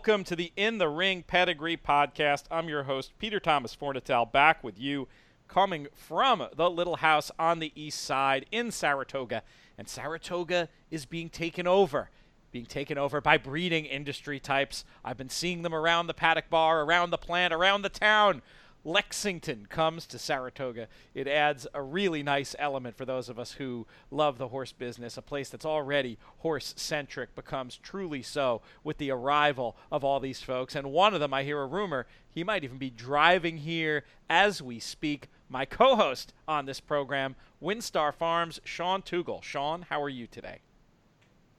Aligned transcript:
Welcome 0.00 0.24
to 0.24 0.36
the 0.36 0.50
In 0.56 0.78
the 0.78 0.88
Ring 0.88 1.22
Pedigree 1.26 1.76
podcast. 1.76 2.44
I'm 2.50 2.70
your 2.70 2.84
host, 2.84 3.12
Peter 3.18 3.38
Thomas 3.38 3.76
Fornatale, 3.76 4.32
back 4.32 4.64
with 4.64 4.78
you, 4.80 5.08
coming 5.46 5.88
from 5.92 6.48
the 6.56 6.70
little 6.70 6.96
house 6.96 7.30
on 7.38 7.58
the 7.58 7.70
east 7.74 8.00
side 8.00 8.46
in 8.50 8.70
Saratoga. 8.70 9.42
And 9.76 9.86
Saratoga 9.86 10.70
is 10.90 11.04
being 11.04 11.28
taken 11.28 11.66
over. 11.66 12.08
Being 12.50 12.64
taken 12.64 12.96
over 12.96 13.20
by 13.20 13.36
breeding 13.36 13.84
industry 13.84 14.40
types. 14.40 14.86
I've 15.04 15.18
been 15.18 15.28
seeing 15.28 15.60
them 15.60 15.74
around 15.74 16.06
the 16.06 16.14
paddock 16.14 16.48
bar, 16.48 16.80
around 16.80 17.10
the 17.10 17.18
plant, 17.18 17.52
around 17.52 17.82
the 17.82 17.90
town. 17.90 18.40
Lexington 18.84 19.66
comes 19.66 20.06
to 20.06 20.18
Saratoga, 20.18 20.88
it 21.14 21.28
adds 21.28 21.66
a 21.74 21.82
really 21.82 22.22
nice 22.22 22.56
element 22.58 22.96
for 22.96 23.04
those 23.04 23.28
of 23.28 23.38
us 23.38 23.52
who 23.52 23.86
love 24.10 24.38
the 24.38 24.48
horse 24.48 24.72
business. 24.72 25.18
A 25.18 25.22
place 25.22 25.50
that's 25.50 25.66
already 25.66 26.18
horse 26.38 26.72
centric 26.76 27.34
becomes 27.34 27.76
truly 27.76 28.22
so 28.22 28.62
with 28.82 28.96
the 28.98 29.10
arrival 29.10 29.76
of 29.92 30.02
all 30.02 30.18
these 30.18 30.42
folks. 30.42 30.74
And 30.74 30.92
one 30.92 31.12
of 31.12 31.20
them, 31.20 31.34
I 31.34 31.42
hear 31.42 31.60
a 31.60 31.66
rumor, 31.66 32.06
he 32.30 32.42
might 32.42 32.64
even 32.64 32.78
be 32.78 32.90
driving 32.90 33.58
here 33.58 34.04
as 34.30 34.62
we 34.62 34.78
speak. 34.78 35.28
My 35.48 35.64
co 35.64 35.96
host 35.96 36.32
on 36.48 36.64
this 36.64 36.80
program, 36.80 37.36
WinStar 37.62 38.14
Farms, 38.14 38.60
Sean 38.64 39.02
Tugel. 39.02 39.42
Sean, 39.42 39.86
how 39.90 40.00
are 40.02 40.08
you 40.08 40.26
today? 40.26 40.60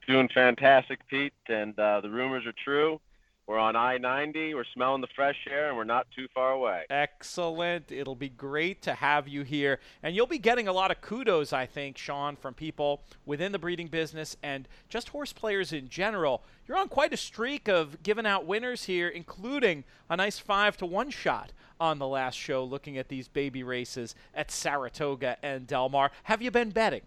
Doing 0.08 0.28
fantastic, 0.34 1.06
Pete, 1.06 1.34
and 1.46 1.78
uh, 1.78 2.00
the 2.00 2.10
rumors 2.10 2.46
are 2.46 2.54
true. 2.64 3.00
We're 3.48 3.58
on 3.58 3.74
I 3.74 3.98
90. 3.98 4.54
We're 4.54 4.64
smelling 4.72 5.00
the 5.00 5.08
fresh 5.16 5.36
air, 5.50 5.68
and 5.68 5.76
we're 5.76 5.82
not 5.82 6.06
too 6.14 6.28
far 6.32 6.52
away. 6.52 6.84
Excellent. 6.88 7.90
It'll 7.90 8.14
be 8.14 8.28
great 8.28 8.82
to 8.82 8.94
have 8.94 9.26
you 9.26 9.42
here. 9.42 9.80
And 10.02 10.14
you'll 10.14 10.28
be 10.28 10.38
getting 10.38 10.68
a 10.68 10.72
lot 10.72 10.92
of 10.92 11.00
kudos, 11.00 11.52
I 11.52 11.66
think, 11.66 11.98
Sean, 11.98 12.36
from 12.36 12.54
people 12.54 13.02
within 13.26 13.50
the 13.50 13.58
breeding 13.58 13.88
business 13.88 14.36
and 14.44 14.68
just 14.88 15.08
horse 15.08 15.32
players 15.32 15.72
in 15.72 15.88
general. 15.88 16.44
You're 16.68 16.78
on 16.78 16.88
quite 16.88 17.12
a 17.12 17.16
streak 17.16 17.68
of 17.68 18.00
giving 18.04 18.26
out 18.26 18.46
winners 18.46 18.84
here, 18.84 19.08
including 19.08 19.82
a 20.08 20.16
nice 20.16 20.38
5 20.38 20.76
to 20.76 20.86
1 20.86 21.10
shot 21.10 21.52
on 21.80 21.98
the 21.98 22.06
last 22.06 22.36
show 22.36 22.62
looking 22.62 22.96
at 22.96 23.08
these 23.08 23.26
baby 23.26 23.64
races 23.64 24.14
at 24.34 24.52
Saratoga 24.52 25.36
and 25.42 25.66
Del 25.66 25.88
Mar. 25.88 26.12
Have 26.24 26.42
you 26.42 26.52
been 26.52 26.70
betting? 26.70 27.02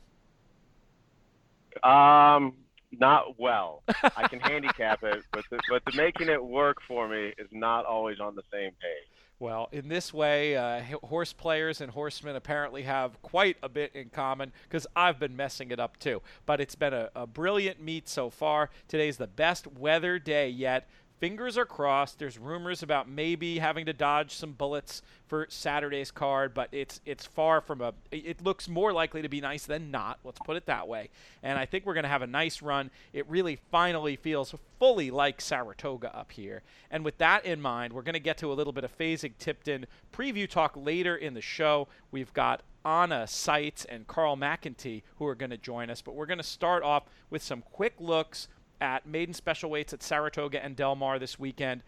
Um, 1.82 2.54
not 3.00 3.40
well. 3.40 3.84
I 4.16 4.28
can 4.28 4.40
handicap 4.42 5.04
it, 5.04 5.24
but 5.32 5.46
the, 5.50 5.60
but 5.70 5.84
the 5.86 5.96
making 5.96 6.30
it 6.30 6.44
work 6.44 6.78
for 6.88 7.08
me 7.08 7.34
is 7.38 7.48
not 7.52 7.86
always 7.86 8.20
on 8.20 8.36
the 8.36 8.44
same 8.52 8.72
page. 8.72 9.16
Well, 9.38 9.68
in 9.74 9.90
this 9.90 10.14
way, 10.14 10.56
uh, 10.56 10.82
horse 11.04 11.34
players 11.34 11.82
and 11.82 11.92
horsemen 11.92 12.38
apparently 12.38 12.84
have 12.84 13.22
quite 13.22 13.58
a 13.62 13.68
bit 13.68 13.92
in 13.94 14.10
common 14.10 14.54
because 14.64 14.88
I've 14.96 15.20
been 15.20 15.36
messing 15.36 15.72
it 15.72 15.80
up 15.80 15.98
too. 16.00 16.22
But 16.46 16.62
it's 16.62 16.76
been 16.76 16.94
a, 16.94 17.10
a 17.16 17.28
brilliant 17.28 17.82
meet 17.82 18.08
so 18.08 18.30
far. 18.30 18.70
Today's 18.88 19.18
the 19.18 19.28
best 19.28 19.68
weather 19.68 20.20
day 20.20 20.48
yet 20.48 20.88
fingers 21.20 21.58
are 21.58 21.66
crossed. 21.66 22.20
There's 22.20 22.38
rumors 22.38 22.84
about 22.84 23.10
maybe 23.10 23.60
having 23.60 23.86
to 23.86 23.94
dodge 23.94 24.34
some 24.34 24.54
bullets 24.54 25.02
for 25.28 25.48
Saturday's 25.50 26.12
card, 26.12 26.54
but 26.54 26.70
it's 26.72 27.02
it's 27.06 27.26
far 27.26 27.62
from 27.62 27.82
a. 27.82 27.94
It 28.12 28.44
looks 28.44 28.68
more 28.68 28.94
likely 28.94 29.22
to 29.22 29.30
be 29.30 29.42
nice 29.42 29.66
than 29.66 29.92
not. 29.92 30.20
Let's 30.24 30.40
put 30.40 30.58
it 30.58 30.66
that 30.68 30.88
way. 30.88 31.10
And 31.44 31.58
I 31.58 31.66
think 31.66 31.86
we're 31.86 31.94
going 31.94 32.04
to 32.04 32.10
have 32.10 32.22
a 32.22 32.28
nice 32.28 32.62
run. 32.62 32.92
It 33.14 33.28
really 33.30 33.60
finally 33.72 34.16
feels 34.16 34.54
fully 34.80 35.12
like 35.12 35.42
Saratoga 35.42 36.16
up 36.16 36.32
here. 36.32 36.62
And 36.92 37.04
with 37.04 37.18
that 37.20 37.46
in 37.46 37.62
mind, 37.62 37.94
we're 37.94 38.02
going 38.02 38.14
to 38.14 38.20
get 38.20 38.38
to 38.40 38.52
a 38.52 38.56
little 38.56 38.74
bit 38.74 38.84
of 38.84 38.98
Fasig-Tipton 38.98 39.86
preview 40.14 40.50
talk 40.50 40.74
later 40.76 41.16
in 41.16 41.34
the 41.34 41.42
show. 41.42 41.88
We've 42.12 42.34
got 42.34 42.62
Anna 42.86 43.26
Seitz 43.26 43.84
and 43.86 44.06
Carl 44.06 44.38
McEntee 44.38 45.02
who 45.16 45.26
are 45.26 45.36
going 45.36 45.50
to 45.50 45.58
join 45.58 45.90
us, 45.90 46.02
but 46.02 46.14
we're 46.14 46.28
going 46.28 46.38
to 46.38 46.44
start 46.44 46.84
off 46.84 47.04
with 47.30 47.42
some 47.42 47.64
quick 47.72 47.96
looks 48.00 48.48
at 48.82 49.06
maiden 49.06 49.34
special 49.34 49.70
weights 49.70 49.94
at 49.94 50.04
Saratoga 50.04 50.64
and 50.64 50.76
Del 50.76 50.96
Mar 50.96 51.20
this 51.20 51.40
weekend. 51.40 51.82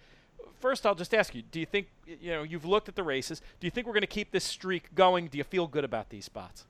First, 0.59 0.85
I'll 0.85 0.95
just 0.95 1.13
ask 1.13 1.35
you: 1.35 1.43
Do 1.43 1.59
you 1.59 1.65
think 1.65 1.87
you 2.05 2.31
know 2.31 2.43
you've 2.43 2.65
looked 2.65 2.89
at 2.89 2.95
the 2.95 3.03
races? 3.03 3.41
Do 3.59 3.67
you 3.67 3.71
think 3.71 3.87
we're 3.87 3.93
going 3.93 4.01
to 4.01 4.07
keep 4.07 4.31
this 4.31 4.43
streak 4.43 4.93
going? 4.95 5.27
Do 5.27 5.37
you 5.37 5.43
feel 5.43 5.67
good 5.67 5.83
about 5.83 6.09
these 6.09 6.25
spots? 6.25 6.65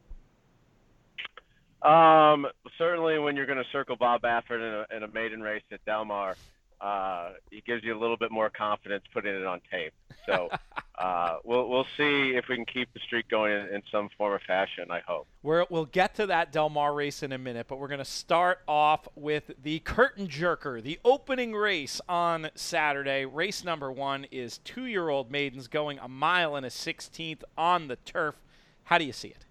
Um, 1.81 2.47
certainly, 2.77 3.19
when 3.19 3.35
you're 3.35 3.45
going 3.45 3.59
to 3.59 3.69
circle 3.71 3.95
Bob 3.95 4.21
Baffert 4.21 4.57
in 4.57 4.61
a, 4.91 4.97
in 4.97 5.03
a 5.03 5.07
maiden 5.07 5.41
race 5.41 5.63
at 5.71 5.83
Del 5.85 6.05
Mar, 6.05 6.35
uh, 6.79 7.31
it 7.51 7.65
gives 7.65 7.83
you 7.83 7.97
a 7.97 7.99
little 7.99 8.17
bit 8.17 8.31
more 8.31 8.49
confidence 8.49 9.03
putting 9.13 9.33
it 9.33 9.45
on 9.45 9.61
tape. 9.71 9.93
So 10.25 10.49
uh, 10.97 11.37
we'll 11.43 11.67
we'll 11.67 11.87
see 11.97 12.35
if 12.35 12.45
we 12.47 12.55
can 12.55 12.65
keep 12.65 12.93
the 12.93 12.99
streak 12.99 13.27
going 13.29 13.51
in, 13.51 13.75
in 13.75 13.81
some 13.91 14.09
form 14.17 14.33
or 14.33 14.39
fashion. 14.45 14.91
I 14.91 14.99
hope. 14.99 15.27
we 15.41 15.63
will 15.69 15.85
get 15.85 16.15
to 16.15 16.27
that 16.27 16.51
Del 16.51 16.69
Mar 16.69 16.93
race 16.93 17.23
in 17.23 17.31
a 17.31 17.37
minute, 17.37 17.67
but 17.67 17.79
we're 17.79 17.87
going 17.87 17.97
to 17.99 18.05
start 18.05 18.59
off 18.67 19.07
with 19.15 19.51
the 19.61 19.79
curtain 19.79 20.27
jerker, 20.27 20.81
the 20.81 20.99
opening 21.03 21.53
race 21.53 21.99
on 22.07 22.49
Saturday. 22.55 23.25
Race 23.25 23.63
number 23.63 23.91
one 23.91 24.25
is 24.25 24.59
two-year-old 24.59 25.31
maidens 25.31 25.67
going 25.67 25.97
a 25.99 26.07
mile 26.07 26.55
and 26.55 26.65
a 26.65 26.69
sixteenth 26.69 27.43
on 27.57 27.87
the 27.87 27.95
turf. 27.95 28.35
How 28.83 28.97
do 28.97 29.05
you 29.05 29.13
see 29.13 29.29
it? 29.29 29.45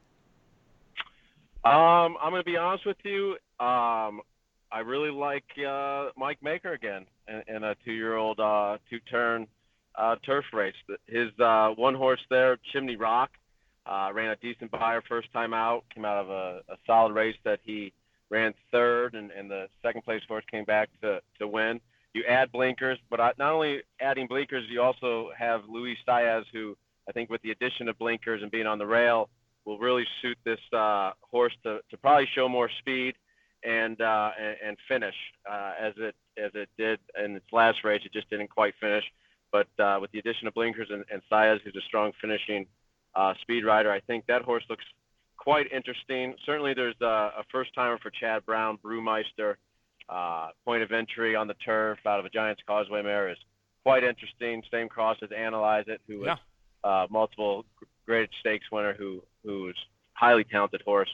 Um, 1.64 2.16
I'm 2.22 2.30
going 2.30 2.44
to 2.44 2.44
be 2.44 2.56
honest 2.56 2.86
with 2.86 2.96
you. 3.02 3.32
Um, 3.58 4.20
I 4.70 4.80
really 4.84 5.10
like 5.10 5.44
uh, 5.58 6.10
Mike 6.16 6.38
Maker 6.40 6.72
again 6.72 7.06
in, 7.28 7.56
in 7.56 7.64
a 7.64 7.74
two-year-old 7.84 8.40
uh, 8.40 8.78
two-turn 8.88 9.46
uh, 9.94 10.16
turf 10.24 10.44
race. 10.52 10.74
His 11.06 11.28
uh, 11.38 11.70
one 11.70 11.94
horse 11.94 12.20
there, 12.30 12.58
Chimney 12.72 12.96
Rock, 12.96 13.30
uh, 13.86 14.10
ran 14.12 14.30
a 14.30 14.36
decent 14.36 14.70
Beyer 14.70 15.02
first 15.08 15.32
time 15.32 15.54
out. 15.54 15.84
Came 15.94 16.04
out 16.04 16.18
of 16.18 16.30
a, 16.30 16.60
a 16.68 16.76
solid 16.86 17.12
race 17.12 17.36
that 17.44 17.60
he 17.62 17.92
ran 18.30 18.52
third, 18.72 19.14
and, 19.14 19.30
and 19.30 19.50
the 19.50 19.68
second 19.82 20.02
place 20.02 20.22
horse 20.26 20.44
came 20.50 20.64
back 20.64 20.88
to, 21.02 21.20
to 21.38 21.46
win. 21.46 21.80
You 22.12 22.24
add 22.28 22.50
blinkers, 22.50 22.98
but 23.10 23.18
not 23.38 23.52
only 23.52 23.82
adding 24.00 24.26
blinkers, 24.26 24.64
you 24.68 24.82
also 24.82 25.30
have 25.36 25.62
Luis 25.68 25.98
Saez, 26.08 26.44
who 26.52 26.76
I 27.08 27.12
think 27.12 27.30
with 27.30 27.42
the 27.42 27.50
addition 27.50 27.88
of 27.88 27.98
blinkers 27.98 28.42
and 28.42 28.50
being 28.50 28.66
on 28.66 28.78
the 28.78 28.86
rail 28.86 29.28
will 29.64 29.78
really 29.78 30.06
suit 30.22 30.38
this 30.44 30.60
uh, 30.72 31.12
horse 31.20 31.52
to, 31.64 31.80
to 31.90 31.96
probably 31.98 32.28
show 32.34 32.48
more 32.48 32.70
speed 32.78 33.14
and 33.64 34.00
uh, 34.00 34.30
and, 34.64 34.76
finish 34.88 35.14
uh, 35.50 35.72
as 35.80 35.94
it 35.96 36.14
as 36.36 36.50
it 36.54 36.68
did 36.78 36.98
in 37.22 37.36
its 37.36 37.46
last 37.52 37.84
race. 37.84 38.02
It 38.04 38.12
just 38.12 38.30
didn't 38.30 38.50
quite 38.50 38.74
finish. 38.80 39.04
But 39.52 39.68
uh, 39.78 39.98
with 40.00 40.10
the 40.12 40.18
addition 40.18 40.48
of 40.48 40.54
blinkers 40.54 40.88
and, 40.90 41.04
and 41.10 41.22
Saez, 41.30 41.60
who's 41.62 41.76
a 41.76 41.86
strong 41.86 42.12
finishing 42.20 42.66
uh, 43.14 43.34
speed 43.40 43.64
rider, 43.64 43.90
I 43.90 44.00
think 44.00 44.26
that 44.26 44.42
horse 44.42 44.64
looks 44.68 44.84
quite 45.36 45.70
interesting. 45.72 46.34
Certainly, 46.44 46.74
there's 46.74 47.00
a, 47.00 47.32
a 47.38 47.44
first 47.50 47.74
timer 47.74 47.98
for 47.98 48.10
Chad 48.10 48.44
Brown, 48.44 48.78
Brewmeister. 48.84 49.54
Uh, 50.08 50.48
point 50.64 50.84
of 50.84 50.92
entry 50.92 51.34
on 51.34 51.48
the 51.48 51.54
turf 51.54 51.98
out 52.06 52.20
of 52.20 52.24
a 52.24 52.30
Giants 52.30 52.62
Causeway 52.64 53.02
mare 53.02 53.28
is 53.28 53.38
quite 53.82 54.04
interesting. 54.04 54.62
Same 54.70 54.88
cross 54.88 55.16
as 55.20 55.30
Analyze 55.36 55.84
It, 55.88 56.00
who 56.06 56.20
was 56.20 56.38
yeah. 56.84 56.88
uh, 56.88 57.06
multiple 57.10 57.64
graded 58.04 58.30
stakes 58.40 58.66
winner, 58.70 58.94
who 58.94 59.22
who's 59.44 59.76
highly 60.12 60.44
talented 60.44 60.82
horse. 60.82 61.10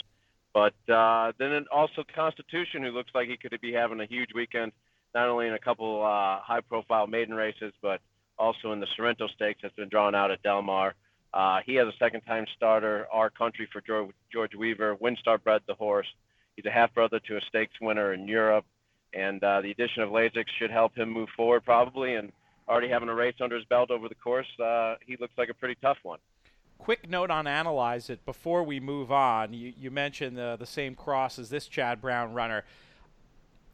But 0.55 0.75
uh, 0.89 1.33
then 1.39 1.65
also 1.73 2.05
Constitution, 2.15 2.83
who 2.83 2.91
looks 2.91 3.11
like 3.15 3.29
he 3.29 3.37
could 3.37 3.59
be 3.61 3.73
having 3.73 4.01
a 4.01 4.07
huge 4.07 4.31
weekend, 4.35 4.73
not 5.15 5.29
only 5.29 5.47
in 5.47 5.55
a 5.55 5.59
couple 5.59 6.03
uh, 6.03 6.41
high-profile 6.41 7.07
maiden 7.07 7.35
races, 7.35 7.73
but 7.81 8.01
also 8.39 8.73
in 8.73 8.81
the 8.81 8.87
Sorrento 8.97 9.29
Stakes 9.29 9.61
that's 9.63 9.75
been 9.75 9.89
drawn 9.89 10.15
out 10.15 10.31
at 10.31 10.43
Del 10.43 10.63
Mar. 10.63 10.95
Uh, 11.33 11.61
he 11.65 11.75
has 11.77 11.89
a 11.89 11.97
second-time 11.99 12.45
starter, 12.55 13.07
Our 13.11 13.31
Country 13.31 13.67
for 13.73 13.81
George, 13.81 14.11
George 14.31 14.55
Weaver. 14.55 14.97
Winstar 14.97 15.43
bred 15.43 15.63
the 15.67 15.75
horse. 15.75 16.09
He's 16.57 16.67
a 16.67 16.71
half-brother 16.71 17.21
to 17.21 17.37
a 17.39 17.41
stakes 17.49 17.75
winner 17.81 18.13
in 18.13 18.29
Europe, 18.29 18.67
and 19.15 19.43
uh, 19.43 19.63
the 19.63 19.71
addition 19.71 20.03
of 20.03 20.11
Lasix 20.11 20.45
should 20.59 20.71
help 20.71 20.95
him 20.95 21.11
move 21.11 21.31
forward 21.35 21.65
probably. 21.65 22.17
And 22.17 22.31
already 22.69 22.89
having 22.89 23.09
a 23.09 23.15
race 23.15 23.37
under 23.41 23.57
his 23.57 23.65
belt 23.65 23.91
over 23.91 24.07
the 24.07 24.15
course, 24.15 24.47
uh, 24.63 24.97
he 25.07 25.17
looks 25.19 25.33
like 25.39 25.49
a 25.49 25.55
pretty 25.55 25.77
tough 25.81 25.99
one 26.03 26.19
quick 26.83 27.09
note 27.09 27.31
on 27.31 27.47
analyze 27.47 28.11
it 28.11 28.25
before 28.27 28.65
we 28.65 28.81
move 28.81 29.13
on. 29.13 29.53
You, 29.53 29.73
you 29.79 29.93
mentioned 29.93 30.37
the, 30.37 30.57
the 30.59 30.67
same 30.67 30.97
cross 30.97 31.39
as 31.39 31.49
this 31.49 31.69
Chad 31.69 32.01
Brown 32.01 32.35
runner. 32.35 32.65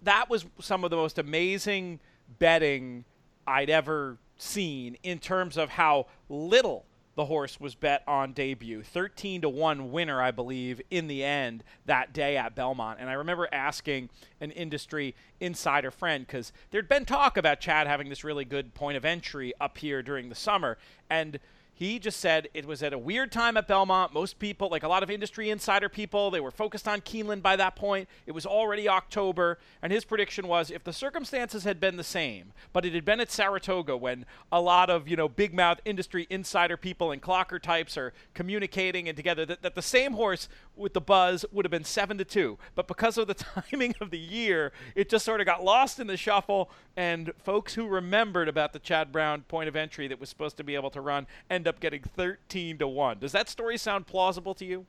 That 0.03 0.29
was 0.29 0.45
some 0.61 0.85
of 0.85 0.91
the 0.91 0.97
most 0.97 1.19
amazing 1.19 2.01
betting 2.39 3.07
I'd 3.47 3.71
ever 3.71 4.19
seen 4.37 4.99
in 5.03 5.21
terms 5.21 5.57
of 5.57 5.71
how 5.71 6.07
little 6.29 6.85
the 7.17 7.25
horse 7.25 7.59
was 7.59 7.75
bet 7.75 8.05
on 8.07 8.35
debut. 8.35 8.83
13 8.83 9.41
to 9.41 9.49
1 9.49 9.91
winner, 9.91 10.21
I 10.21 10.31
believe, 10.31 10.81
in 10.91 11.09
the 11.09 11.25
end 11.25 11.65
that 11.87 12.13
day 12.13 12.37
at 12.37 12.55
Belmont. 12.55 12.99
And 13.01 13.09
I 13.09 13.15
remember 13.15 13.49
asking 13.51 14.11
an 14.43 14.51
industry 14.51 15.17
insider 15.41 15.91
friend 15.91 16.27
because 16.27 16.53
there'd 16.71 16.91
been 16.91 17.07
talk 17.07 17.39
about 17.39 17.59
Chad 17.59 17.87
having 17.87 18.11
this 18.11 18.23
really 18.23 18.45
good 18.45 18.75
point 18.75 18.99
of 18.99 19.07
entry 19.07 19.55
up 19.59 19.79
here 19.79 20.03
during 20.03 20.29
the 20.29 20.35
summer. 20.35 20.77
And 21.09 21.41
He 21.79 22.01
just 22.01 22.19
said 22.19 22.49
it 22.55 22.67
was 22.67 22.83
at 22.83 22.93
a 22.93 22.99
weird 22.99 23.31
time 23.31 23.57
at 23.57 23.69
Belmont. 23.69 24.13
Most 24.13 24.41
people, 24.41 24.69
like 24.69 24.83
a 24.83 24.89
lot 24.89 25.05
of 25.05 25.13
industry 25.13 25.49
insider 25.49 25.89
people, 25.89 26.29
they 26.29 26.41
were 26.41 26.51
focused 26.51 26.89
on 26.89 27.01
Keeneland 27.03 27.41
by 27.41 27.55
that 27.55 27.77
point. 27.77 28.09
It 28.27 28.33
was 28.33 28.45
already 28.45 28.89
October, 28.89 29.61
and 29.81 29.93
his 29.93 30.05
prediction 30.05 30.49
was 30.49 30.73
if 30.73 30.83
the 30.83 30.93
circumstances 30.93 31.63
had 31.63 31.79
been 31.79 31.97
the 31.97 32.03
same, 32.03 32.53
but 32.73 32.85
it 32.85 32.95
had 32.95 33.05
been 33.05 33.21
at 33.21 33.31
Saratoga 33.31 33.97
when 33.97 34.27
a 34.51 34.61
lot 34.61 34.91
of 34.91 35.07
you 35.07 35.15
know 35.15 35.29
big 35.29 35.55
mouth 35.55 35.81
industry 35.85 36.27
insider 36.31 36.77
people 36.77 37.13
and 37.13 37.23
clocker 37.23 37.63
types 37.63 37.97
are 37.97 38.13
communicating 38.35 39.09
and 39.09 39.17
together, 39.17 39.47
that, 39.47 39.63
that 39.63 39.77
the 39.77 39.81
same 39.81 40.15
horse 40.15 40.49
with 40.75 40.95
the 40.95 41.01
buzz 41.01 41.45
would 41.53 41.65
have 41.65 41.71
been 41.71 41.85
seven 41.85 42.19
to 42.19 42.25
two. 42.25 42.59
But 42.75 42.89
because 42.89 43.17
of 43.19 43.29
the 43.29 43.35
timing 43.71 43.95
of 44.01 44.11
the 44.11 44.19
year, 44.19 44.73
it 44.97 45.09
just 45.09 45.25
sort 45.25 45.41
of 45.41 45.47
got 45.47 45.63
lost 45.63 46.01
in 46.01 46.09
the 46.09 46.17
shuffle, 46.17 46.73
and 46.97 47.33
folks 47.39 47.75
who 47.75 47.87
remembered 47.87 48.49
about 48.49 48.73
the 48.73 48.81
Chad 48.81 49.13
Brown 49.13 49.43
point 49.43 49.69
of 49.69 49.77
entry 49.77 50.09
that 50.09 50.19
was 50.19 50.29
supposed 50.29 50.57
to 50.57 50.65
be 50.65 50.75
able 50.75 50.91
to 50.91 51.01
run 51.01 51.29
end 51.49 51.68
up 51.69 51.79
getting 51.81 52.03
13 52.03 52.79
to 52.79 52.89
1. 52.89 53.19
Does 53.19 53.33
that 53.33 53.49
story 53.49 53.79
sound 53.79 54.07
plausible 54.07 54.55
to 54.55 54.65
you? 54.65 54.87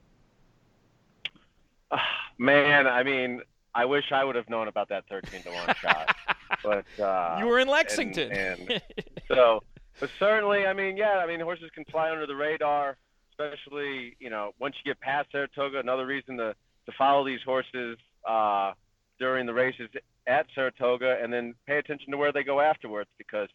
Uh, 1.91 1.97
man, 2.39 2.87
I 2.87 3.03
mean, 3.03 3.41
I 3.75 3.85
wish 3.85 4.05
I 4.11 4.23
would 4.23 4.35
have 4.35 4.49
known 4.49 4.67
about 4.67 4.89
that 4.89 5.03
13 5.09 5.43
to 5.43 5.49
1 5.51 5.75
shot. 5.81 6.15
But 6.63 6.99
uh, 6.99 7.37
you 7.39 7.45
were 7.45 7.59
in 7.59 7.67
Lexington. 7.67 8.31
And, 8.31 8.69
and 8.69 8.81
so, 9.27 9.61
but 9.99 10.09
certainly, 10.17 10.65
I 10.65 10.73
mean, 10.73 10.97
yeah, 10.97 11.19
I 11.23 11.27
mean, 11.27 11.39
horses 11.39 11.69
can 11.73 11.85
fly 11.85 12.11
under 12.11 12.25
the 12.25 12.35
radar, 12.35 12.97
especially, 13.31 14.17
you 14.19 14.29
know, 14.29 14.51
once 14.59 14.75
you 14.83 14.89
get 14.91 14.99
past 14.99 15.29
Saratoga. 15.31 15.79
Another 15.79 16.05
reason 16.05 16.37
to, 16.37 16.55
to 16.87 16.91
follow 16.97 17.23
these 17.25 17.39
horses 17.45 17.97
uh, 18.27 18.73
during 19.19 19.45
the 19.45 19.53
races 19.53 19.89
at 20.27 20.47
Saratoga 20.55 21.17
and 21.21 21.31
then 21.31 21.53
pay 21.67 21.77
attention 21.77 22.11
to 22.11 22.17
where 22.17 22.31
they 22.31 22.43
go 22.43 22.59
afterwards 22.59 23.09
because 23.17 23.49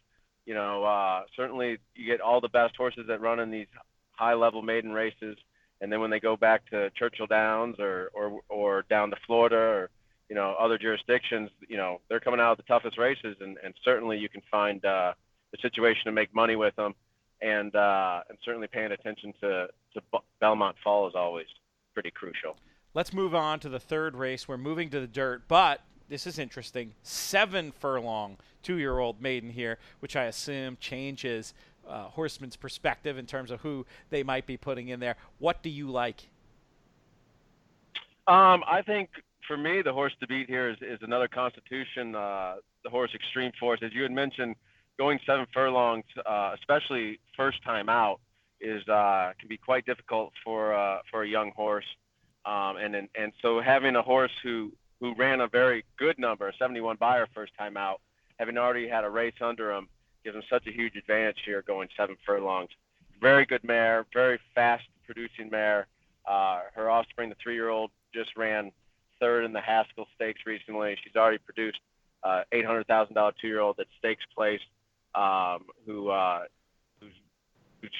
you 0.45 0.53
know, 0.53 0.83
uh, 0.83 1.23
certainly 1.35 1.79
you 1.95 2.05
get 2.05 2.21
all 2.21 2.41
the 2.41 2.49
best 2.49 2.75
horses 2.75 3.05
that 3.07 3.21
run 3.21 3.39
in 3.39 3.51
these 3.51 3.67
high-level 4.11 4.61
maiden 4.61 4.91
races, 4.91 5.37
and 5.81 5.91
then 5.91 5.99
when 5.99 6.09
they 6.09 6.19
go 6.19 6.37
back 6.37 6.69
to 6.69 6.89
Churchill 6.91 7.27
Downs 7.27 7.75
or 7.79 8.11
or 8.13 8.41
or 8.49 8.85
down 8.89 9.09
to 9.09 9.17
Florida 9.25 9.57
or 9.57 9.89
you 10.29 10.35
know 10.35 10.55
other 10.59 10.77
jurisdictions, 10.77 11.49
you 11.67 11.77
know 11.77 11.99
they're 12.09 12.19
coming 12.19 12.39
out 12.39 12.51
of 12.51 12.57
the 12.57 12.63
toughest 12.63 12.97
races, 12.97 13.35
and 13.41 13.57
and 13.63 13.73
certainly 13.83 14.17
you 14.17 14.29
can 14.29 14.41
find 14.49 14.83
uh, 14.85 15.13
the 15.51 15.57
situation 15.61 16.05
to 16.05 16.11
make 16.11 16.33
money 16.33 16.55
with 16.55 16.75
them, 16.75 16.95
and 17.41 17.75
uh, 17.75 18.21
and 18.29 18.37
certainly 18.43 18.67
paying 18.67 18.91
attention 18.91 19.33
to 19.41 19.67
to 19.93 20.01
Belmont 20.39 20.77
Fall 20.83 21.07
is 21.07 21.15
always 21.15 21.47
pretty 21.93 22.11
crucial. 22.11 22.55
Let's 22.93 23.13
move 23.13 23.35
on 23.35 23.59
to 23.59 23.69
the 23.69 23.79
third 23.79 24.15
race. 24.15 24.47
We're 24.47 24.57
moving 24.57 24.89
to 24.91 24.99
the 24.99 25.07
dirt, 25.07 25.47
but 25.47 25.81
this 26.09 26.27
is 26.27 26.39
interesting. 26.39 26.93
Seven 27.03 27.71
furlong 27.71 28.37
two 28.63 28.77
year 28.77 28.99
old 28.99 29.21
maiden 29.21 29.49
here, 29.49 29.77
which 29.99 30.15
I 30.15 30.25
assume 30.25 30.77
changes 30.79 31.53
uh, 31.87 32.05
Horseman's 32.05 32.55
perspective 32.55 33.17
in 33.17 33.25
terms 33.25 33.51
of 33.51 33.61
who 33.61 33.85
they 34.09 34.23
might 34.23 34.45
be 34.45 34.57
putting 34.57 34.89
in 34.89 34.99
there. 34.99 35.15
What 35.39 35.61
do 35.63 35.69
you 35.69 35.89
like? 35.89 36.27
Um, 38.27 38.63
I 38.67 38.81
think 38.85 39.09
for 39.47 39.57
me, 39.57 39.81
the 39.83 39.93
horse 39.93 40.13
to 40.19 40.27
beat 40.27 40.49
here 40.49 40.69
is, 40.69 40.77
is 40.81 40.99
another 41.01 41.27
Constitution, 41.27 42.15
uh, 42.15 42.55
the 42.83 42.89
horse 42.89 43.11
Extreme 43.13 43.51
Force. 43.59 43.79
As 43.83 43.93
you 43.93 44.01
had 44.01 44.11
mentioned, 44.11 44.55
going 44.97 45.19
seven 45.25 45.45
furlongs, 45.53 46.05
uh, 46.25 46.55
especially 46.55 47.19
first 47.37 47.63
time 47.63 47.89
out, 47.89 48.19
is 48.61 48.87
uh, 48.87 49.33
can 49.39 49.47
be 49.47 49.57
quite 49.57 49.85
difficult 49.85 50.33
for 50.43 50.73
uh, 50.73 50.99
for 51.11 51.23
a 51.23 51.27
young 51.27 51.51
horse. 51.55 51.85
Um, 52.45 52.77
and, 52.77 52.95
and 52.95 53.09
and 53.15 53.31
so 53.41 53.61
having 53.61 53.95
a 53.95 54.01
horse 54.01 54.31
who 54.43 54.71
who 54.99 55.13
ran 55.15 55.41
a 55.41 55.47
very 55.47 55.83
good 55.97 56.17
number, 56.17 56.51
71 56.57 56.97
Beyer 56.99 57.27
first 57.33 57.53
time 57.57 57.77
out, 57.77 58.01
having 58.39 58.57
already 58.57 58.87
had 58.87 59.03
a 59.03 59.09
race 59.09 59.33
under 59.41 59.71
him, 59.71 59.87
gives 60.23 60.35
him 60.35 60.43
such 60.49 60.67
a 60.67 60.71
huge 60.71 60.95
advantage 60.95 61.37
here 61.45 61.61
going 61.61 61.87
seven 61.97 62.15
furlongs. 62.25 62.69
Very 63.21 63.45
good 63.45 63.63
mare, 63.63 64.05
very 64.13 64.39
fast 64.53 64.83
producing 65.05 65.49
mare. 65.49 65.87
Uh, 66.25 66.61
her 66.73 66.89
offspring, 66.89 67.29
the 67.29 67.35
three-year-old, 67.41 67.91
just 68.13 68.35
ran 68.35 68.71
third 69.19 69.45
in 69.45 69.53
the 69.53 69.61
Haskell 69.61 70.07
Stakes 70.15 70.41
recently. 70.45 70.97
She's 71.03 71.15
already 71.15 71.37
produced 71.37 71.79
uh, 72.23 72.43
$800,000 72.53 73.33
two-year-old 73.39 73.79
at 73.79 73.87
Stakes 73.99 74.23
Place, 74.35 74.61
um, 75.13 75.65
who 75.85 76.09
uh, 76.09 76.43
who 76.99 77.07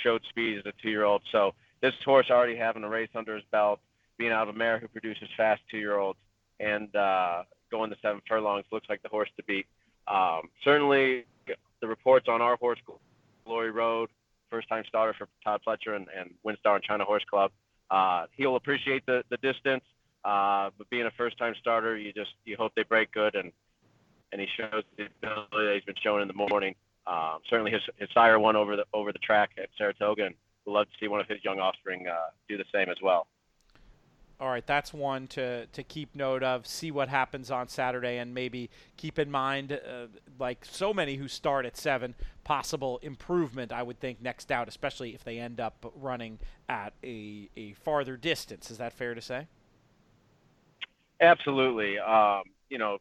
showed 0.04 0.22
speed 0.30 0.58
as 0.58 0.66
a 0.66 0.74
two-year-old. 0.82 1.22
So 1.32 1.54
this 1.82 1.94
horse 2.04 2.28
already 2.32 2.56
having 2.56 2.84
a 2.84 2.90
race 2.90 3.10
under 3.14 3.36
his 3.36 3.44
belt, 3.52 3.80
being 4.18 4.32
out 4.32 4.48
of 4.48 4.56
a 4.56 4.58
mare 4.58 4.80
who 4.80 4.88
produces 4.88 5.30
fast 5.38 5.62
two-year-olds, 5.70 6.18
and 6.60 6.94
uh, 6.96 7.44
going 7.72 7.90
the 7.90 7.98
seven 8.02 8.22
furlongs 8.28 8.66
looks 8.72 8.88
like 8.90 9.02
the 9.04 9.10
horse 9.10 9.30
to 9.38 9.44
beat. 9.44 9.66
Um, 10.08 10.50
certainly, 10.64 11.26
the 11.82 11.88
reports 11.88 12.28
on 12.30 12.42
our 12.42 12.56
horse, 12.58 12.80
Glory 13.46 13.72
Road, 13.72 14.10
first 14.50 14.70
time 14.70 14.84
starter 14.88 15.14
for 15.18 15.28
Todd 15.44 15.62
Pletcher 15.68 15.96
and, 15.96 16.08
and 16.18 16.32
WinStar 16.46 16.76
and 16.76 16.84
China 16.84 17.04
Horse 17.04 17.24
Club. 17.30 17.52
Uh, 17.92 18.26
he'll 18.36 18.56
appreciate 18.56 19.06
the, 19.06 19.24
the 19.30 19.38
distance, 19.38 19.84
uh, 20.24 20.70
but 20.78 20.90
being 20.90 21.06
a 21.06 21.12
first 21.12 21.38
time 21.38 21.54
starter, 21.60 21.98
you 21.98 22.14
just 22.14 22.32
you 22.46 22.56
hope 22.58 22.72
they 22.76 22.84
break 22.84 23.12
good 23.12 23.36
and 23.36 23.52
and 24.32 24.42
he 24.42 24.48
shows 24.58 24.84
the 24.98 25.06
ability 25.06 25.48
that 25.54 25.74
he's 25.76 25.84
been 25.84 25.96
showing 26.04 26.22
in 26.22 26.28
the 26.28 26.34
morning. 26.34 26.76
Um, 27.08 27.40
certainly, 27.50 27.72
his 27.72 27.82
his 27.98 28.10
sire 28.14 28.40
won 28.40 28.56
over 28.56 28.76
the 28.76 28.86
over 28.94 29.12
the 29.12 29.20
track 29.20 29.52
at 29.58 29.70
Saratoga, 29.78 30.26
and 30.26 30.36
we'd 30.66 30.74
love 30.74 30.88
to 30.88 30.94
see 31.00 31.08
one 31.08 31.20
of 31.20 31.28
his 31.28 31.44
young 31.44 31.60
offspring 31.60 32.08
uh, 32.08 32.32
do 32.50 32.58
the 32.58 32.66
same 32.74 32.90
as 32.90 32.98
well 33.04 33.28
all 34.40 34.50
right, 34.50 34.66
that's 34.66 34.94
one 34.94 35.28
to, 35.28 35.66
to 35.68 35.84
keep 35.84 36.16
note 36.16 36.44
of, 36.44 36.68
see 36.68 36.92
what 36.92 37.08
happens 37.08 37.50
on 37.52 37.68
Saturday, 37.68 38.18
and 38.18 38.34
maybe 38.34 38.70
keep 38.98 39.18
in 39.18 39.32
mind, 39.32 39.72
uh, 39.72 40.08
like 40.40 40.66
so 40.70 40.94
many 40.94 41.16
who 41.16 41.28
start 41.28 41.66
at 41.66 41.78
seven, 41.78 42.16
possible 42.44 43.00
improvement, 43.02 43.72
I 43.72 43.82
would 43.82 44.00
think, 44.00 44.22
next 44.22 44.52
out, 44.52 44.68
especially 44.68 45.16
if 45.16 45.24
they 45.24 45.40
end 45.40 45.60
up 45.60 45.92
running 45.96 46.40
at 46.68 46.94
a, 47.04 47.50
a 47.56 47.74
farther 47.74 48.18
distance. 48.18 48.70
Is 48.70 48.78
that 48.80 48.92
fair 48.92 49.14
to 49.14 49.22
say? 49.22 49.48
Absolutely. 51.22 51.98
Um, 51.98 52.44
you 52.70 52.78
know, 52.78 52.98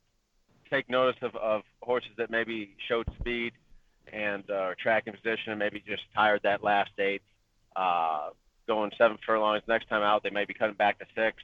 take 0.70 0.88
notice 0.88 1.20
of, 1.22 1.34
of 1.34 1.62
horses 1.82 2.12
that 2.16 2.30
maybe 2.30 2.76
showed 2.88 3.08
speed 3.18 3.52
and 4.12 4.48
uh, 4.50 4.74
track 4.80 5.04
and 5.06 5.16
position 5.16 5.50
and 5.50 5.58
maybe 5.58 5.82
just 5.84 6.02
tired 6.14 6.40
that 6.44 6.62
last 6.62 6.90
eight. 6.98 7.22
Uh, 7.74 8.30
going 8.66 8.90
seven 8.96 9.18
furlongs. 9.24 9.62
Next 9.68 9.88
time 9.88 10.02
out, 10.02 10.22
they 10.22 10.30
may 10.30 10.44
be 10.44 10.54
cutting 10.54 10.76
back 10.76 10.98
to 10.98 11.06
six, 11.14 11.42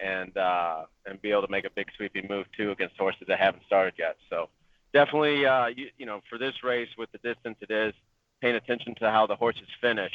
and 0.00 0.36
uh, 0.36 0.84
and 1.06 1.20
be 1.20 1.30
able 1.30 1.42
to 1.42 1.50
make 1.50 1.64
a 1.64 1.70
big 1.70 1.88
sweeping 1.96 2.26
move 2.28 2.46
too 2.56 2.70
against 2.70 2.96
horses 2.96 3.24
that 3.28 3.38
haven't 3.38 3.64
started 3.66 3.94
yet. 3.98 4.16
So 4.30 4.48
definitely, 4.92 5.46
uh, 5.46 5.66
you, 5.66 5.88
you 5.98 6.06
know, 6.06 6.20
for 6.28 6.38
this 6.38 6.54
race 6.62 6.88
with 6.96 7.10
the 7.12 7.18
distance 7.18 7.56
it 7.60 7.70
is, 7.70 7.94
paying 8.40 8.56
attention 8.56 8.94
to 8.96 9.10
how 9.10 9.26
the 9.26 9.36
horses 9.36 9.68
finish 9.80 10.12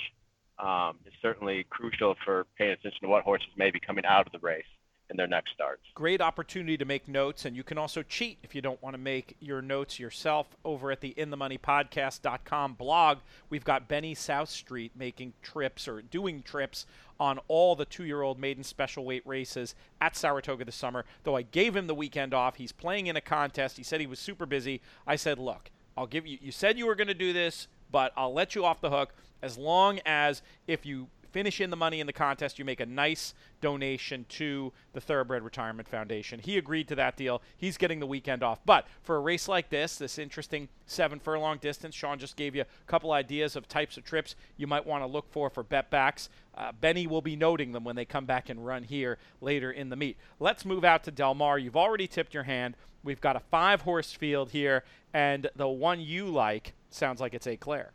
um, 0.59 0.97
is 1.05 1.13
certainly 1.21 1.65
crucial 1.69 2.15
for 2.23 2.45
paying 2.57 2.71
attention 2.71 3.01
to 3.01 3.07
what 3.07 3.23
horses 3.23 3.50
may 3.57 3.71
be 3.71 3.79
coming 3.79 4.05
out 4.05 4.25
of 4.25 4.31
the 4.31 4.39
race 4.39 4.65
in 5.13 5.18
their 5.18 5.27
next 5.27 5.54
starts. 5.54 5.83
Great 5.94 6.19
opportunity 6.19 6.75
to 6.77 6.86
make 6.86 7.07
notes, 7.07 7.45
and 7.45 7.56
you 7.56 7.63
can 7.63 7.77
also 7.77 8.04
cheat 8.04 8.39
if 8.43 8.53
you 8.53 8.62
don't 8.62 8.82
want 8.82 8.96
to 8.96 8.98
make 8.98 9.38
your 9.39 9.62
notes 9.62 10.00
yourself 10.00 10.48
over 10.65 10.91
at 10.91 11.00
the 11.01 11.13
InTheMoneyPodcast.com 11.17 12.74
blog. 12.74 13.20
We've 13.50 13.63
got 13.63 13.88
Benny 13.88 14.15
South 14.15 14.50
Street 14.50 14.91
making 14.96 15.34
trips 15.41 15.88
or 15.88 16.01
doing 16.01 16.41
trips 16.41 16.86
on 17.20 17.39
all 17.48 17.75
the 17.75 17.86
two-year-old 17.86 18.39
maiden 18.39 18.63
special 18.63 19.05
weight 19.05 19.25
races 19.25 19.75
at 20.01 20.15
Saratoga 20.15 20.65
this 20.65 20.75
summer. 20.75 21.05
Though 21.24 21.38
I 21.38 21.43
gave 21.43 21.75
him 21.75 21.88
the 21.88 21.96
weekend 21.96 22.34
off, 22.34 22.55
he's 22.55 22.72
playing 22.72 23.08
in 23.08 23.15
a 23.15 23.22
contest. 23.22 23.77
He 23.77 23.84
said 23.84 24.01
he 24.01 24.08
was 24.08 24.20
super 24.20 24.48
busy. 24.48 24.82
I 25.05 25.15
said, 25.15 25.38
look, 25.38 25.70
I'll 25.96 26.08
give 26.08 26.25
you. 26.25 26.39
You 26.41 26.51
said 26.51 26.77
you 26.77 26.88
were 26.88 26.96
going 26.96 27.08
to 27.08 27.13
do 27.13 27.34
this, 27.34 27.67
but 27.91 28.12
I'll 28.17 28.34
let 28.34 28.55
you 28.55 28.65
off 28.65 28.82
the 28.82 28.89
hook 28.89 29.13
as 29.43 29.58
long 29.58 30.00
as 30.05 30.41
if 30.65 30.86
you 30.86 31.08
finish 31.34 31.60
in 31.60 31.72
the 31.72 31.75
money 31.75 32.00
in 32.00 32.08
the 32.08 32.13
contest, 32.13 32.60
you 32.60 32.63
make 32.63 32.80
a 32.80 32.86
nice 32.86 33.34
donation 33.60 34.25
to 34.30 34.72
the 34.94 35.02
Thoroughbred 35.02 35.44
Retirement 35.44 35.88
Foundation. 35.88 36.40
He 36.40 36.58
agreed 36.58 36.88
to 36.90 36.96
that 36.96 37.18
deal. 37.18 37.42
He's 37.58 37.75
getting 37.75 38.00
the 38.00 38.06
weekend 38.06 38.44
off. 38.44 38.60
But 38.66 38.88
for 39.02 39.18
a 39.18 39.20
race 39.20 39.48
like 39.48 39.70
this, 39.70 39.98
this 39.98 40.20
interesting 40.20 40.70
seven 40.86 41.20
furlong 41.20 41.58
distance, 41.58 41.96
Sean 41.96 42.20
just 42.20 42.38
gave 42.38 42.56
you 42.56 42.62
a 42.62 42.88
couple 42.88 43.12
ideas 43.12 43.56
of 43.56 43.68
types 43.68 43.98
of 43.98 44.06
trips 44.06 44.36
you 44.58 44.68
might 44.68 44.86
want 44.86 45.04
to 45.04 45.08
look 45.08 45.30
for 45.32 45.50
for 45.50 45.63
bet 45.63 45.90
backs. 45.90 46.30
Uh, 46.56 46.72
Benny 46.72 47.08
will 47.08 47.22
be 47.22 47.36
noting 47.36 47.72
them 47.72 47.84
when 47.84 47.96
they 47.96 48.06
come 48.06 48.25
back 48.25 48.50
and 48.50 48.66
run 48.66 48.84
here 48.84 49.18
later 49.42 49.72
in 49.72 49.90
the 49.90 49.96
meet. 49.96 50.18
Let's 50.40 50.63
move 50.63 50.86
out 50.86 51.04
to 51.06 51.12
Del 51.12 51.34
Mar. 51.34 51.58
You've 51.58 51.75
already 51.75 52.08
tipped 52.08 52.36
your 52.36 52.44
hand. 52.44 52.78
We've 53.04 53.22
got 53.22 53.36
a 53.36 53.42
five 53.42 53.82
horse 53.82 54.13
field 54.13 54.52
here, 54.52 54.84
and 55.13 55.50
the 55.56 55.68
one 55.68 56.00
you 56.00 56.28
like 56.28 56.74
sounds 56.90 57.20
like 57.20 57.34
it's 57.34 57.48
Eclair. 57.48 57.92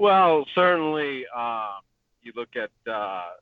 Well, 0.00 0.46
certainly, 0.54 1.26
uh, 1.36 1.72
you 2.22 2.32
look 2.34 2.56
at 2.56 2.70
uh, 2.90 3.32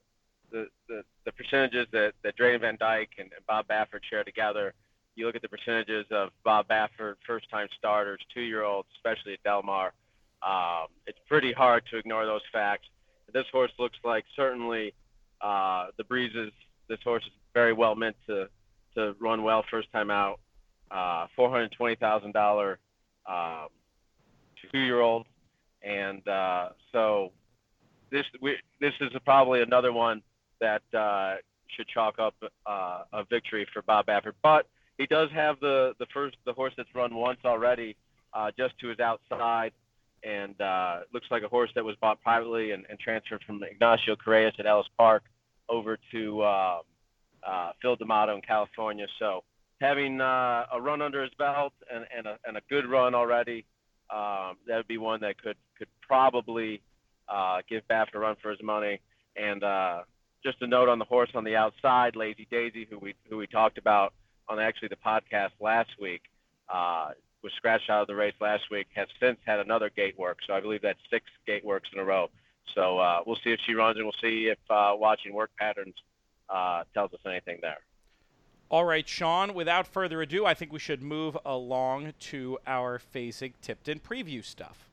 the, 0.50 0.66
the, 0.88 1.04
the 1.24 1.30
percentages 1.30 1.86
that 1.92 2.14
that 2.24 2.36
Drayden 2.36 2.62
Van 2.62 2.76
Dyke 2.80 3.10
and, 3.16 3.30
Bob 3.46 3.68
Baffert 3.68 4.00
share 4.10 4.24
together. 4.24 4.74
You 5.14 5.26
look 5.26 5.36
at 5.36 5.42
the 5.42 5.48
percentages 5.48 6.06
of 6.10 6.30
Bob 6.42 6.66
Baffert, 6.66 7.14
first-time 7.24 7.68
starters, 7.78 8.18
two-year-olds, 8.34 8.88
especially 8.96 9.34
at 9.34 9.42
Del 9.44 9.62
Mar. 9.62 9.92
Um, 10.44 10.88
it's 11.06 11.20
pretty 11.28 11.52
hard 11.52 11.84
to 11.92 11.96
ignore 11.96 12.26
those 12.26 12.42
facts. 12.52 12.88
This 13.32 13.46
horse 13.52 13.72
looks 13.78 13.98
like 14.02 14.24
certainly 14.34 14.94
uh, 15.40 15.86
the 15.96 16.02
breezes. 16.02 16.50
This 16.88 16.98
horse 17.04 17.22
is 17.22 17.32
very 17.54 17.72
well 17.72 17.94
meant 17.94 18.16
to 18.26 18.48
to 18.96 19.14
run 19.20 19.44
well 19.44 19.64
first 19.70 19.92
time 19.92 20.10
out. 20.10 20.40
Uh, 20.90 21.28
$420,000 21.38 22.76
um, 23.28 23.68
two-year-old 24.72 25.24
and 25.82 26.26
uh, 26.28 26.70
so 26.92 27.32
this 28.10 28.24
we, 28.40 28.56
this 28.80 28.92
is 29.00 29.10
probably 29.24 29.62
another 29.62 29.92
one 29.92 30.22
that 30.60 30.82
uh, 30.96 31.36
should 31.68 31.88
chalk 31.88 32.18
up 32.18 32.34
uh, 32.66 33.02
a 33.12 33.24
victory 33.28 33.66
for 33.72 33.82
Bob 33.82 34.06
Baffert. 34.06 34.32
But 34.42 34.66
he 34.96 35.06
does 35.06 35.30
have 35.32 35.60
the 35.60 35.94
the 35.98 36.06
first 36.12 36.36
the 36.46 36.52
horse 36.52 36.72
that's 36.76 36.88
run 36.94 37.14
once 37.14 37.38
already, 37.44 37.96
uh, 38.32 38.50
just 38.56 38.78
to 38.80 38.88
his 38.88 38.98
outside, 39.00 39.72
and 40.24 40.60
uh, 40.60 41.00
looks 41.12 41.26
like 41.30 41.42
a 41.42 41.48
horse 41.48 41.70
that 41.74 41.84
was 41.84 41.96
bought 42.00 42.20
privately 42.22 42.72
and, 42.72 42.84
and 42.90 42.98
transferred 42.98 43.42
from 43.46 43.62
Ignacio 43.62 44.16
Correas 44.16 44.54
at 44.58 44.66
Ellis 44.66 44.88
Park 44.96 45.22
over 45.68 45.98
to 46.12 46.40
uh, 46.42 46.78
uh, 47.46 47.72
Phil 47.80 47.96
D'Amato 47.96 48.34
in 48.34 48.42
California. 48.42 49.06
So 49.18 49.44
having 49.80 50.20
a 50.20 50.78
run 50.80 51.02
under 51.02 51.22
his 51.22 51.32
belt 51.38 51.72
and, 51.92 52.04
and, 52.16 52.26
a, 52.26 52.38
and 52.46 52.56
a 52.56 52.60
good 52.68 52.86
run 52.86 53.14
already, 53.14 53.64
um, 54.10 54.56
that 54.66 54.76
would 54.76 54.88
be 54.88 54.98
one 54.98 55.20
that 55.20 55.40
could 55.42 55.56
could 55.76 55.88
probably 56.00 56.80
uh, 57.28 57.58
give 57.68 57.86
Baffert 57.88 58.14
a 58.14 58.18
run 58.18 58.36
for 58.40 58.50
his 58.50 58.62
money. 58.62 59.00
And 59.36 59.62
uh, 59.62 60.02
just 60.44 60.60
a 60.62 60.66
note 60.66 60.88
on 60.88 60.98
the 60.98 61.04
horse 61.04 61.30
on 61.34 61.44
the 61.44 61.56
outside, 61.56 62.16
Lazy 62.16 62.46
Daisy, 62.50 62.86
who 62.90 62.98
we 62.98 63.14
who 63.28 63.36
we 63.36 63.46
talked 63.46 63.78
about 63.78 64.14
on 64.48 64.58
actually 64.58 64.88
the 64.88 64.96
podcast 64.96 65.50
last 65.60 65.90
week, 66.00 66.22
uh, 66.68 67.10
was 67.42 67.52
scratched 67.56 67.90
out 67.90 68.02
of 68.02 68.08
the 68.08 68.14
race 68.14 68.34
last 68.40 68.64
week. 68.70 68.86
Has 68.94 69.08
since 69.20 69.38
had 69.44 69.60
another 69.60 69.90
gate 69.90 70.18
work, 70.18 70.38
so 70.46 70.54
I 70.54 70.60
believe 70.60 70.82
that's 70.82 70.98
six 71.10 71.26
gate 71.46 71.64
works 71.64 71.88
in 71.92 71.98
a 71.98 72.04
row. 72.04 72.30
So 72.74 72.98
uh, 72.98 73.20
we'll 73.26 73.38
see 73.44 73.50
if 73.52 73.60
she 73.66 73.74
runs, 73.74 73.96
and 73.96 74.04
we'll 74.04 74.20
see 74.20 74.48
if 74.48 74.58
uh, 74.70 74.92
watching 74.94 75.32
work 75.34 75.50
patterns 75.58 75.94
uh, 76.48 76.84
tells 76.94 77.12
us 77.12 77.20
anything 77.26 77.58
there. 77.60 77.78
All 78.70 78.84
right, 78.84 79.08
Sean, 79.08 79.54
without 79.54 79.86
further 79.86 80.20
ado, 80.20 80.44
I 80.44 80.52
think 80.52 80.74
we 80.74 80.78
should 80.78 81.02
move 81.02 81.38
along 81.46 82.12
to 82.20 82.58
our 82.66 82.98
Fasig 82.98 83.54
Tipton 83.62 83.98
preview 83.98 84.44
stuff. 84.44 84.90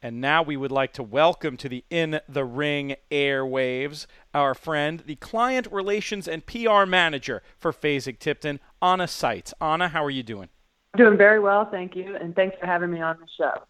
And 0.00 0.20
now 0.20 0.42
we 0.42 0.56
would 0.56 0.70
like 0.70 0.92
to 0.92 1.02
welcome 1.02 1.56
to 1.56 1.68
the 1.68 1.82
In 1.90 2.20
the 2.28 2.44
Ring 2.44 2.94
airwaves 3.10 4.06
our 4.32 4.54
friend, 4.54 5.02
the 5.04 5.16
Client 5.16 5.66
Relations 5.72 6.28
and 6.28 6.46
PR 6.46 6.84
Manager 6.84 7.42
for 7.56 7.72
Fasig 7.72 8.20
Tipton, 8.20 8.60
Anna 8.80 9.08
Seitz. 9.08 9.52
Anna, 9.60 9.88
how 9.88 10.04
are 10.04 10.10
you 10.10 10.22
doing? 10.22 10.50
Doing 10.96 11.16
very 11.16 11.40
well, 11.40 11.68
thank 11.68 11.96
you, 11.96 12.14
and 12.14 12.36
thanks 12.36 12.56
for 12.60 12.66
having 12.66 12.92
me 12.92 13.00
on 13.00 13.16
the 13.18 13.26
show. 13.36 13.64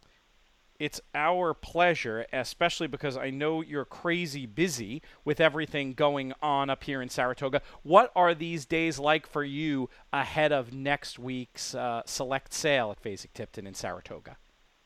It's 0.85 1.01
our 1.15 1.55
pleasure, 1.55 2.27
especially 2.31 2.89
because 2.89 3.17
I 3.17 3.31
know 3.31 3.63
you're 3.63 3.87
crazy 3.87 4.45
busy 4.45 5.01
with 5.25 5.41
everything 5.41 5.95
going 5.95 6.35
on 6.43 6.69
up 6.69 6.85
here 6.85 7.01
in 7.01 7.09
Saratoga. 7.09 7.63
What 7.85 8.13
are 8.15 8.35
these 8.35 8.67
days 8.67 8.99
like 8.99 9.27
for 9.27 9.43
you 9.43 9.89
ahead 10.13 10.53
of 10.53 10.75
next 10.75 11.19
week's 11.19 11.75
uh, 11.75 12.03
select 12.05 12.53
sale 12.53 12.91
at 12.91 13.03
Fasig 13.03 13.33
Tipton 13.33 13.67
in 13.67 13.73
Saratoga? 13.73 14.37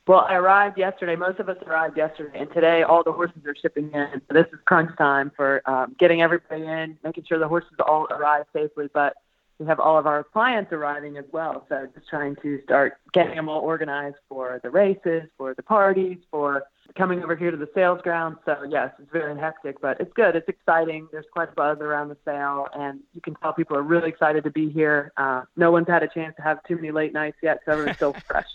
Well, 0.06 0.20
I 0.20 0.34
arrived 0.34 0.78
yesterday. 0.78 1.16
Most 1.16 1.40
of 1.40 1.48
us 1.48 1.56
arrived 1.66 1.96
yesterday, 1.96 2.38
and 2.38 2.52
today 2.52 2.84
all 2.84 3.02
the 3.02 3.10
horses 3.10 3.44
are 3.44 3.56
shipping 3.60 3.90
in. 3.92 4.22
So 4.28 4.34
this 4.34 4.46
is 4.52 4.60
crunch 4.66 4.96
time 4.96 5.32
for 5.34 5.68
um, 5.68 5.96
getting 5.98 6.22
everybody 6.22 6.62
in, 6.62 6.96
making 7.02 7.24
sure 7.28 7.40
the 7.40 7.48
horses 7.48 7.72
all 7.84 8.06
arrive 8.12 8.44
safely. 8.52 8.88
But 8.94 9.14
we 9.58 9.66
have 9.66 9.80
all 9.80 9.98
of 9.98 10.06
our 10.06 10.22
clients 10.24 10.72
arriving 10.72 11.16
as 11.16 11.24
well. 11.32 11.66
So 11.68 11.88
just 11.94 12.08
trying 12.08 12.36
to 12.42 12.60
start 12.62 12.98
getting 13.12 13.36
them 13.36 13.48
all 13.48 13.60
organized 13.60 14.16
for 14.28 14.60
the 14.62 14.70
races, 14.70 15.24
for 15.36 15.54
the 15.54 15.62
parties, 15.62 16.18
for 16.30 16.64
coming 16.96 17.22
over 17.22 17.36
here 17.36 17.50
to 17.50 17.56
the 17.56 17.68
sales 17.74 18.00
ground. 18.02 18.36
So 18.44 18.64
yes, 18.68 18.92
it's 18.98 19.10
very 19.12 19.38
hectic, 19.38 19.80
but 19.80 20.00
it's 20.00 20.12
good. 20.12 20.36
It's 20.36 20.48
exciting. 20.48 21.08
There's 21.10 21.26
quite 21.32 21.50
a 21.50 21.52
buzz 21.52 21.78
around 21.80 22.08
the 22.08 22.16
sale, 22.24 22.68
and 22.74 23.00
you 23.14 23.20
can 23.20 23.34
tell 23.36 23.52
people 23.52 23.76
are 23.76 23.82
really 23.82 24.08
excited 24.08 24.44
to 24.44 24.50
be 24.50 24.70
here. 24.70 25.12
Uh, 25.16 25.42
no 25.56 25.70
one's 25.70 25.88
had 25.88 26.02
a 26.02 26.08
chance 26.08 26.36
to 26.36 26.42
have 26.42 26.62
too 26.64 26.76
many 26.76 26.90
late 26.90 27.12
nights 27.12 27.38
yet, 27.42 27.60
so 27.64 27.72
everyone's 27.72 27.96
still 27.96 28.12
fresh. 28.26 28.46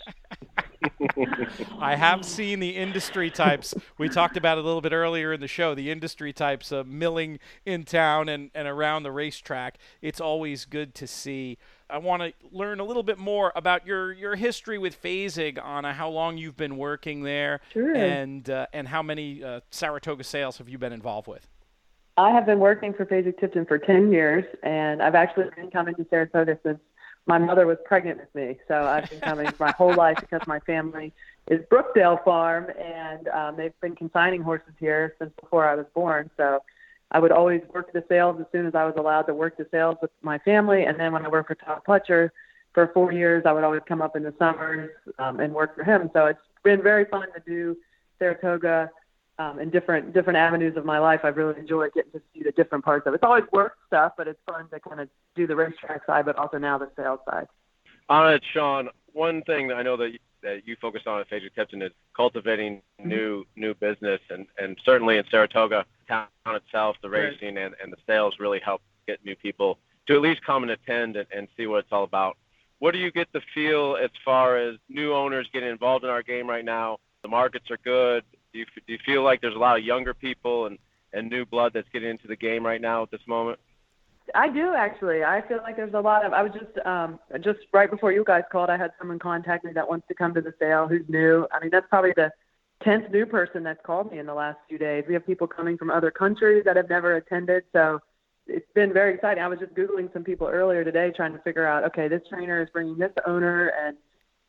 I 1.80 1.96
have 1.96 2.26
seen 2.26 2.60
the 2.60 2.76
industry 2.76 3.30
types. 3.30 3.74
We 3.98 4.10
talked 4.10 4.38
about 4.38 4.58
it 4.58 4.64
a 4.64 4.68
little 4.68 4.82
bit 4.82 4.94
earlier 4.94 5.34
in 5.34 5.42
the 5.42 5.48
show. 5.48 5.76
The 5.76 5.92
industry 5.92 6.34
types 6.34 6.72
of 6.72 6.88
milling 6.88 7.40
in 7.66 7.84
town 7.84 8.30
and, 8.30 8.52
and 8.54 8.68
around 8.68 9.04
the 9.04 9.12
racetrack. 9.12 9.78
It's 10.02 10.22
always 10.22 10.66
good 10.66 10.96
to 10.96 11.08
see. 11.08 11.58
I 11.90 11.98
want 11.98 12.24
to 12.24 12.34
learn 12.52 12.80
a 12.80 12.84
little 12.84 13.04
bit 13.04 13.18
more 13.18 13.52
about 13.56 13.86
your, 13.86 14.14
your 14.14 14.36
history 14.36 14.78
with 14.78 15.02
Fasig, 15.02 15.64
Anna. 15.64 15.94
How 15.94 16.10
long 16.10 16.38
you've 16.38 16.58
been 16.58 16.78
working 16.78 17.24
there, 17.24 17.62
sure. 17.72 17.94
and 17.94 18.50
uh, 18.50 18.66
and 18.74 18.88
how 18.88 19.04
many 19.04 19.44
uh, 19.44 19.60
Saratoga 19.70 20.24
sales 20.24 20.58
have 20.58 20.70
you 20.70 20.78
been 20.78 20.94
involved 20.94 21.28
with? 21.28 21.48
I 22.18 22.32
have 22.32 22.46
been 22.46 22.60
working 22.60 22.94
for 22.94 23.06
Fasig 23.06 23.40
Tipton 23.40 23.66
for 23.66 23.80
10 23.80 24.12
years, 24.12 24.46
and 24.62 25.02
I've 25.02 25.16
actually 25.16 25.46
been 25.56 25.72
coming 25.72 25.96
to 25.96 26.06
Saratoga 26.10 26.60
since 26.64 26.80
my 27.26 27.38
mother 27.38 27.66
was 27.66 27.78
pregnant 27.86 28.20
with 28.20 28.36
me. 28.36 28.58
So 28.68 28.76
I've 28.76 29.10
been 29.10 29.22
coming 29.22 29.50
my 29.60 29.72
whole 29.72 29.94
life 29.94 30.18
because 30.20 30.42
my 30.48 30.60
family 30.62 31.14
is 31.48 31.62
Brookdale 31.72 32.24
Farm, 32.24 32.68
and 32.80 33.28
um, 33.30 33.56
they've 33.58 33.80
been 33.82 33.96
consigning 33.96 34.42
horses 34.42 34.74
here 34.80 35.16
since 35.20 35.32
before 35.42 35.68
I 35.68 35.76
was 35.76 35.86
born. 35.94 36.30
So 36.38 36.62
I 37.12 37.20
would 37.20 37.32
always 37.32 37.62
work 37.74 37.94
the 37.94 38.04
sales 38.10 38.38
as 38.40 38.48
soon 38.52 38.66
as 38.66 38.76
I 38.76 38.86
was 38.86 38.96
allowed 38.98 39.24
to 39.24 39.34
work 39.34 39.58
the 39.58 39.68
sales 39.72 39.98
with 40.02 40.12
my 40.22 40.40
family. 40.40 40.84
And 40.84 41.00
then 41.00 41.14
when 41.14 41.26
I 41.26 41.30
worked 41.30 41.48
for 41.48 41.56
Todd 41.56 41.82
Pletcher 41.88 42.32
for 42.74 42.88
four 42.94 43.12
years, 43.12 43.44
I 43.46 43.52
would 43.52 43.64
always 43.64 43.84
come 43.88 44.02
up 44.02 44.16
in 44.16 44.24
the 44.24 44.34
summers 44.40 44.90
um, 45.20 45.40
and 45.40 45.54
work 45.54 45.76
for 45.76 45.84
him. 45.84 46.10
So 46.14 46.26
it's 46.26 46.40
been 46.64 46.82
very 46.82 47.06
fun 47.06 47.28
to 47.34 47.42
do 47.46 47.78
Saratoga 48.20 48.90
um, 49.40 49.60
in 49.60 49.70
different 49.70 50.14
different 50.14 50.38
avenues 50.38 50.78
of 50.78 50.86
my 50.86 51.00
life. 51.00 51.22
I've 51.24 51.38
really 51.38 51.60
enjoyed 51.60 51.94
getting 51.94 52.12
to 52.12 52.22
see 52.34 52.44
the 52.44 52.52
different 52.52 52.86
parts 52.86 53.08
of 53.08 53.14
it. 53.14 53.16
It's 53.16 53.24
always 53.24 53.46
work 53.52 53.78
stuff, 53.88 54.14
but 54.18 54.28
it's 54.28 54.40
fun 54.46 54.68
to 54.70 54.80
kind 54.80 55.02
of 55.02 55.10
do 55.36 55.48
the 55.48 55.56
racetrack 55.56 56.06
side, 56.06 56.26
but 56.26 56.36
also 56.38 56.58
now 56.58 56.78
the 56.78 56.90
sales 56.96 57.20
side. 57.30 57.48
On 58.10 58.32
it, 58.32 58.44
Sean. 58.54 58.90
One 59.14 59.44
thing 59.44 59.68
that 59.68 59.76
I 59.78 59.84
know 59.84 59.96
that 59.98 60.12
you, 60.12 60.20
that 60.42 60.68
you 60.68 60.76
focus 60.82 61.04
on 61.06 61.20
at 61.20 61.30
Fasig 61.30 61.54
Tipton 61.56 61.84
is 61.84 61.92
cultivating 62.16 62.82
mm-hmm. 63.00 63.10
new 63.10 63.46
new 63.56 63.74
business, 63.76 64.20
and 64.30 64.46
and 64.58 64.78
certainly 64.84 65.18
in 65.18 65.24
Saratoga 65.30 65.86
town 66.08 66.28
itself, 66.46 66.98
the 67.02 67.10
racing 67.10 67.56
right. 67.56 67.66
and, 67.66 67.76
and 67.82 67.92
the 67.92 67.98
sales 68.06 68.36
really 68.40 68.60
help 68.60 68.82
get 69.08 69.24
new 69.26 69.36
people 69.36 69.80
to 70.08 70.16
at 70.16 70.22
least 70.22 70.44
come 70.46 70.64
and 70.64 70.72
attend 70.72 71.16
and, 71.16 71.28
and 71.36 71.48
see 71.56 71.66
what 71.66 71.80
it's 71.80 71.92
all 71.92 72.04
about. 72.04 72.38
What 72.80 72.92
do 72.92 72.98
you 72.98 73.12
get 73.12 73.32
the 73.32 73.42
feel 73.54 73.98
as 74.02 74.10
far 74.26 74.58
as 74.58 74.76
new 74.90 75.14
owners 75.14 75.48
getting 75.54 75.70
involved 75.70 76.04
in 76.04 76.10
our 76.10 76.22
game 76.22 76.50
right 76.50 76.66
now? 76.66 76.98
The 77.22 77.30
markets 77.30 77.72
are 77.72 77.78
good 77.78 78.26
do 78.54 78.60
you, 78.60 78.66
do 78.88 78.94
you 78.94 79.00
feel 79.06 79.24
like 79.24 79.42
there's 79.42 79.56
a 79.56 79.60
lot 79.60 79.78
of 79.78 79.84
younger 79.84 80.14
people 80.14 80.68
and, 80.68 80.78
and 81.12 81.30
new 81.30 81.46
blood 81.46 81.72
that's 81.74 81.88
getting 81.92 82.10
into 82.10 82.28
the 82.28 82.36
game 82.36 82.66
right 82.66 82.82
now 82.82 83.04
at 83.04 83.12
this 83.12 83.22
moment? 83.28 83.60
I 84.34 84.50
do 84.50 84.74
actually. 84.74 85.24
I 85.24 85.46
feel 85.48 85.58
like 85.58 85.76
there's 85.76 85.94
a 85.94 86.00
lot 86.00 86.26
of. 86.26 86.32
I 86.32 86.44
was 86.44 86.54
just 86.54 86.86
um 86.88 87.20
just 87.42 87.60
right 87.74 87.92
before 87.92 88.14
you 88.14 88.24
guys 88.26 88.44
called. 88.52 88.70
I 88.70 88.78
had 88.78 88.92
someone 88.98 89.20
contact 89.20 89.66
me 89.66 89.74
that 89.74 89.88
wants 89.88 90.08
to 90.08 90.14
come 90.14 90.34
to 90.36 90.42
the 90.42 90.54
sale 90.60 90.88
who's 90.88 91.04
new. 91.10 91.46
I 91.52 91.60
mean, 91.60 91.70
that's 91.72 91.88
probably 91.90 92.14
the 92.16 92.32
tenth 92.82 93.12
new 93.12 93.26
person 93.26 93.64
that's 93.64 93.86
called 93.86 94.12
me 94.12 94.20
in 94.20 94.26
the 94.26 94.34
last 94.34 94.60
few 94.70 94.78
days. 94.78 95.04
We 95.08 95.14
have 95.14 95.26
people 95.26 95.46
coming 95.46 95.78
from 95.78 95.90
other 95.90 96.10
countries 96.10 96.64
that 96.66 96.78
have 96.78 96.90
never 96.90 97.18
attended, 97.18 97.64
so 97.74 98.00
it's 98.48 98.66
been 98.74 98.94
very 98.94 99.14
exciting. 99.14 99.44
I 99.44 99.48
was 99.48 99.60
just 99.60 99.74
googling 99.74 100.12
some 100.14 100.24
people 100.24 100.48
earlier 100.48 100.84
today, 100.84 101.12
trying 101.16 101.34
to 101.34 101.40
figure 101.40 101.66
out. 101.66 101.84
Okay, 101.86 102.08
this 102.08 102.22
trainer 102.30 102.62
is 102.62 102.70
bringing 102.72 102.98
this 102.98 103.12
owner, 103.28 103.74
and 103.86 103.98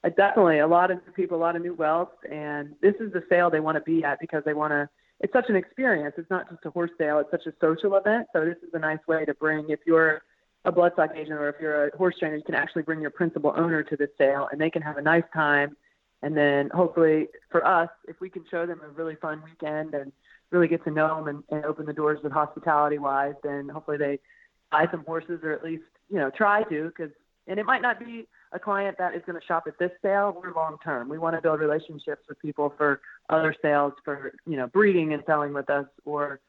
uh, 0.04 0.08
definitely 0.10 0.58
a 0.58 0.66
lot 0.66 0.90
of 0.90 0.98
new 1.06 1.12
people, 1.12 1.38
a 1.38 1.40
lot 1.40 1.56
of 1.56 1.62
new 1.62 1.74
wealth, 1.74 2.10
and 2.30 2.74
this 2.82 2.94
is 3.00 3.12
the 3.12 3.22
sale 3.28 3.50
they 3.50 3.60
want 3.60 3.76
to 3.76 3.82
be 3.82 4.04
at 4.04 4.20
because 4.20 4.42
they 4.44 4.54
want 4.54 4.72
to. 4.72 4.88
It's 5.20 5.32
such 5.32 5.48
an 5.48 5.56
experience. 5.56 6.14
It's 6.18 6.30
not 6.30 6.50
just 6.50 6.64
a 6.64 6.70
horse 6.70 6.90
sale; 6.98 7.18
it's 7.18 7.30
such 7.30 7.46
a 7.46 7.54
social 7.60 7.96
event. 7.96 8.26
So 8.32 8.44
this 8.44 8.56
is 8.66 8.70
a 8.74 8.78
nice 8.78 8.98
way 9.06 9.24
to 9.24 9.34
bring. 9.34 9.70
If 9.70 9.80
you're 9.86 10.22
a 10.64 10.72
bloodstock 10.72 11.16
agent 11.16 11.32
or 11.32 11.48
if 11.48 11.56
you're 11.60 11.88
a 11.88 11.96
horse 11.96 12.16
trainer, 12.18 12.36
you 12.36 12.42
can 12.42 12.54
actually 12.54 12.82
bring 12.82 13.00
your 13.00 13.10
principal 13.10 13.52
owner 13.56 13.82
to 13.82 13.96
the 13.96 14.08
sale, 14.18 14.48
and 14.50 14.60
they 14.60 14.70
can 14.70 14.82
have 14.82 14.96
a 14.96 15.02
nice 15.02 15.24
time. 15.32 15.76
And 16.22 16.36
then 16.36 16.70
hopefully 16.72 17.28
for 17.50 17.66
us, 17.66 17.90
if 18.08 18.18
we 18.20 18.30
can 18.30 18.44
show 18.50 18.64
them 18.66 18.80
a 18.82 18.88
really 18.88 19.14
fun 19.16 19.42
weekend 19.44 19.94
and 19.94 20.10
really 20.50 20.68
get 20.68 20.82
to 20.84 20.90
know 20.90 21.16
them 21.16 21.28
and, 21.28 21.44
and 21.50 21.64
open 21.66 21.84
the 21.84 21.92
doors 21.92 22.18
with 22.22 22.32
hospitality 22.32 22.98
wise, 22.98 23.34
then 23.42 23.68
hopefully 23.68 23.98
they 23.98 24.18
buy 24.70 24.86
some 24.90 25.04
horses 25.04 25.40
or 25.42 25.52
at 25.52 25.62
least 25.62 25.84
you 26.10 26.18
know 26.18 26.30
try 26.30 26.62
to 26.64 26.88
because 26.88 27.10
and 27.46 27.60
it 27.60 27.66
might 27.66 27.82
not 27.82 27.98
be 27.98 28.26
a 28.54 28.58
client 28.58 28.96
that 28.98 29.14
is 29.14 29.22
going 29.26 29.38
to 29.38 29.44
shop 29.44 29.64
at 29.66 29.78
this 29.78 29.90
sale, 30.00 30.40
we're 30.40 30.54
long 30.54 30.78
term. 30.82 31.08
We 31.08 31.18
want 31.18 31.34
to 31.36 31.42
build 31.42 31.60
relationships 31.60 32.22
with 32.28 32.40
people 32.40 32.72
for 32.78 33.00
other 33.28 33.54
sales, 33.60 33.92
for 34.04 34.32
you 34.46 34.56
know 34.56 34.68
breeding 34.68 35.12
and 35.12 35.22
selling 35.26 35.52
with 35.52 35.68
us, 35.68 35.86
or 36.04 36.40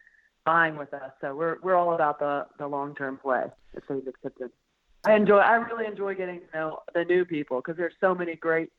buying 0.45 0.77
with 0.77 0.93
us. 0.93 1.12
So 1.19 1.35
we're 1.35 1.57
we're 1.63 1.75
all 1.75 1.95
about 1.95 2.19
the 2.19 2.45
the 2.59 2.67
long 2.67 2.95
term 2.95 3.17
play. 3.17 3.45
It's 3.74 4.07
accepted. 4.07 4.51
I 5.05 5.15
enjoy. 5.15 5.38
I 5.38 5.55
really 5.55 5.85
enjoy 5.85 6.15
getting 6.15 6.39
to 6.39 6.57
know 6.57 6.79
the 6.93 7.03
new 7.03 7.25
people 7.25 7.57
because 7.57 7.75
there's 7.75 7.93
so 8.00 8.13
many 8.13 8.35
great 8.35 8.71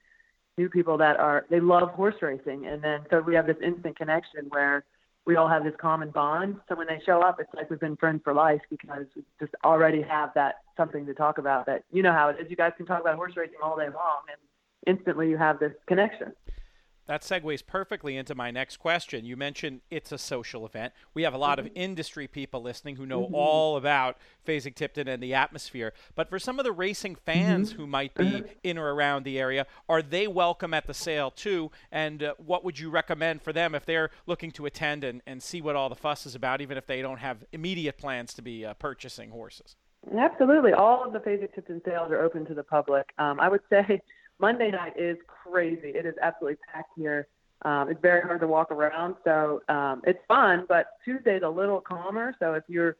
new 0.57 0.69
people 0.69 0.97
that 0.99 1.19
are 1.19 1.47
they 1.51 1.61
love 1.61 1.91
horse 1.91 2.17
racing, 2.23 2.67
and 2.67 2.83
then 2.83 3.01
so 3.11 3.21
we 3.21 3.35
have 3.35 3.47
this 3.47 3.59
instant 3.63 3.97
connection 3.97 4.47
where 4.51 4.85
we 5.27 5.37
all 5.37 5.49
have 5.49 5.65
this 5.65 5.75
common 5.79 6.11
bond. 6.11 6.57
So 6.69 6.77
when 6.77 6.87
they 6.87 7.01
show 7.05 7.21
up, 7.21 7.39
it's 7.41 7.53
like 7.55 7.69
we've 7.69 7.81
been 7.81 7.97
friends 7.97 8.21
for 8.23 8.33
life 8.33 8.61
because 8.71 9.07
we 9.15 9.23
just 9.41 9.53
already 9.65 10.01
have 10.03 10.31
that 10.35 10.57
something 10.77 11.05
to 11.07 11.15
talk 11.15 11.39
about. 11.39 11.67
That 11.67 11.83
you 11.93 12.03
know 12.03 12.13
how 12.13 12.29
it 12.29 12.37
is. 12.41 12.47
You 12.49 12.57
guys 12.57 12.73
can 12.77 12.87
talk 12.87 13.01
about 13.01 13.17
horse 13.17 13.33
racing 13.37 13.59
all 13.63 13.77
day 13.77 13.89
long, 13.93 14.23
and 14.31 14.97
instantly 14.97 15.29
you 15.29 15.37
have 15.37 15.59
this 15.59 15.73
connection. 15.87 16.33
That 17.07 17.23
segues 17.23 17.65
perfectly 17.65 18.17
into 18.17 18.35
my 18.35 18.51
next 18.51 18.79
question. 18.79 19.25
You 19.25 19.37
mentioned 19.37 19.81
it's 19.91 20.11
a 20.11 20.19
social 20.19 20.67
event. 20.67 20.93
We 21.15 21.23
have 21.23 21.35
a 21.35 21.39
lot 21.39 21.59
Mm-hmm. 21.59 21.67
of 21.69 21.73
industry 21.77 22.27
people 22.27 22.61
listening 22.61 22.97
who 22.97 23.07
know 23.07 23.31
all 23.33 23.77
about 23.77 24.19
Fasig 24.45 24.75
Tipton 24.75 25.07
and 25.07 25.23
the 25.23 25.33
atmosphere. 25.33 25.93
But 26.17 26.29
for 26.29 26.39
some 26.41 26.59
of 26.59 26.65
the 26.65 26.73
racing 26.73 27.15
fans 27.15 27.71
Mm-hmm. 27.71 27.81
who 27.81 27.87
might 27.87 28.15
be 28.15 28.43
in 28.65 28.77
or 28.77 28.93
around 28.93 29.23
the 29.25 29.39
area, 29.39 29.67
are 29.89 30.03
they 30.03 30.27
welcome 30.27 30.75
at 30.75 30.87
the 30.87 30.95
sale 30.95 31.31
too? 31.31 31.71
And 31.93 32.23
uh, 32.23 32.35
what 32.39 32.65
would 32.65 32.79
you 32.79 32.91
recommend 32.91 33.43
for 33.43 33.53
them 33.53 33.75
if 33.75 33.87
they're 33.87 34.11
looking 34.27 34.51
to 34.53 34.67
attend 34.67 35.05
and, 35.05 35.23
and 35.27 35.43
see 35.43 35.61
what 35.63 35.77
all 35.77 35.89
the 35.89 35.95
fuss 35.95 36.27
is 36.27 36.35
about, 36.35 36.61
even 36.61 36.77
if 36.77 36.87
they 36.87 37.03
don't 37.03 37.19
have 37.19 37.45
immediate 37.53 37.99
plans 37.99 38.35
to 38.35 38.43
be 38.43 38.65
uh, 38.67 38.75
purchasing 38.75 39.31
horses? 39.31 39.77
Absolutely. 40.19 40.73
All 40.73 41.05
of 41.05 41.13
the 41.13 41.19
Fasig 41.21 41.55
Tipton 41.55 41.81
sales 41.85 42.11
are 42.11 42.21
open 42.23 42.45
to 42.47 42.55
the 42.55 42.63
public. 42.63 43.11
Um, 43.19 43.41
I 43.41 43.49
would 43.49 43.63
say 43.71 44.01
Monday 44.39 44.71
night 44.71 44.95
is 44.97 45.17
crazy. 45.27 45.89
It 45.89 46.07
is 46.07 46.15
absolutely 46.21 46.59
packed 46.73 46.91
here. 46.97 47.29
Um, 47.63 47.89
it's 47.89 48.01
very 48.01 48.21
hard 48.21 48.41
to 48.41 48.47
walk 48.47 48.71
around, 48.71 49.15
so 49.25 49.63
um, 49.69 50.03
it's 50.05 50.19
fun. 50.29 50.67
But 50.69 50.89
Tuesday's 51.05 51.43
a 51.43 51.49
little 51.49 51.81
calmer. 51.81 52.35
So 52.39 52.55
if 52.55 52.65
you're 52.69 52.97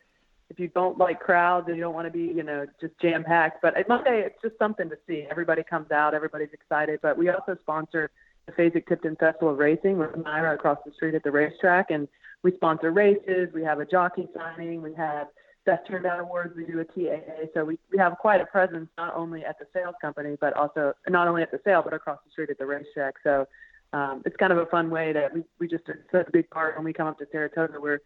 if 0.49 0.61
you 0.61 0.69
don't 0.69 0.97
like 0.97 1.21
crowds 1.21 1.67
and 1.67 1.77
you 1.77 1.83
don't 1.83 1.95
want 1.95 2.07
to 2.07 2.13
be, 2.13 2.33
you 2.33 2.43
know, 2.43 2.67
just 2.81 2.95
jam 3.03 3.25
packed, 3.25 3.61
but 3.63 3.77
at 3.77 3.89
Monday 3.89 4.23
it's 4.25 4.41
just 4.41 4.57
something 4.59 4.89
to 4.89 4.97
see. 5.07 5.27
Everybody 5.29 5.63
comes 5.63 5.91
out, 5.91 6.15
everybody's 6.15 6.53
excited. 6.53 7.01
But 7.03 7.19
we 7.19 7.29
also 7.31 7.57
sponsor 7.63 8.11
the 8.47 8.53
Fasig 8.53 8.87
Tipton 8.87 9.17
Festival 9.17 9.51
of 9.51 9.59
Racing 9.59 9.99
with 9.99 10.13
NYRA 10.13 10.55
across 10.55 10.79
the 10.87 10.93
street 10.93 11.15
at 11.15 11.25
the 11.25 11.33
racetrack, 11.33 11.91
and 11.91 12.07
we 12.43 12.53
sponsor 12.55 12.93
races. 12.93 13.49
We 13.53 13.63
have 13.65 13.81
a 13.81 13.85
jockey 13.85 14.29
signing. 14.37 14.83
We 14.83 14.95
have 14.95 15.29
Best 15.67 15.87
Turned 15.87 16.07
Out 16.07 16.21
Awards. 16.21 16.55
We 16.57 16.65
do 16.65 16.81
a 16.81 16.85
TAA. 16.85 17.49
So 17.53 17.65
we, 17.65 17.79
we 17.93 17.99
have 17.99 18.17
quite 18.19 18.41
a 18.41 18.47
presence 18.47 18.89
not 18.97 19.15
only 19.15 19.45
at 19.45 19.59
the 19.59 19.67
sales 19.75 19.97
company, 20.01 20.37
but 20.41 20.55
also 20.55 20.95
not 21.09 21.29
only 21.29 21.43
at 21.43 21.51
the 21.51 21.61
sale, 21.65 21.83
but 21.83 21.93
across 21.93 22.21
the 22.25 22.31
street 22.31 22.51
at 22.51 22.59
the 22.59 22.65
racetrack. 22.65 23.15
So 23.23 23.47
um, 23.93 24.23
it's 24.25 24.37
kind 24.37 24.53
of 24.53 24.59
a 24.59 24.67
fun 24.67 24.89
way 24.91 25.13
that 25.13 25.35
we, 25.35 25.43
we 25.59 25.69
just 25.69 25.89
are 25.89 26.07
such 26.13 26.29
a 26.29 26.31
big 26.31 26.49
part 26.51 26.77
when 26.77 26.85
we 26.85 26.93
come 26.93 27.09
up 27.09 27.19
to 27.19 27.27
Saratoga. 27.31 27.81
Where 27.81 28.01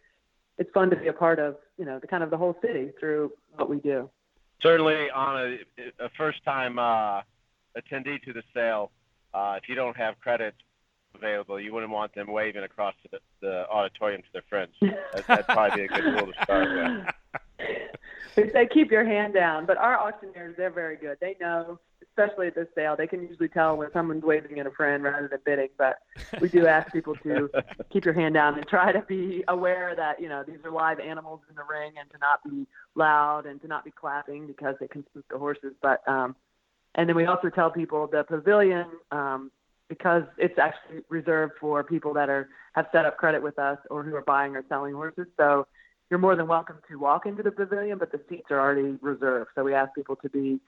it's 0.57 0.71
fun 0.73 0.89
to 0.89 0.95
be 0.95 1.07
a 1.07 1.13
part 1.13 1.39
of, 1.39 1.55
you 1.77 1.85
know, 1.85 1.99
the 1.99 2.07
kind 2.07 2.23
of 2.23 2.31
the 2.31 2.37
whole 2.37 2.57
city 2.61 2.91
through 2.99 3.31
what 3.55 3.69
we 3.69 3.79
do. 3.79 4.09
Certainly, 4.61 5.09
on 5.11 5.37
a, 5.37 5.57
a 6.05 6.09
first-time 6.17 6.77
uh, 6.77 7.21
attendee 7.77 8.21
to 8.23 8.33
the 8.33 8.43
sale, 8.53 8.91
uh, 9.33 9.55
if 9.61 9.69
you 9.69 9.75
don't 9.75 9.97
have 9.97 10.19
credit 10.19 10.53
available, 11.15 11.59
you 11.59 11.73
wouldn't 11.73 11.91
want 11.91 12.13
them 12.13 12.31
waving 12.31 12.63
across 12.63 12.93
the, 13.11 13.19
the 13.41 13.67
auditorium 13.69 14.21
to 14.21 14.27
their 14.33 14.43
friends. 14.49 14.71
That, 14.81 15.27
that'd 15.27 15.45
probably 15.45 15.87
be 15.87 15.93
a 15.93 15.97
good 15.97 16.05
rule 16.05 16.27
to 16.27 16.43
start 16.43 16.69
with. 16.69 17.15
They 18.35 18.49
say 18.51 18.67
keep 18.71 18.91
your 18.91 19.05
hand 19.05 19.33
down, 19.33 19.65
but 19.65 19.77
our 19.77 19.97
auctioneers, 19.99 20.55
they're 20.57 20.69
very 20.69 20.95
good. 20.95 21.17
They 21.19 21.35
know, 21.39 21.79
especially 22.01 22.47
at 22.47 22.55
this 22.55 22.67
sale, 22.75 22.95
they 22.95 23.07
can 23.07 23.21
usually 23.21 23.49
tell 23.49 23.77
when 23.77 23.91
someone's 23.91 24.23
waving 24.23 24.59
at 24.59 24.67
a 24.67 24.71
friend 24.71 25.03
rather 25.03 25.27
than 25.27 25.39
bidding. 25.45 25.69
But 25.77 25.97
we 26.39 26.49
do 26.49 26.65
ask 26.67 26.91
people 26.91 27.15
to 27.23 27.49
keep 27.91 28.05
your 28.05 28.13
hand 28.13 28.35
down 28.35 28.57
and 28.57 28.67
try 28.67 28.91
to 28.91 29.01
be 29.01 29.43
aware 29.47 29.93
that, 29.95 30.21
you 30.21 30.29
know, 30.29 30.43
these 30.45 30.59
are 30.63 30.71
live 30.71 30.99
animals 30.99 31.41
in 31.49 31.55
the 31.55 31.63
ring 31.69 31.93
and 31.99 32.09
to 32.11 32.17
not 32.19 32.43
be 32.43 32.67
loud 32.95 33.45
and 33.45 33.61
to 33.61 33.67
not 33.67 33.83
be 33.83 33.91
clapping 33.91 34.47
because 34.47 34.75
it 34.81 34.91
can 34.91 35.05
spook 35.07 35.25
the 35.29 35.37
horses. 35.37 35.73
But, 35.81 36.07
um, 36.07 36.35
and 36.95 37.07
then 37.07 37.15
we 37.15 37.25
also 37.25 37.49
tell 37.49 37.71
people 37.71 38.07
the 38.07 38.23
pavilion, 38.23 38.85
um, 39.11 39.51
because 39.91 40.23
it's 40.37 40.57
actually 40.57 41.01
reserved 41.09 41.51
for 41.59 41.83
people 41.83 42.13
that 42.13 42.29
are 42.29 42.47
have 42.71 42.87
set 42.93 43.05
up 43.05 43.17
credit 43.17 43.43
with 43.43 43.59
us 43.59 43.77
or 43.89 44.03
who 44.03 44.15
are 44.15 44.21
buying 44.21 44.55
or 44.55 44.63
selling 44.69 44.93
horses. 44.93 45.27
So 45.35 45.67
you're 46.11 46.19
more 46.19 46.35
than 46.35 46.47
welcome 46.47 46.77
to 46.89 46.99
walk 46.99 47.25
into 47.25 47.41
the 47.41 47.51
pavilion, 47.51 47.97
but 47.97 48.11
the 48.11 48.19
seats 48.29 48.51
are 48.51 48.59
already 48.59 48.97
reserved. 49.01 49.49
So 49.55 49.63
we 49.63 49.73
ask 49.73 49.95
people 49.95 50.17
to 50.17 50.29
be, 50.29 50.39
you 50.39 50.59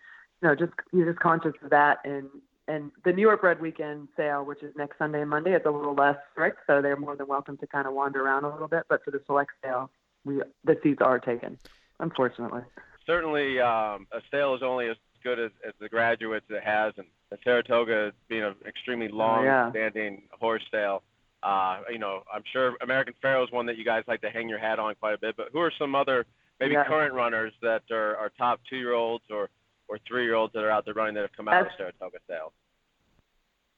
know, 0.41 0.55
just 0.55 0.71
you're 0.93 1.05
just 1.05 1.19
conscious 1.19 1.51
of 1.61 1.69
that. 1.69 1.99
And 2.05 2.29
and 2.69 2.91
the 3.03 3.11
New 3.11 3.21
York 3.21 3.41
Bred 3.41 3.59
Weekend 3.59 4.07
sale, 4.15 4.45
which 4.45 4.63
is 4.63 4.73
next 4.77 4.97
Sunday 4.97 5.19
and 5.19 5.29
Monday, 5.29 5.51
it's 5.51 5.65
a 5.65 5.69
little 5.69 5.93
less 5.93 6.15
strict, 6.31 6.59
so 6.65 6.81
they're 6.81 6.95
more 6.95 7.17
than 7.17 7.27
welcome 7.27 7.57
to 7.57 7.67
kind 7.67 7.85
of 7.85 7.93
wander 7.93 8.23
around 8.23 8.45
a 8.45 8.49
little 8.49 8.69
bit. 8.69 8.83
But 8.87 9.03
for 9.03 9.11
the 9.11 9.21
select 9.25 9.51
sale, 9.61 9.91
we 10.23 10.41
the 10.63 10.79
seats 10.81 11.01
are 11.01 11.19
taken, 11.19 11.59
unfortunately. 11.99 12.61
Certainly, 13.05 13.59
um, 13.59 14.07
a 14.13 14.21
sale 14.31 14.55
is 14.55 14.63
only 14.63 14.87
as 14.87 14.95
good 15.25 15.39
as, 15.39 15.51
as 15.67 15.73
the 15.79 15.89
graduates 15.89 16.45
it 16.49 16.63
has, 16.63 16.93
and 16.95 17.07
the 17.29 17.37
Saratoga 17.43 18.13
being 18.29 18.43
an 18.43 18.55
extremely 18.65 19.09
long-standing 19.09 20.21
horse 20.39 20.63
sale. 20.71 21.03
Uh, 21.43 21.81
you 21.91 21.99
know, 21.99 22.23
I'm 22.33 22.43
sure 22.51 22.75
American 22.81 23.13
Pharoah 23.21 23.43
is 23.43 23.51
one 23.51 23.65
that 23.65 23.77
you 23.77 23.83
guys 23.83 24.03
like 24.07 24.21
to 24.21 24.29
hang 24.29 24.47
your 24.47 24.59
hat 24.59 24.79
on 24.79 24.95
quite 24.95 25.13
a 25.13 25.17
bit. 25.17 25.35
But 25.35 25.49
who 25.51 25.59
are 25.59 25.71
some 25.77 25.93
other 25.95 26.25
maybe 26.59 26.73
Yeah. 26.73 26.85
current 26.85 27.13
runners 27.13 27.53
that 27.61 27.83
are, 27.91 28.15
are 28.15 28.31
top 28.37 28.61
two-year-olds 28.69 29.25
or 29.29 29.49
or 29.89 29.99
three-year-olds 30.07 30.53
that 30.53 30.63
are 30.63 30.71
out 30.71 30.85
there 30.85 30.93
running 30.93 31.13
that 31.15 31.21
have 31.21 31.33
come 31.35 31.49
out 31.49 31.61
of 31.61 31.67
the 31.67 31.73
Saratoga 31.77 32.17
sale? 32.27 32.53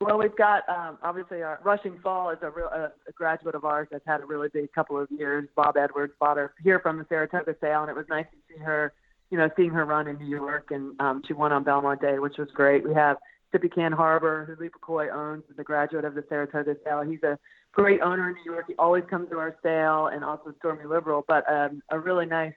Well, 0.01 0.19
we've 0.19 0.35
got 0.35 0.67
um, 0.69 0.99
obviously 1.01 1.41
our 1.41 1.59
Rushing 1.63 1.97
Fall 2.03 2.29
is 2.29 2.37
a 2.41 2.51
real 2.51 2.67
a, 2.67 2.91
a 3.07 3.11
graduate 3.13 3.55
of 3.55 3.65
ours 3.65 3.87
that's 3.91 4.05
had 4.05 4.21
a 4.21 4.25
really 4.25 4.49
big 4.49 4.71
couple 4.73 4.99
of 4.99 5.09
years. 5.09 5.47
Bob 5.55 5.77
Edwards 5.77 6.13
bought 6.19 6.37
her 6.37 6.53
here 6.61 6.79
from 6.79 6.97
the 6.99 7.05
Saratoga 7.09 7.55
sale, 7.59 7.81
and 7.81 7.89
it 7.89 7.95
was 7.95 8.05
nice 8.09 8.25
to 8.31 8.37
see 8.53 8.61
her, 8.61 8.93
you 9.31 9.37
know, 9.37 9.49
seeing 9.57 9.71
her 9.71 9.85
run 9.85 10.07
in 10.07 10.17
New 10.19 10.27
York, 10.27 10.69
and 10.69 10.99
um, 10.99 11.23
she 11.25 11.33
won 11.33 11.51
on 11.51 11.63
Belmont 11.63 12.01
Day, 12.01 12.19
which 12.19 12.37
was 12.37 12.49
great. 12.53 12.87
We 12.87 12.93
have 12.93 13.17
Sippican 13.55 13.93
Harbor, 13.93 14.45
who 14.45 14.61
Lee 14.61 14.69
McCoy 14.69 15.13
owns, 15.13 15.43
is 15.49 15.57
a 15.57 15.63
graduate 15.63 16.03
of 16.03 16.15
the 16.15 16.23
Saratoga 16.27 16.75
sale. 16.83 17.01
He's 17.01 17.23
a 17.23 17.39
great 17.71 18.01
owner 18.01 18.29
in 18.29 18.35
New 18.35 18.51
York. 18.51 18.65
He 18.67 18.75
always 18.77 19.03
comes 19.09 19.29
to 19.29 19.37
our 19.37 19.55
sale, 19.63 20.07
and 20.07 20.23
also 20.23 20.53
Stormy 20.59 20.85
Liberal, 20.85 21.23
but 21.27 21.49
um, 21.51 21.81
a 21.89 21.99
really 21.99 22.25
nice 22.25 22.53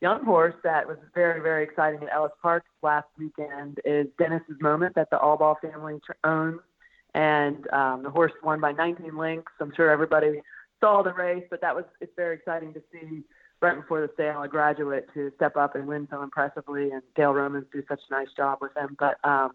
young 0.00 0.24
horse 0.24 0.54
that 0.64 0.86
was 0.86 0.98
very, 1.14 1.40
very 1.40 1.64
exciting 1.64 2.02
at 2.02 2.12
Ellis 2.12 2.32
Park 2.42 2.64
last 2.82 3.06
weekend 3.18 3.80
is 3.84 4.06
Dennis's 4.18 4.60
Moment 4.60 4.94
that 4.96 5.08
the 5.10 5.16
Albaugh 5.16 5.58
family 5.60 5.98
owns 6.24 6.60
and 7.14 7.66
um, 7.72 8.02
the 8.02 8.10
horse 8.10 8.32
won 8.42 8.60
by 8.60 8.72
19 8.72 9.16
lengths. 9.16 9.52
I'm 9.60 9.72
sure 9.74 9.88
everybody 9.90 10.42
saw 10.80 11.02
the 11.02 11.14
race, 11.14 11.44
but 11.48 11.60
that 11.60 11.74
was 11.74 11.84
it's 12.00 12.12
very 12.16 12.34
exciting 12.34 12.74
to 12.74 12.82
see 12.92 13.22
right 13.62 13.76
before 13.76 14.00
the 14.02 14.10
sale 14.16 14.42
a 14.42 14.48
graduate 14.48 15.08
to 15.14 15.32
step 15.36 15.56
up 15.56 15.74
and 15.74 15.86
win 15.86 16.06
so 16.10 16.22
impressively, 16.22 16.90
and 16.90 17.02
Dale 17.16 17.32
Romans 17.32 17.66
do 17.72 17.82
such 17.88 18.00
a 18.10 18.12
nice 18.12 18.28
job 18.36 18.58
with 18.60 18.76
him. 18.76 18.96
But 18.98 19.16
um, 19.24 19.52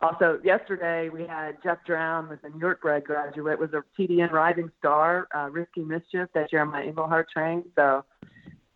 also 0.00 0.40
yesterday 0.44 1.08
we 1.08 1.26
had 1.26 1.56
Jeff 1.62 1.78
Drown, 1.86 2.28
was 2.28 2.38
a 2.42 2.48
New 2.48 2.60
York 2.60 2.82
bred 2.82 3.04
graduate, 3.04 3.58
was 3.58 3.70
a 3.72 3.82
TDN 3.98 4.32
Rising 4.32 4.70
Star, 4.78 5.28
uh, 5.34 5.48
Risky 5.50 5.82
Mischief 5.82 6.28
that 6.34 6.50
Jeremiah 6.50 6.84
Englehart 6.84 7.28
trained. 7.32 7.64
So 7.76 8.04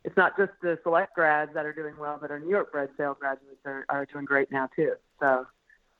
it's 0.04 0.16
not 0.16 0.36
just 0.36 0.52
the 0.62 0.78
select 0.82 1.14
grads 1.14 1.52
that 1.54 1.66
are 1.66 1.72
doing 1.72 1.94
well, 1.98 2.18
but 2.20 2.30
our 2.30 2.38
New 2.38 2.50
York 2.50 2.72
bred 2.72 2.88
sale 2.96 3.16
graduates 3.18 3.60
are, 3.64 3.84
are 3.88 4.06
doing 4.06 4.24
great 4.24 4.50
now 4.50 4.68
too. 4.74 4.94
So 5.20 5.46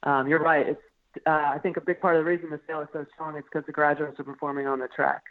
um, 0.04 0.28
you're 0.28 0.42
right. 0.42 0.68
It's 0.68 0.80
uh, 1.26 1.30
I 1.30 1.58
think 1.58 1.76
a 1.76 1.80
big 1.80 2.00
part 2.00 2.16
of 2.16 2.24
the 2.24 2.30
reason 2.30 2.50
the 2.50 2.60
sale 2.66 2.80
is 2.80 2.88
so 2.92 3.04
strong 3.14 3.36
is 3.36 3.44
because 3.44 3.66
the 3.66 3.72
graduates 3.72 4.20
are 4.20 4.24
performing 4.24 4.66
on 4.66 4.78
the 4.78 4.88
track. 4.88 5.22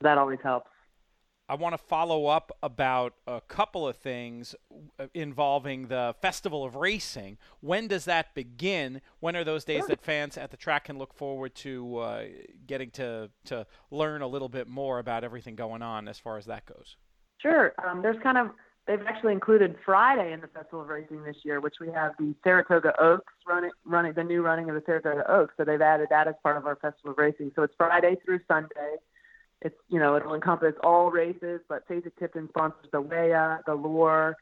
That 0.00 0.16
always 0.16 0.38
helps. 0.42 0.70
I 1.48 1.54
want 1.54 1.72
to 1.72 1.78
follow 1.78 2.26
up 2.26 2.52
about 2.62 3.14
a 3.26 3.40
couple 3.40 3.88
of 3.88 3.96
things 3.96 4.54
uh, 4.98 5.06
involving 5.14 5.86
the 5.86 6.14
Festival 6.20 6.62
of 6.62 6.76
Racing. 6.76 7.38
When 7.60 7.88
does 7.88 8.04
that 8.04 8.34
begin? 8.34 9.00
When 9.20 9.34
are 9.34 9.44
those 9.44 9.64
days 9.64 9.86
that 9.86 10.02
fans 10.02 10.36
at 10.36 10.50
the 10.50 10.58
track 10.58 10.84
can 10.84 10.98
look 10.98 11.14
forward 11.14 11.54
to 11.56 11.96
uh, 11.98 12.24
getting 12.66 12.90
to, 12.92 13.30
to 13.46 13.66
learn 13.90 14.20
a 14.20 14.26
little 14.26 14.50
bit 14.50 14.68
more 14.68 14.98
about 14.98 15.24
everything 15.24 15.56
going 15.56 15.80
on 15.80 16.06
as 16.06 16.18
far 16.18 16.36
as 16.36 16.44
that 16.46 16.66
goes? 16.66 16.96
Sure. 17.38 17.72
Um, 17.86 18.02
there's 18.02 18.20
kind 18.22 18.36
of 18.36 18.50
they've 18.86 19.00
actually 19.06 19.32
included 19.32 19.76
Friday 19.84 20.32
in 20.32 20.40
the 20.40 20.48
Festival 20.48 20.82
of 20.82 20.88
Racing 20.88 21.22
this 21.22 21.36
year, 21.44 21.60
which 21.60 21.76
we 21.80 21.90
have 21.92 22.12
the 22.18 22.34
Saratoga 22.44 22.92
Oaks 23.00 23.32
running, 23.46 23.70
running 23.86 24.12
the 24.12 24.24
new 24.24 24.42
running 24.42 24.68
of 24.68 24.74
the 24.74 24.82
Saratoga 24.84 25.30
Oaks. 25.30 25.54
So 25.56 25.64
they've 25.64 25.80
added 25.80 26.08
that 26.10 26.28
as 26.28 26.34
part 26.42 26.58
of 26.58 26.66
our 26.66 26.76
Festival 26.76 27.12
of 27.12 27.18
Racing. 27.18 27.52
So 27.56 27.62
it's 27.62 27.74
Friday 27.78 28.16
through 28.24 28.40
Sunday. 28.48 28.96
It's 29.62 29.74
you 29.88 29.98
know 29.98 30.16
it'll 30.16 30.34
encompass 30.34 30.74
all 30.84 31.10
races, 31.10 31.60
but 31.68 31.86
Fasig 31.88 32.12
Tipton 32.18 32.48
sponsors 32.48 32.86
the 32.92 33.00
Waya, 33.00 33.58
the 33.66 33.74
Lure, 33.74 34.36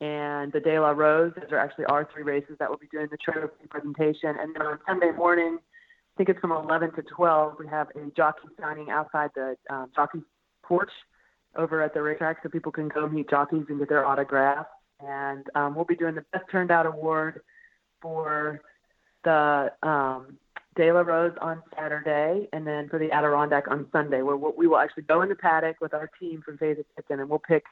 and 0.00 0.52
the 0.52 0.60
De 0.60 0.78
La 0.78 0.90
Rose. 0.90 1.32
Those 1.36 1.52
are 1.52 1.58
actually 1.58 1.86
our 1.86 2.08
three 2.12 2.22
races 2.22 2.56
that 2.58 2.68
we'll 2.68 2.78
be 2.78 2.88
doing 2.92 3.08
the 3.10 3.16
trophy 3.16 3.66
presentation. 3.68 4.36
And 4.40 4.54
then 4.54 4.62
on 4.62 4.78
Sunday 4.86 5.10
morning, 5.10 5.58
I 5.60 6.14
think 6.16 6.28
it's 6.28 6.40
from 6.40 6.52
11 6.52 6.92
to 6.96 7.02
12, 7.02 7.54
we 7.58 7.66
have 7.68 7.88
a 7.96 8.10
jockey 8.16 8.48
signing 8.60 8.90
outside 8.90 9.30
the 9.34 9.56
um, 9.70 9.90
jockey 9.94 10.20
porch 10.62 10.90
over 11.56 11.82
at 11.82 11.94
the 11.94 12.02
racetrack 12.02 12.38
so 12.42 12.48
people 12.48 12.72
can 12.72 12.88
go 12.88 13.08
meet 13.08 13.30
jockeys 13.30 13.64
and 13.68 13.78
get 13.78 13.88
their 13.88 14.06
autographs. 14.06 14.68
And 15.00 15.46
um, 15.54 15.74
we'll 15.74 15.84
be 15.84 15.96
doing 15.96 16.14
the 16.14 16.24
Best 16.32 16.44
Turned 16.50 16.70
Out 16.70 16.86
Award 16.86 17.40
for 18.02 18.60
the 19.24 19.72
um, 19.82 20.38
De 20.78 20.92
La 20.92 21.00
Rose 21.00 21.34
on 21.40 21.60
Saturday, 21.74 22.48
and 22.52 22.64
then 22.64 22.88
for 22.88 23.00
the 23.00 23.10
Adirondack 23.10 23.68
on 23.68 23.88
Sunday, 23.90 24.22
where 24.22 24.36
we'll, 24.36 24.78
actually 24.78 25.02
go 25.02 25.22
in 25.22 25.28
the 25.28 25.34
paddock 25.34 25.76
with 25.80 25.92
our 25.92 26.08
team 26.20 26.40
from 26.40 26.56
Fasig 26.56 26.84
Tipton, 26.94 27.18
and 27.18 27.28
we'll 27.28 27.40
pick 27.40 27.64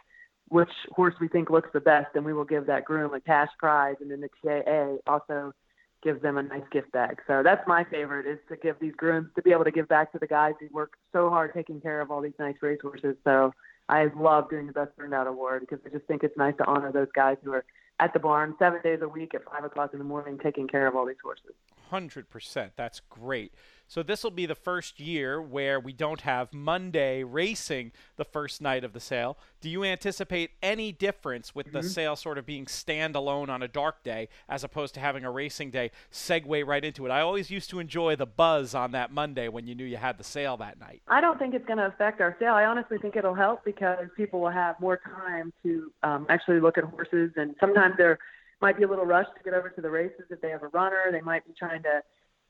which 0.49 0.71
horse 0.91 1.15
we 1.21 1.29
think 1.29 1.49
looks 1.49 1.69
the 1.73 1.81
best, 1.81 2.09
and 2.17 2.25
we 2.25 2.33
will 2.33 2.45
give 2.45 2.67
that 2.67 2.85
groom 2.85 3.15
a 3.15 3.21
cash 3.21 3.49
prize, 3.61 3.95
and 4.01 4.11
then 4.11 4.21
the 4.21 4.29
TAA 4.43 4.97
also 5.11 5.55
gives 6.03 6.21
them 6.21 6.37
a 6.37 6.43
nice 6.43 6.65
gift 6.73 6.91
bag. 6.91 7.21
So 7.29 7.43
that's 7.45 7.67
my 7.69 7.85
favorite 7.85 8.27
is 8.27 8.39
to 8.49 8.57
give 8.57 8.77
these 8.81 8.95
grooms 8.97 9.29
to 9.37 9.43
be 9.43 9.53
able 9.53 9.65
to 9.65 9.71
give 9.71 9.89
back 9.89 10.11
to 10.13 10.19
the 10.19 10.27
guys 10.27 10.55
who 10.59 10.67
work 10.73 10.95
so 11.13 11.31
hard 11.31 11.55
taking 11.55 11.81
care 11.81 12.01
of 12.01 12.11
all 12.11 12.21
these 12.21 12.39
nice 12.41 12.57
racehorses. 12.61 13.17
So 13.23 13.53
I 13.89 14.07
love 14.17 14.51
doing 14.51 14.67
the 14.67 14.73
Best 14.73 14.91
Turned 14.99 15.15
Out 15.15 15.29
Award 15.29 15.61
because 15.61 15.79
I 15.87 15.91
just 15.91 16.07
think 16.07 16.25
it's 16.25 16.37
nice 16.37 16.57
to 16.59 16.67
honor 16.67 16.91
those 16.91 17.09
guys 17.15 17.37
who 17.45 17.53
are 17.53 17.65
at 18.01 18.13
the 18.13 18.19
barn 18.19 18.57
seven 18.59 18.81
days 18.83 18.99
a 19.01 19.09
week 19.09 19.35
at 19.35 19.45
five 19.45 19.65
o'clock 19.65 19.91
in 19.93 20.01
the 20.01 20.05
morning 20.05 20.39
taking 20.43 20.67
care 20.67 20.87
of 20.89 20.97
all 20.97 21.07
these 21.07 21.17
horses. 21.23 21.55
Hundred 21.91 22.31
percent. 22.31 22.73
That's 22.77 23.01
great. 23.09 23.53
So 23.89 24.03
this 24.03 24.25
will 24.25 24.33
be 24.33 24.47
the 24.47 24.57
first 24.57 24.99
year 24.99 25.41
where 25.41 25.79
we 25.79 25.93
don't 25.93 26.23
have 26.23 26.53
Monday 26.53 27.23
racing 27.23 27.93
the 28.17 28.25
first 28.25 28.61
night 28.61 28.83
of 28.83 28.93
the 28.93 28.99
sale. 28.99 29.39
Do 29.61 29.69
you 29.69 29.85
anticipate 29.85 30.51
any 30.61 30.91
difference 30.91 31.55
with 31.55 31.67
mm-hmm. 31.69 31.77
the 31.77 31.83
sale 31.85 32.17
sort 32.17 32.39
of 32.39 32.47
being 32.47 32.67
standalone 32.67 33.49
on 33.49 33.63
a 33.63 33.69
dark 33.69 34.03
day 34.03 34.29
as 34.49 34.65
opposed 34.65 34.95
to 34.95 35.01
having 35.01 35.25
a 35.25 35.31
racing 35.31 35.71
day 35.71 35.93
segue 36.13 36.67
right 36.67 36.85
into 36.85 37.07
it? 37.07 37.11
I 37.11 37.21
always 37.21 37.49
used 37.49 37.71
to 37.71 37.79
enjoy 37.79 38.17
the 38.17 38.27
buzz 38.27 38.75
on 38.75 38.91
that 38.91 39.13
Monday 39.13 39.49
when 39.49 39.69
you 39.69 39.77
knew 39.77 39.85
you 39.85 39.99
had 39.99 40.19
the 40.19 40.25
sale 40.25 40.57
that 40.57 40.81
night. 40.81 41.03
I 41.07 41.21
don't 41.21 41.39
think 41.39 41.55
it's 41.55 41.67
going 41.67 41.79
to 41.79 41.87
affect 41.87 42.21
our 42.21 42.37
sale. 42.41 42.55
I 42.55 42.65
honestly 42.65 42.99
think 42.99 43.15
it'll 43.15 43.35
help 43.35 43.65
because 43.65 44.09
people 44.17 44.41
will 44.41 44.51
have 44.51 44.81
more 44.81 44.97
time 44.97 45.53
to 45.63 45.93
um, 46.03 46.27
actually 46.29 46.59
look 46.59 46.77
at 46.77 46.85
horses, 46.85 47.31
and 47.37 47.55
sometimes 47.61 47.95
there 47.97 48.19
might 48.61 48.77
be 48.77 48.85
a 48.85 48.89
little 48.89 49.05
rush 49.05 49.27
to 49.37 49.45
get 49.45 49.55
over 49.55 49.71
to 49.71 49.81
the 49.81 49.91
races 49.91 50.25
if 50.31 50.41
they 50.41 50.51
have 50.51 50.63
a 50.63 50.69
runner. 50.69 51.05
They 51.13 51.21
might 51.21 51.47
be 51.47 51.53
trying 51.59 51.83
to 51.83 52.03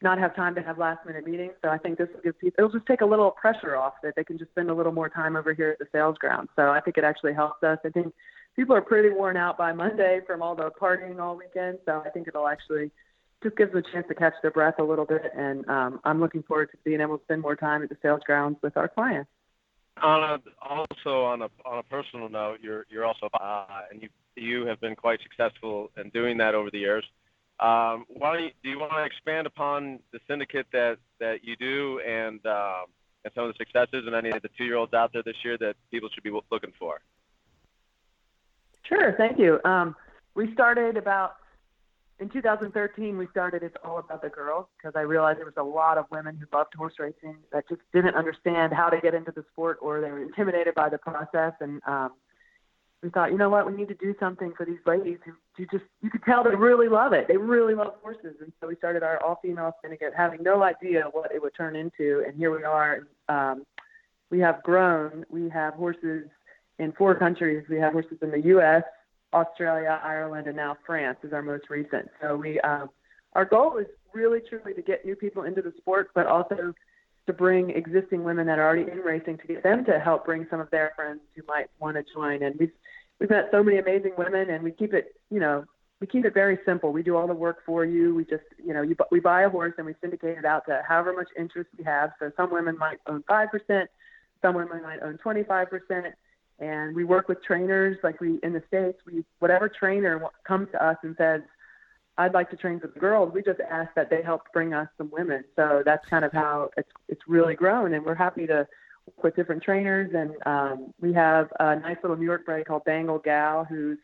not 0.03 0.19
have 0.19 0.37
time 0.37 0.55
to 0.55 0.63
have 0.63 0.79
last 0.79 1.05
minute 1.07 1.27
meetings. 1.27 1.53
So 1.63 1.71
I 1.71 1.79
think 1.79 1.99
this 1.99 2.09
will 2.13 2.21
give 2.21 2.39
people, 2.39 2.55
it'll 2.59 2.73
just 2.73 2.87
take 2.87 3.01
a 3.01 3.07
little 3.07 3.31
pressure 3.31 3.77
off 3.77 3.95
that 4.03 4.15
they 4.15 4.25
can 4.25 4.39
just 4.39 4.51
spend 4.51 4.71
a 4.71 4.75
little 4.75 4.93
more 4.93 5.09
time 5.09 5.37
over 5.37 5.55
here 5.55 5.71
at 5.71 5.79
the 5.79 5.87
sales 5.91 6.17
ground. 6.19 6.49
So 6.55 6.71
I 6.71 6.81
think 6.81 6.99
it 6.99 7.05
actually 7.05 7.33
helps 7.33 7.63
us. 7.63 7.79
I 7.85 7.89
think 7.89 8.13
people 8.55 8.77
are 8.77 8.83
pretty 8.83 9.11
worn 9.11 9.37
out 9.37 9.57
by 9.57 9.73
Monday 9.73 10.21
from 10.27 10.43
all 10.43 10.55
the 10.55 10.71
partying 10.81 11.19
all 11.19 11.37
weekend. 11.37 11.79
So 11.87 12.03
I 12.05 12.11
think 12.11 12.29
it'll 12.29 12.49
actually 12.49 12.91
just 13.43 13.57
gives 13.57 13.73
them 13.73 13.83
a 13.87 13.93
chance 13.93 14.07
to 14.09 14.15
catch 14.15 14.35
their 14.43 14.51
breath 14.51 14.75
a 14.79 14.85
little 14.85 15.07
bit. 15.07 15.31
And 15.35 15.67
um, 15.69 16.01
I'm 16.05 16.21
looking 16.21 16.43
forward 16.43 16.71
to 16.73 16.79
being 16.85 17.01
able 17.01 17.19
to 17.19 17.25
spend 17.25 17.41
more 17.41 17.57
time 17.57 17.83
at 17.83 17.89
the 17.89 17.97
sales 18.03 18.21
grounds 18.27 18.59
with 18.63 18.77
our 18.77 18.89
clients. 18.89 19.31
On 20.03 20.23
a, 20.23 20.39
also 20.61 21.25
on 21.25 21.41
a 21.41 21.49
on 21.65 21.79
a 21.79 21.83
personal 21.85 22.29
note, 22.29 22.59
you're 22.61 22.85
you're 22.91 23.07
also 23.07 23.31
uh, 23.33 23.65
and 23.91 24.03
you 24.03 24.11
you 24.37 24.67
have 24.67 24.81
been 24.81 24.97
quite 24.97 25.21
successful 25.23 25.91
in 25.97 26.11
doing 26.11 26.39
that 26.39 26.55
over 26.55 26.71
the 26.71 26.79
years. 26.79 27.05
Um, 27.59 28.05
why 28.09 28.53
do 28.63 28.69
you 28.69 28.79
want 28.79 28.93
to 28.93 29.05
expand 29.05 29.47
upon 29.47 30.01
the 30.13 30.21
syndicate 30.29 30.67
that, 30.73 30.99
that 31.21 31.43
you 31.43 31.57
do 31.57 32.01
and 32.07 32.45
um, 32.47 32.87
and 33.27 33.35
some 33.35 33.45
of 33.45 33.53
the 33.53 33.59
successes 33.59 34.07
and 34.07 34.15
any 34.15 34.31
of 34.31 34.41
the 34.41 34.49
two-year-olds 34.57 34.95
out 34.95 35.13
there 35.13 35.23
this 35.23 35.35
year 35.45 35.59
that 35.59 35.75
people 35.91 36.09
should 36.15 36.23
be 36.23 36.31
looking 36.51 36.73
for? 36.79 37.01
Sure, 38.85 39.15
thank 39.19 39.37
you. 39.37 39.59
Um, 39.65 39.97
we 40.37 40.53
started 40.53 40.97
about 40.97 41.35
in 42.21 42.29
2013. 42.29 43.19
We 43.19 43.27
started 43.33 43.65
it's 43.65 43.75
all 43.85 43.99
about 43.99 44.23
the 44.23 44.29
girls 44.29 44.67
because 44.79 44.93
I 44.97 45.01
realized 45.01 45.41
there 45.41 45.45
was 45.45 45.55
a 45.57 45.63
lot 45.63 45.99
of 45.99 46.07
women 46.13 46.37
who 46.37 46.47
loved 46.57 46.73
horse 46.75 46.95
racing 47.01 47.37
that 47.53 47.69
just 47.69 47.81
didn't 47.93 48.15
understand 48.15 48.73
how 48.73 48.89
to 48.89 49.01
get 49.01 49.13
into 49.13 49.33
the 49.33 49.45
sport 49.53 49.79
or 49.83 50.01
they 50.01 50.11
were 50.13 50.23
intimidated 50.23 50.77
by 50.77 50.89
the 50.89 50.99
process 50.99 51.53
and 51.61 51.81
um, 51.85 52.13
we 53.07 53.11
thought, 53.11 53.31
you 53.31 53.39
know 53.39 53.49
what, 53.49 53.67
we 53.67 53.73
need 53.73 53.87
to 53.87 53.95
do 53.95 54.17
something 54.19 54.53
for 54.57 54.67
these 54.67 54.81
ladies 54.85 55.19
who 55.25 55.31
you 55.57 55.67
just 55.71 55.85
you 56.03 56.11
could 56.11 56.25
tell 56.25 56.43
they 56.43 56.57
really 56.57 56.89
love 56.89 57.13
it. 57.13 57.29
They 57.29 57.37
really 57.37 57.75
love 57.75 57.95
horses, 58.03 58.35
and 58.41 58.53
so 58.61 58.67
we 58.67 58.75
started 58.75 59.05
our 59.05 59.23
all 59.23 59.39
female 59.41 59.77
syndicate, 59.81 60.13
having 60.17 60.43
no 60.43 60.65
idea 60.65 61.05
what 61.13 61.33
it 61.33 61.41
would 61.41 61.55
turn 61.55 61.77
into, 61.77 62.25
and 62.27 62.37
here 62.37 62.55
we 62.55 62.65
are. 62.65 63.07
Um, 63.29 63.65
we 64.29 64.41
have 64.41 64.61
grown. 64.65 65.25
We 65.31 65.49
have 65.51 65.75
horses 65.75 66.25
in 66.81 66.91
four 66.99 67.15
countries. 67.15 67.65
We 67.71 67.77
have 67.77 67.93
horses 67.93 68.19
in 68.23 68.33
the 68.33 68.41
U.S., 68.41 68.83
Australia, 69.33 70.01
Ireland, 70.03 70.49
and 70.49 70.57
now 70.57 70.77
France 70.85 71.19
is 71.23 71.33
our 71.33 71.43
most 71.43 71.71
recent. 71.71 72.09
So 72.21 72.37
we, 72.37 72.59
um, 72.63 72.91
our 73.35 73.45
goal 73.45 73.79
is 73.79 73.87
really 74.13 74.41
truly 74.41 74.75
to 74.75 74.83
get 74.83 75.07
new 75.07 75.15
people 75.15 75.45
into 75.45 75.63
the 75.63 75.73
sport, 75.79 76.09
but 76.13 76.27
also 76.27 76.75
to 77.27 77.33
bring 77.33 77.71
existing 77.71 78.25
women 78.25 78.47
that 78.47 78.59
are 78.59 78.67
already 78.67 78.91
in 78.91 78.99
racing 78.99 79.39
to 79.39 79.47
get 79.47 79.63
them 79.63 79.85
to 79.85 79.99
help 80.01 80.25
bring 80.25 80.47
some 80.51 80.61
of 80.61 80.71
their 80.71 80.93
friends 80.97 81.21
who 81.37 81.43
might 81.47 81.67
want 81.79 81.97
to 81.97 82.05
join. 82.15 82.43
And 82.43 82.57
we've 82.59 82.73
we've 83.21 83.31
met 83.31 83.49
so 83.51 83.63
many 83.63 83.79
amazing 83.79 84.13
women, 84.17 84.51
and 84.51 84.63
we 84.63 84.71
keep 84.71 84.93
it, 84.95 85.15
you 85.31 85.41
know, 85.41 85.65
we 86.01 86.07
keep 86.07 86.27
it 86.27 86.35
very 86.35 86.59
simple. 86.67 86.93
We 86.93 87.03
do 87.03 87.17
all 87.17 87.27
the 87.27 87.35
work 87.35 87.65
for 87.65 87.85
you. 87.85 88.15
We 88.15 88.25
just, 88.25 88.45
you 88.63 88.75
know, 88.75 88.83
you, 88.83 88.95
we 89.11 89.19
buy 89.19 89.43
a 89.43 89.49
horse 89.49 89.73
and 89.79 89.87
we 89.87 89.95
syndicate 90.03 90.37
it 90.37 90.45
out 90.45 90.67
to 90.67 90.83
however 90.87 91.15
much 91.15 91.29
interest 91.39 91.71
we 91.79 91.85
have. 91.85 92.11
So 92.19 92.31
some 92.37 92.53
women 92.53 92.77
might 92.77 92.99
own 93.07 93.25
five 93.27 93.51
percent, 93.51 93.89
some 94.43 94.55
women 94.55 94.83
might 94.83 95.03
own 95.03 95.17
twenty 95.17 95.43
five 95.43 95.71
percent, 95.71 96.15
and 96.59 96.95
we 96.95 97.05
work 97.05 97.29
with 97.29 97.43
trainers. 97.43 97.97
Like 98.03 98.21
we 98.21 98.39
in 98.43 98.53
the 98.53 98.63
states, 98.69 98.99
we 99.07 99.25
whatever 99.39 99.71
trainer 99.71 100.23
comes 100.45 100.69
to 100.73 100.85
us 100.85 100.99
and 101.03 101.15
says 101.17 101.41
I'd 102.19 102.35
like 102.35 102.51
to 102.51 102.57
train 102.57 102.79
the 102.83 102.89
girls. 102.89 103.33
We 103.33 103.43
just 103.43 103.61
ask 103.61 103.91
that 103.95 104.11
they 104.11 104.23
help 104.23 104.43
bring 104.53 104.75
us 104.75 104.89
some 104.99 105.11
women. 105.11 105.45
So 105.55 105.83
that's 105.85 106.07
kind 106.09 106.27
of 106.27 106.33
how 106.33 106.71
it's 106.77 106.93
it's 107.09 107.23
really 107.27 107.55
grown, 107.55 107.95
and 107.95 108.05
we're 108.05 108.15
happy 108.15 108.47
to 108.47 108.67
with 109.23 109.37
different 109.37 109.63
trainers. 109.63 110.13
And 110.15 110.35
um, 110.47 110.95
we 111.01 111.13
have 111.13 111.49
a 111.61 111.77
nice 111.77 111.97
little 112.03 112.17
New 112.17 112.25
York 112.25 112.45
bred 112.45 112.67
called 112.67 112.85
Bangle 112.85 113.19
Gal, 113.19 113.65
who's 113.65 113.99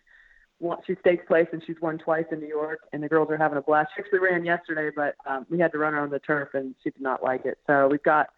she 0.87 0.95
stakes 1.01 1.25
place 1.27 1.49
and 1.53 1.63
she's 1.67 1.81
won 1.83 1.99
twice 1.99 2.25
in 2.31 2.39
New 2.39 2.47
York, 2.47 2.81
and 2.93 3.03
the 3.03 3.09
girls 3.09 3.29
are 3.31 3.37
having 3.37 3.59
a 3.59 3.63
blast. 3.63 3.91
She 3.97 4.03
actually 4.03 4.21
ran 4.21 4.45
yesterday, 4.45 4.91
but 4.95 5.15
um, 5.29 5.47
we 5.51 5.59
had 5.59 5.73
to 5.73 5.79
run 5.79 5.93
her 5.93 6.01
on 6.01 6.11
the 6.11 6.21
turf, 6.21 6.51
and 6.55 6.75
she 6.83 6.91
did 6.91 7.03
not 7.03 7.23
like 7.23 7.45
it. 7.45 7.59
So 7.67 7.89
we've 7.89 8.03
got 8.03 8.29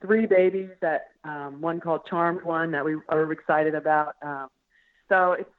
three 0.00 0.26
babies 0.26 0.70
that 0.80 1.08
um, 1.24 1.60
one 1.60 1.80
called 1.80 2.02
Charmed 2.08 2.42
One 2.42 2.70
that 2.72 2.84
we 2.84 2.96
are 3.08 3.32
excited 3.32 3.74
about. 3.74 4.14
Um, 4.22 4.48
so 5.08 5.32
it's 5.32 5.50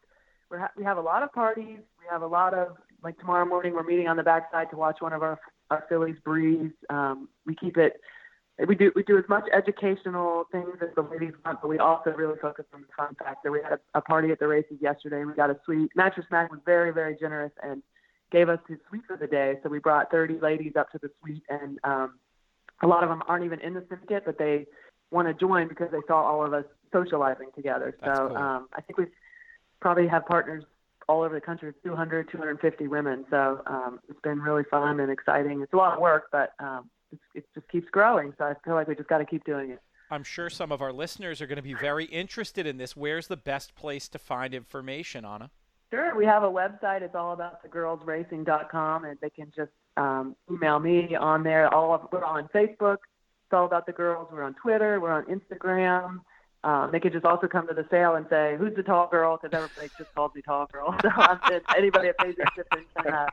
we're 0.50 0.60
ha- 0.60 0.72
we 0.78 0.84
have 0.84 0.98
a 0.98 1.02
lot 1.02 1.24
of 1.24 1.32
parties. 1.34 1.80
We 2.00 2.06
have 2.10 2.22
a 2.22 2.28
lot 2.28 2.54
of 2.54 2.78
like 3.04 3.18
tomorrow 3.20 3.46
morning 3.46 3.74
we're 3.74 3.84
meeting 3.84 4.08
on 4.08 4.18
the 4.18 4.24
backside 4.24 4.70
to 4.72 4.78
watch 4.78 4.98
one 5.02 5.14
of 5.14 5.24
our 5.24 5.40
our 5.70 5.86
fillies 5.90 6.18
breeze. 6.24 6.72
Um, 6.90 7.28
we 7.46 7.56
keep 7.56 7.78
it. 7.78 8.00
We 8.68 8.76
do 8.76 8.92
we 8.96 9.04
do 9.04 9.18
as 9.18 9.24
much 9.28 9.46
educational 9.52 10.46
things 10.52 10.78
as 10.82 10.90
the 10.96 11.02
ladies 11.02 11.34
want, 11.44 11.62
but 11.62 11.68
we 11.68 11.80
also 11.80 12.12
really 12.12 12.38
focus 12.40 12.66
on 12.74 12.82
the 12.82 12.88
fun 12.96 13.16
factor. 13.16 13.52
We 13.52 13.62
had 13.64 13.74
a, 13.74 13.80
a 13.96 14.02
party 14.02 14.32
at 14.32 14.40
the 14.40 14.48
races 14.48 14.78
yesterday. 14.80 15.22
and 15.22 15.28
We 15.28 15.34
got 15.34 15.50
a 15.50 15.58
suite. 15.66 15.92
Mattress 15.96 16.28
Mac 16.30 16.52
was 16.52 16.60
very 16.66 16.92
very 16.92 17.18
generous 17.20 17.52
and 17.64 17.82
gave 18.32 18.50
us 18.50 18.60
his 18.68 18.78
suite 18.90 19.04
for 19.08 19.18
the 19.18 19.28
day. 19.28 19.56
So 19.64 19.70
we 19.70 19.80
brought 19.80 20.12
30 20.12 20.40
ladies 20.40 20.74
up 20.78 20.92
to 20.92 21.00
the 21.02 21.10
suite, 21.22 21.44
and 21.50 21.80
um, 21.84 22.16
a 22.82 22.88
lot 22.88 23.04
of 23.04 23.10
them 23.10 23.24
aren't 23.28 23.46
even 23.46 23.60
in 23.62 23.74
the 23.74 23.86
syndicate, 23.90 24.24
but 24.26 24.38
they 24.38 24.68
want 25.12 25.28
to 25.28 25.34
join 25.34 25.68
because 25.68 25.90
they 25.92 26.02
saw 26.08 26.22
all 26.24 26.46
of 26.46 26.54
us 26.54 26.66
socializing 26.92 27.50
together. 27.56 27.96
That's 28.02 28.18
so 28.18 28.28
cool. 28.28 28.38
um, 28.38 28.68
I 28.74 28.82
think 28.82 28.98
we 28.98 29.06
probably 29.80 30.08
have 30.08 30.26
partners 30.26 30.64
all 31.08 31.22
over 31.22 31.36
the 31.36 31.42
country, 31.42 31.74
200, 31.84 32.30
250 32.32 32.88
women. 32.88 33.26
So 33.30 33.62
um, 33.68 34.00
it's 34.10 34.20
been 34.22 34.40
really 34.40 34.64
fun 34.70 35.00
and 35.00 35.12
exciting. 35.12 35.62
It's 35.62 35.74
a 35.74 35.78
lot 35.78 35.94
of 35.94 36.00
work, 36.00 36.26
but 36.32 36.54
um, 36.60 36.90
it 37.34 37.46
just 37.54 37.68
keeps 37.70 37.90
growing. 37.90 38.34
So 38.38 38.46
I 38.46 38.56
feel 38.66 38.76
like 38.76 38.88
we 38.88 38.96
just 38.96 39.10
got 39.10 39.20
to 39.20 39.26
keep 39.26 39.44
doing 39.46 39.72
it. 39.72 39.80
I'm 40.12 40.24
sure 40.24 40.50
some 40.50 40.72
of 40.72 40.82
our 40.82 40.94
listeners 40.94 41.42
are 41.42 41.48
going 41.48 41.58
to 41.58 41.64
be 41.64 41.74
very 41.74 42.06
interested 42.06 42.68
in 42.68 42.78
this. 42.78 42.96
Where's 42.96 43.28
the 43.28 43.38
best 43.38 43.74
place 43.76 44.08
to 44.10 44.20
find 44.20 44.54
information, 44.54 45.26
Anna? 45.26 45.50
Sure. 45.92 46.16
We 46.16 46.26
have 46.26 46.44
a 46.44 46.50
website. 46.50 47.02
It's 47.02 47.16
all 47.16 47.34
about 47.34 47.64
thegirlsracing.com, 47.64 49.06
and 49.06 49.18
they 49.22 49.30
can 49.30 49.52
just 49.56 49.72
um, 49.98 50.36
email 50.52 50.80
me 50.80 51.16
on 51.16 51.44
there. 51.44 51.74
All 51.74 51.94
of, 51.94 52.08
we're 52.12 52.24
on 52.24 52.48
Facebook. 52.54 52.98
It's 53.46 53.54
all 53.54 53.66
about 53.66 53.86
the 53.86 53.92
girls. 53.92 54.30
We're 54.32 54.44
on 54.44 54.56
Twitter. 54.56 55.00
We're 55.00 55.12
on 55.12 55.26
Instagram. 55.26 56.20
Um, 56.64 56.90
they 56.92 57.00
could 57.00 57.12
just 57.12 57.26
also 57.26 57.48
come 57.48 57.68
to 57.68 57.74
the 57.74 57.86
sale 57.92 58.16
and 58.16 58.26
say, 58.30 58.56
"Who's 58.58 58.74
the 58.76 58.84
tall 58.84 59.08
girl?" 59.08 59.38
Because 59.38 59.56
everybody 59.56 59.92
just 59.98 60.16
calls 60.16 60.32
me 60.34 60.42
tall 60.42 60.68
girl. 60.72 60.96
So 61.02 61.10
I'm, 61.10 61.40
anybody 61.76 62.08
at 62.08 62.18
Fasig 62.18 62.46
Tipton 62.56 62.86
can 62.98 63.14
uh, 63.14 63.28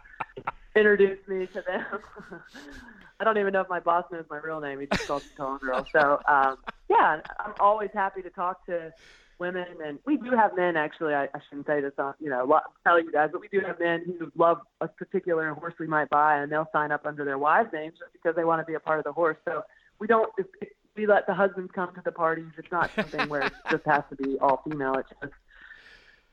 introduce 0.75 1.19
me 1.29 1.47
to 1.47 1.63
them. 1.63 1.85
I 3.21 3.25
don't 3.25 3.39
even 3.39 3.53
know 3.53 3.61
if 3.61 3.69
my 3.69 3.81
boss 3.81 4.05
knows 4.11 4.25
my 4.31 4.39
real 4.39 4.61
name. 4.61 4.81
He 4.81 4.87
just 4.87 5.07
calls 5.07 5.23
me 5.23 5.31
tall 5.37 5.59
girl. 5.59 5.87
So 5.93 6.21
um, 6.27 6.57
yeah, 6.89 7.21
I'm 7.39 7.53
always 7.61 7.91
happy 7.93 8.23
to 8.23 8.31
talk 8.31 8.65
to 8.67 8.93
women, 9.39 9.67
and 9.85 9.99
we 10.07 10.17
do 10.17 10.31
have 10.31 10.57
men. 10.57 10.77
Actually, 10.77 11.15
I, 11.15 11.25
I 11.25 11.41
shouldn't 11.49 11.67
say 11.67 11.81
this 11.81 11.93
on 11.99 12.15
you 12.19 12.31
know 12.31 12.61
tell 12.85 13.03
you 13.03 13.13
guys, 13.13 13.29
but 13.33 13.41
we 13.41 13.49
do 13.49 13.61
have 13.67 13.79
men 13.79 14.05
who 14.19 14.33
love 14.37 14.59
a 14.81 14.89
particular 14.89 15.53
horse 15.55 15.75
we 15.79 15.87
might 15.87 16.09
buy, 16.09 16.39
and 16.39 16.51
they'll 16.51 16.69
sign 16.73 16.93
up 16.93 17.05
under 17.05 17.25
their 17.25 17.39
wives' 17.39 17.71
names 17.73 17.95
just 17.99 18.13
because 18.13 18.35
they 18.37 18.45
want 18.45 18.61
to 18.61 18.67
be 18.67 18.75
a 18.75 18.81
part 18.81 18.99
of 18.99 19.05
the 19.05 19.13
horse. 19.13 19.37
So 19.45 19.63
we 19.99 20.07
don't. 20.07 20.31
If, 20.39 20.47
if 20.61 20.69
we 20.97 21.07
let 21.07 21.27
the 21.27 21.35
husbands 21.35 21.71
come 21.75 21.95
to 21.95 22.03
the 22.05 22.13
parties. 22.13 22.51
It's 22.59 22.71
not 22.71 22.91
something 22.95 23.29
where 23.29 23.43
it 23.43 23.53
just 23.71 23.85
has 23.87 24.03
to 24.11 24.17
be 24.17 24.39
all 24.39 24.63
female. 24.69 24.95
It's 24.95 25.09
just 25.21 25.33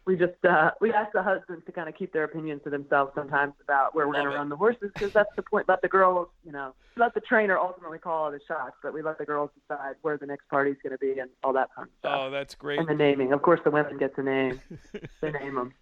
we 0.08 0.16
just 0.16 0.44
uh, 0.50 0.72
we 0.80 0.94
ask 0.94 1.12
the 1.12 1.22
husbands 1.22 1.66
to 1.66 1.72
kind 1.72 1.90
of 1.90 1.96
keep 1.96 2.14
their 2.14 2.24
opinions 2.24 2.62
to 2.64 2.70
themselves 2.70 3.12
sometimes 3.14 3.54
about 3.62 3.94
where 3.94 4.08
we're 4.08 4.14
going 4.14 4.26
to 4.26 4.32
run 4.32 4.50
the 4.50 4.56
horses 4.56 4.90
because 4.94 5.12
that's 5.12 5.30
the 5.36 5.44
point. 5.44 5.68
Let 5.68 5.82
the 5.82 5.90
girls, 5.90 6.30
you 6.46 6.54
know, 6.54 6.74
let 6.96 7.14
the 7.14 7.20
trainer 7.20 7.58
ultimately 7.58 8.00
call 8.00 8.24
all 8.24 8.32
the 8.32 8.40
shots, 8.48 8.76
but 8.82 8.94
we 8.94 9.02
let 9.02 9.18
the 9.18 9.26
girls 9.26 9.52
decide 9.62 9.96
where 10.02 10.18
the 10.18 10.26
next 10.26 10.48
party's 10.50 10.78
going 10.82 10.94
to 10.94 10.98
be 10.98 11.20
and 11.20 11.30
all 11.44 11.54
that 11.54 11.70
fun 11.76 11.90
stuff. 12.00 12.20
Oh, 12.20 12.32
that's 12.32 12.56
great. 12.56 12.80
And 12.80 12.88
the 12.88 12.96
naming, 12.96 13.34
of 13.34 13.42
course, 13.42 13.60
the 13.64 13.70
women 13.70 13.98
get 13.98 14.16
to 14.16 14.24
name. 14.24 14.62
they 15.22 15.32
name 15.32 15.56
them. 15.56 15.74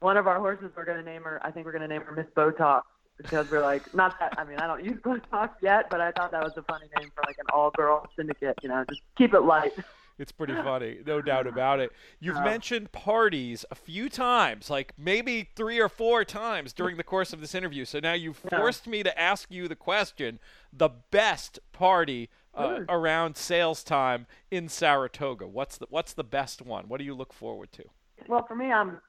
One 0.00 0.16
of 0.16 0.26
our 0.26 0.38
horses, 0.38 0.70
we're 0.74 0.86
going 0.86 0.98
to 0.98 1.04
name 1.04 1.22
her. 1.22 1.38
I 1.44 1.50
think 1.50 1.66
we're 1.66 1.72
going 1.72 1.82
to 1.82 1.88
name 1.88 2.02
her 2.02 2.12
Miss 2.12 2.26
Botox 2.34 2.82
because 3.18 3.48
we're 3.50 3.62
like 3.62 3.94
not 3.94 4.18
that 4.18 4.34
I 4.38 4.44
mean 4.44 4.58
I 4.58 4.66
don't 4.66 4.84
use 4.84 5.00
Botox 5.00 5.50
yet, 5.62 5.88
but 5.90 6.00
I 6.00 6.10
thought 6.12 6.32
that 6.32 6.42
was 6.42 6.52
a 6.56 6.62
funny 6.62 6.86
name 6.98 7.10
for 7.14 7.22
like 7.26 7.36
an 7.38 7.46
all 7.52 7.70
girl 7.70 8.08
syndicate, 8.16 8.58
you 8.62 8.68
know, 8.68 8.84
just 8.88 9.02
keep 9.16 9.34
it 9.34 9.40
light. 9.40 9.72
It's 10.18 10.30
pretty 10.30 10.54
funny, 10.54 10.98
no 11.04 11.20
doubt 11.20 11.46
about 11.48 11.80
it. 11.80 11.90
You've 12.20 12.36
uh, 12.36 12.44
mentioned 12.44 12.92
parties 12.92 13.64
a 13.70 13.74
few 13.74 14.08
times, 14.08 14.70
like 14.70 14.92
maybe 14.96 15.50
three 15.56 15.80
or 15.80 15.88
four 15.88 16.24
times 16.24 16.72
during 16.72 16.96
the 16.96 17.02
course 17.02 17.32
of 17.32 17.40
this 17.40 17.54
interview. 17.54 17.84
So 17.84 17.98
now 17.98 18.12
you've 18.12 18.36
forced 18.36 18.86
yeah. 18.86 18.92
me 18.92 19.02
to 19.02 19.20
ask 19.20 19.50
you 19.50 19.66
the 19.66 19.74
question: 19.74 20.38
the 20.72 20.90
best 21.10 21.58
party 21.72 22.30
uh, 22.54 22.80
around 22.88 23.36
sales 23.36 23.82
time 23.82 24.26
in 24.50 24.68
Saratoga. 24.68 25.48
What's 25.48 25.78
the 25.78 25.86
What's 25.90 26.12
the 26.12 26.24
best 26.24 26.62
one? 26.62 26.88
What 26.88 26.98
do 26.98 27.04
you 27.04 27.14
look 27.14 27.32
forward 27.32 27.72
to? 27.72 27.84
Well, 28.28 28.46
for 28.46 28.54
me, 28.54 28.70
I'm 28.70 29.00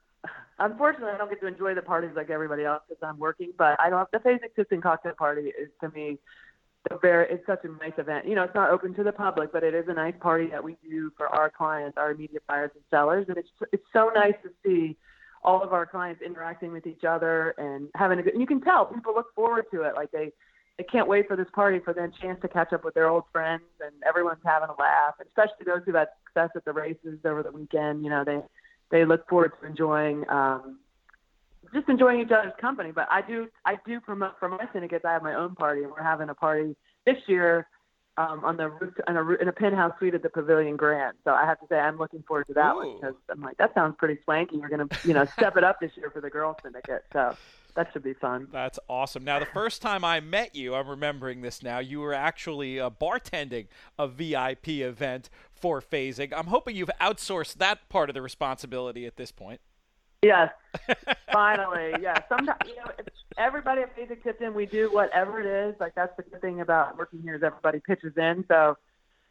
unfortunately, 0.59 1.11
I 1.13 1.17
don't 1.17 1.29
get 1.29 1.39
to 1.41 1.47
enjoy 1.47 1.75
the 1.75 1.81
parties 1.81 2.11
like 2.15 2.29
everybody 2.29 2.63
else 2.63 2.81
because 2.87 3.03
I'm 3.03 3.19
working. 3.19 3.51
But 3.57 3.79
I 3.79 3.89
don't. 3.89 3.99
Have 3.99 4.07
the 4.11 4.19
Fasig 4.27 4.55
Tipton 4.55 4.81
Cocktail 4.81 5.13
Party 5.17 5.49
is 5.49 5.69
to 5.81 5.89
me 5.89 6.17
a 6.91 6.97
very 6.97 7.27
it's 7.29 7.45
such 7.45 7.63
a 7.63 7.67
nice 7.67 7.97
event. 7.97 8.27
You 8.27 8.35
know, 8.35 8.43
it's 8.43 8.55
not 8.55 8.69
open 8.69 8.93
to 8.95 9.03
the 9.03 9.11
public, 9.11 9.51
but 9.51 9.63
it 9.63 9.73
is 9.73 9.85
a 9.87 9.93
nice 9.93 10.13
party 10.19 10.47
that 10.47 10.63
we 10.63 10.77
do 10.87 11.11
for 11.17 11.27
our 11.27 11.49
clients, 11.49 11.97
our 11.97 12.11
immediate 12.11 12.43
buyers 12.47 12.71
and 12.75 12.83
sellers, 12.89 13.25
and 13.29 13.37
it's 13.37 13.49
it's 13.71 13.85
so 13.93 14.11
nice 14.13 14.35
to 14.43 14.49
see 14.63 14.97
all 15.43 15.61
of 15.61 15.73
our 15.73 15.85
clients 15.85 16.21
interacting 16.21 16.71
with 16.71 16.87
each 16.87 17.03
other 17.03 17.53
and 17.57 17.89
having 17.95 18.19
a 18.19 18.23
good. 18.23 18.33
And 18.33 18.41
you 18.41 18.47
can 18.47 18.61
tell 18.61 18.85
people 18.85 19.13
look 19.15 19.33
forward 19.35 19.65
to 19.71 19.81
it, 19.83 19.95
like 19.95 20.11
they 20.11 20.31
they 20.77 20.83
can't 20.83 21.07
wait 21.07 21.27
for 21.27 21.35
this 21.35 21.47
party 21.53 21.79
for 21.79 21.93
their 21.93 22.11
chance 22.21 22.39
to 22.41 22.47
catch 22.47 22.73
up 22.73 22.83
with 22.83 22.93
their 22.93 23.07
old 23.07 23.23
friends 23.31 23.63
and 23.79 23.93
everyone's 24.07 24.39
having 24.43 24.69
a 24.69 24.81
laugh. 24.81 25.15
Especially 25.21 25.65
those 25.65 25.81
who've 25.85 25.95
had 25.95 26.09
success 26.25 26.49
at 26.55 26.65
the 26.65 26.73
races 26.73 27.19
over 27.23 27.43
the 27.43 27.51
weekend, 27.51 28.03
you 28.03 28.09
know, 28.09 28.23
they 28.25 28.39
they 28.91 29.05
look 29.05 29.27
forward 29.27 29.53
to 29.59 29.67
enjoying 29.67 30.27
um, 30.29 30.79
just 31.75 31.89
enjoying 31.89 32.21
each 32.21 32.31
other's 32.31 32.53
company. 32.59 32.91
But 32.91 33.07
I 33.11 33.21
do 33.21 33.47
I 33.65 33.77
do 33.85 33.99
promote 33.99 34.39
for 34.39 34.49
my 34.49 34.67
syndicates. 34.73 35.05
I 35.05 35.13
have 35.13 35.23
my 35.23 35.35
own 35.35 35.55
party, 35.55 35.83
and 35.83 35.91
we're 35.91 36.03
having 36.03 36.29
a 36.29 36.33
party 36.33 36.75
this 37.05 37.17
year 37.27 37.67
um, 38.17 38.43
on 38.45 38.57
the 38.57 38.69
roof 38.69 38.93
in 39.07 39.17
a 39.17 39.31
in 39.33 39.47
a 39.47 39.51
penthouse 39.51 39.91
suite 39.99 40.15
at 40.15 40.23
the 40.23 40.29
Pavilion 40.29 40.77
Grand. 40.77 41.17
So 41.23 41.31
I 41.31 41.45
have 41.45 41.59
to 41.59 41.67
say 41.67 41.77
I'm 41.77 41.97
looking 41.97 42.23
forward 42.27 42.47
to 42.47 42.53
that 42.53 42.73
Ooh. 42.73 42.77
one 42.77 42.95
because 42.95 43.15
I'm 43.29 43.41
like 43.41 43.57
that 43.57 43.73
sounds 43.73 43.95
pretty 43.97 44.19
swanky. 44.23 44.57
We're 44.57 44.69
gonna 44.69 44.87
you 45.03 45.13
know 45.13 45.25
step 45.37 45.57
it 45.57 45.63
up 45.63 45.79
this 45.79 45.91
year 45.95 46.09
for 46.09 46.21
the 46.21 46.29
girls 46.29 46.55
syndicate. 46.63 47.03
So 47.11 47.35
that 47.75 47.89
should 47.91 48.03
be 48.03 48.13
fun. 48.13 48.47
That's 48.53 48.79
awesome. 48.87 49.25
Now, 49.25 49.39
the 49.39 49.45
first 49.45 49.81
time 49.81 50.05
I 50.05 50.21
met 50.21 50.55
you, 50.55 50.75
I'm 50.75 50.87
remembering 50.87 51.41
this 51.41 51.61
now, 51.61 51.79
you 51.79 51.99
were 51.99 52.13
actually 52.13 52.79
uh, 52.79 52.89
bartending 52.89 53.67
a 53.99 54.07
VIP 54.07 54.69
event 54.69 55.29
for 55.53 55.81
Fasig. 55.81 56.31
I'm 56.35 56.47
hoping 56.47 56.77
you've 56.77 56.89
outsourced 57.01 57.55
that 57.55 57.89
part 57.89 58.09
of 58.09 58.13
the 58.13 58.21
responsibility 58.21 59.05
at 59.05 59.17
this 59.17 59.33
point. 59.33 59.59
Yes, 60.25 60.51
finally. 61.31 61.93
Yeah. 62.01 62.21
Sometimes 62.27 62.59
you 62.65 62.75
know 62.75 62.91
everybody 63.37 63.81
at 63.81 63.95
Fasig 63.95 64.41
in. 64.41 64.53
We 64.53 64.65
do 64.65 64.91
whatever 64.91 65.39
it 65.39 65.45
is. 65.45 65.79
Like 65.79 65.93
that's 65.95 66.15
the 66.17 66.23
good 66.23 66.41
thing 66.41 66.61
about 66.61 66.97
working 66.97 67.21
here 67.21 67.35
is 67.35 67.43
everybody 67.43 67.79
pitches 67.79 68.13
in. 68.17 68.45
So 68.47 68.77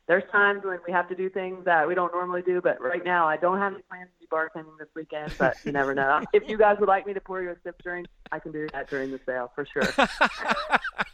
there's 0.06 0.24
times 0.30 0.62
when 0.64 0.78
we 0.86 0.92
have 0.92 1.08
to 1.08 1.14
do 1.14 1.30
things 1.30 1.64
that 1.64 1.88
we 1.88 1.94
don't 1.94 2.12
normally 2.12 2.42
do. 2.42 2.60
But 2.60 2.80
right 2.80 3.04
now, 3.04 3.26
I 3.26 3.36
don't 3.36 3.58
have 3.58 3.72
any 3.72 3.82
plans 3.82 4.10
to 4.12 4.20
be 4.20 4.26
bartending 4.26 4.76
this 4.78 4.88
weekend. 4.94 5.32
But 5.38 5.56
you 5.64 5.72
never 5.72 5.94
know. 5.94 6.20
if 6.34 6.48
you 6.48 6.58
guys 6.58 6.76
would 6.78 6.88
like 6.88 7.06
me 7.06 7.14
to 7.14 7.20
pour 7.20 7.42
you 7.42 7.50
a 7.50 7.56
sip 7.64 7.82
drink, 7.82 8.06
I 8.30 8.38
can 8.38 8.52
do 8.52 8.68
that 8.72 8.90
during 8.90 9.10
the 9.10 9.20
sale 9.24 9.50
for 9.54 9.66
sure. 9.66 10.08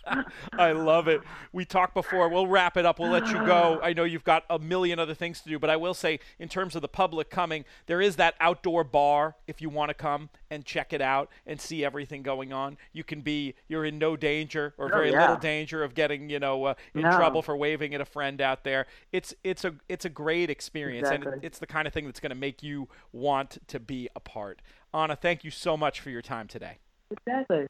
I 0.59 0.73
love 0.73 1.07
it. 1.07 1.21
We 1.53 1.65
talked 1.65 1.95
before. 1.95 2.29
We'll 2.29 2.49
wrap 2.49 2.77
it 2.77 2.85
up. 2.85 2.99
We'll 2.99 3.11
let 3.11 3.29
you 3.29 3.35
go. 3.47 3.79
I 3.83 3.93
know 3.93 4.05
you've 4.05 4.25
got 4.25 4.45
a 4.51 4.59
million 4.59 4.99
other 4.99 5.15
things 5.15 5.41
to 5.43 5.49
do, 5.49 5.59
but 5.59 5.71
I 5.71 5.77
will 5.77 5.95
say, 5.95 6.19
in 6.39 6.49
terms 6.49 6.75
of 6.75 6.83
the 6.83 6.89
public 6.89 7.31
coming, 7.31 7.65
there 7.87 8.01
is 8.01 8.17
that 8.17 8.35
outdoor 8.41 8.83
bar 8.83 9.37
if 9.47 9.61
you 9.61 9.69
want 9.69 9.91
to 9.91 9.95
come 9.95 10.31
and 10.51 10.65
check 10.65 10.93
it 10.93 11.01
out 11.01 11.31
and 11.47 11.61
see 11.61 11.85
everything 11.85 12.23
going 12.23 12.53
on. 12.53 12.77
You 12.93 13.05
can 13.05 13.21
be, 13.21 13.55
you're 13.69 13.85
in 13.85 13.99
no 13.99 14.17
danger 14.17 14.75
or 14.79 14.87
Oh, 14.87 14.89
very 14.89 15.11
yeah. 15.13 15.21
little 15.21 15.37
danger 15.37 15.83
of 15.85 15.95
getting, 15.95 16.29
you 16.29 16.39
know, 16.41 16.65
uh, 16.65 16.75
in 16.95 17.03
No. 17.03 17.11
trouble 17.17 17.43
for 17.43 17.57
waving 17.57 17.95
at 17.95 18.01
a 18.01 18.05
friend 18.05 18.41
out 18.41 18.65
there. 18.65 18.87
It's 19.13 19.35
it's 19.45 19.65
a 19.65 19.75
it's 19.89 20.05
a 20.05 20.09
great 20.11 20.51
experience, 20.51 21.09
and 21.09 21.23
Exactly. 21.23 21.47
it's 21.47 21.59
the 21.59 21.67
kind 21.67 21.87
of 21.87 21.95
thing 21.95 22.05
that's 22.07 22.21
going 22.21 22.31
to 22.31 22.37
make 22.37 22.63
you 22.63 22.89
want 23.13 23.59
to 23.69 23.79
be 23.81 24.09
a 24.17 24.21
part. 24.21 24.61
Anna, 24.93 25.15
thank 25.17 25.45
you 25.45 25.51
so 25.51 25.77
much 25.77 26.01
for 26.01 26.11
your 26.11 26.23
time 26.23 26.49
today. 26.49 26.79
exactly. 27.11 27.67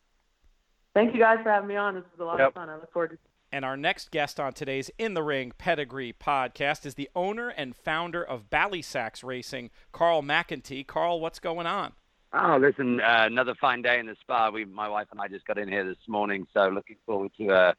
Thank 0.95 1.15
you 1.15 1.21
guys 1.21 1.39
for 1.43 1.51
having 1.51 1.69
me 1.69 1.77
on. 1.77 1.95
This 1.95 2.05
was 2.13 2.21
a 2.21 2.25
lot 2.25 2.39
Yep. 2.39 2.49
of 2.49 2.55
fun. 2.55 2.69
I 2.69 2.75
look 2.77 2.93
forward 2.93 3.11
to 3.11 3.19
And 3.53 3.65
our 3.65 3.77
next 3.77 4.11
guest 4.13 4.39
on 4.39 4.53
today's 4.53 4.91
In 4.99 5.15
the 5.15 5.23
Ring 5.25 5.53
Pedigree 5.59 6.13
podcast 6.13 6.87
is 6.87 6.95
the 6.95 7.11
owner 7.17 7.49
and 7.49 7.75
founder 7.77 8.23
of 8.23 8.49
Ballysax 8.51 9.25
Racing, 9.25 9.71
Carl 9.93 10.23
McEntee. 10.23 10.87
Carl, 10.87 11.21
what's 11.21 11.39
going 11.41 11.67
on? 11.67 11.93
Oh, 12.33 12.59
listen, 12.61 13.01
uh, 13.01 13.25
another 13.27 13.55
fine 13.61 13.83
day 13.83 13.99
in 13.99 14.07
the 14.07 14.17
spa. 14.21 14.51
We, 14.51 14.65
my 14.65 14.89
wife 14.89 15.09
and 15.11 15.21
I 15.21 15.27
just 15.27 15.47
got 15.47 15.59
in 15.59 15.69
here 15.69 15.85
this 15.85 15.99
morning, 16.07 16.47
so 16.55 16.69
looking 16.69 16.97
forward 17.05 17.33
to 17.39 17.49
a, 17.51 17.75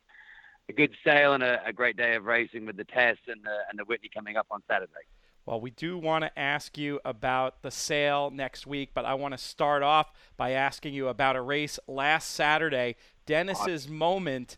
a 0.67 0.73
good 0.73 0.93
sale 1.05 1.33
and 1.33 1.41
a, 1.41 1.65
a 1.65 1.71
great 1.71 1.95
day 1.95 2.15
of 2.15 2.25
racing 2.25 2.65
with 2.65 2.75
the 2.75 2.83
Test 2.83 3.21
and 3.27 3.41
the, 3.43 3.57
and 3.69 3.79
the 3.79 3.85
Whitney 3.85 4.09
coming 4.13 4.35
up 4.35 4.47
on 4.51 4.61
Saturday. 4.69 4.91
Well, 5.45 5.61
we 5.61 5.71
do 5.71 5.97
want 5.97 6.23
to 6.23 6.37
ask 6.37 6.77
you 6.77 6.99
about 7.05 7.61
the 7.61 7.71
sale 7.71 8.29
next 8.29 8.67
week, 8.67 8.89
but 8.93 9.05
I 9.05 9.13
want 9.13 9.33
to 9.33 9.37
start 9.37 9.83
off 9.83 10.11
by 10.37 10.51
asking 10.51 10.93
you 10.93 11.07
about 11.07 11.35
a 11.35 11.41
race 11.41 11.79
last 11.87 12.31
Saturday, 12.31 12.97
Dennis's 13.25 13.87
Moment, 13.87 14.57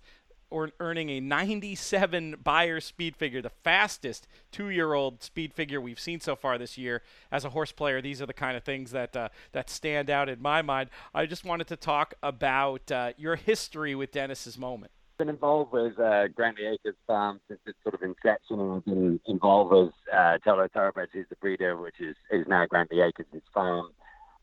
or 0.53 0.69
earning 0.79 1.09
a 1.09 1.19
97 1.19 2.35
Beyer 2.43 2.79
speed 2.79 3.15
figure, 3.15 3.41
the 3.41 3.49
fastest 3.49 4.27
two-year-old 4.51 5.23
speed 5.23 5.51
figure 5.51 5.81
we've 5.81 5.99
seen 5.99 6.19
so 6.19 6.35
far 6.35 6.59
this 6.59 6.77
year. 6.77 7.01
As 7.31 7.43
a 7.43 7.49
horse 7.49 7.71
player, 7.71 8.01
these 8.01 8.21
are 8.21 8.27
the 8.27 8.33
kind 8.33 8.55
of 8.55 8.63
things 8.63 8.91
that 8.91 9.15
uh, 9.15 9.29
that 9.51 9.69
stand 9.69 10.11
out 10.11 10.29
in 10.29 10.41
my 10.41 10.61
mind. 10.61 10.91
I 11.13 11.25
just 11.25 11.43
wanted 11.43 11.67
to 11.67 11.75
talk 11.75 12.13
about 12.21 12.91
uh, 12.91 13.13
your 13.17 13.35
history 13.35 13.95
with 13.95 14.11
Dennis's 14.11 14.57
Moment. 14.57 14.91
Been 15.17 15.29
involved 15.29 15.73
with 15.73 15.99
uh, 15.99 16.27
Grantley 16.27 16.67
Acres 16.67 16.95
Farm 17.07 17.39
since 17.47 17.59
its 17.65 17.77
sort 17.81 17.95
of 17.95 18.03
inception, 18.03 18.59
and 18.59 18.73
I've 18.73 18.85
been 18.85 19.19
involved 19.25 19.71
with 19.71 19.93
uh, 20.13 20.37
Tolo 20.45 20.71
Thoroughbreds, 20.71 21.11
who's 21.13 21.27
the 21.29 21.35
breeder, 21.37 21.75
which 21.77 21.99
is, 21.99 22.15
is 22.31 22.47
now 22.47 22.65
Grantley 22.67 23.01
Acres' 23.01 23.41
farm, 23.53 23.89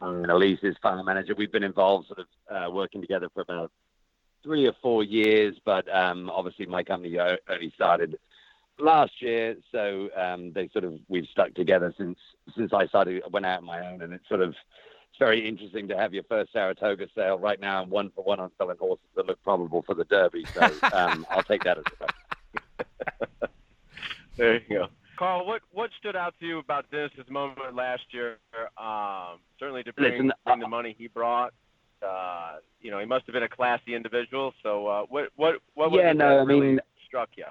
and 0.00 0.30
Elise 0.30 0.60
is 0.62 0.76
farm 0.82 1.04
manager. 1.06 1.34
We've 1.36 1.52
been 1.52 1.64
involved, 1.64 2.08
sort 2.08 2.20
of 2.20 2.26
uh, 2.50 2.70
working 2.70 3.00
together 3.00 3.28
for 3.34 3.42
about 3.42 3.70
three 4.42 4.66
or 4.66 4.72
four 4.82 5.04
years, 5.04 5.56
but 5.64 5.92
um, 5.94 6.30
obviously 6.30 6.66
my 6.66 6.82
company 6.82 7.18
only 7.18 7.72
started 7.74 8.18
last 8.78 9.12
year, 9.20 9.56
so 9.72 10.08
um, 10.16 10.52
they 10.52 10.68
sort 10.68 10.84
of 10.84 10.94
we've 11.08 11.26
stuck 11.30 11.54
together 11.54 11.94
since 11.98 12.18
since 12.56 12.72
I 12.72 12.86
started 12.86 13.22
went 13.30 13.46
out 13.46 13.58
on 13.58 13.64
my 13.64 13.86
own, 13.86 14.02
and 14.02 14.12
it's 14.12 14.28
sort 14.28 14.40
of 14.40 14.50
it's 14.50 15.18
very 15.18 15.46
interesting 15.46 15.88
to 15.88 15.96
have 15.96 16.14
your 16.14 16.24
first 16.24 16.52
Saratoga 16.52 17.06
sale 17.14 17.38
right 17.38 17.60
now. 17.60 17.82
I'm 17.82 17.90
one 17.90 18.10
for 18.14 18.24
one 18.24 18.40
on 18.40 18.50
selling 18.58 18.78
horses 18.78 19.06
that 19.16 19.26
look 19.26 19.42
probable 19.42 19.82
for 19.82 19.94
the 19.94 20.04
Derby, 20.04 20.44
so 20.54 20.62
um, 20.92 21.26
I'll 21.30 21.42
take 21.42 21.64
that 21.64 21.78
as 21.78 21.84
a 22.00 23.48
There 24.36 24.54
you 24.54 24.60
go. 24.68 24.86
Carl, 25.18 25.46
what 25.46 25.60
what 25.72 25.90
stood 25.98 26.16
out 26.16 26.34
to 26.40 26.46
you 26.46 26.58
about 26.58 26.90
this 26.90 27.10
Dennis's 27.14 27.30
moment 27.30 27.74
last 27.74 28.04
year? 28.10 28.38
Um, 28.78 29.40
certainly 29.58 29.82
to 29.82 29.92
bring, 29.92 30.12
Listen, 30.12 30.32
bring 30.46 30.60
the 30.60 30.68
money 30.68 30.94
he 30.96 31.08
brought. 31.08 31.52
Uh, 32.02 32.56
you 32.80 32.90
know, 32.90 32.98
he 32.98 33.06
must 33.06 33.26
have 33.26 33.34
been 33.34 33.42
a 33.42 33.48
classy 33.48 33.94
individual. 33.94 34.52
So, 34.62 34.86
uh, 34.86 35.02
what 35.08 35.28
what 35.36 35.56
what 35.74 35.90
was 35.90 36.00
Yeah, 36.02 36.12
no, 36.12 36.28
that 36.28 36.38
I 36.40 36.42
really 36.44 36.66
mean- 36.68 36.80
struck 37.06 37.30
you? 37.36 37.44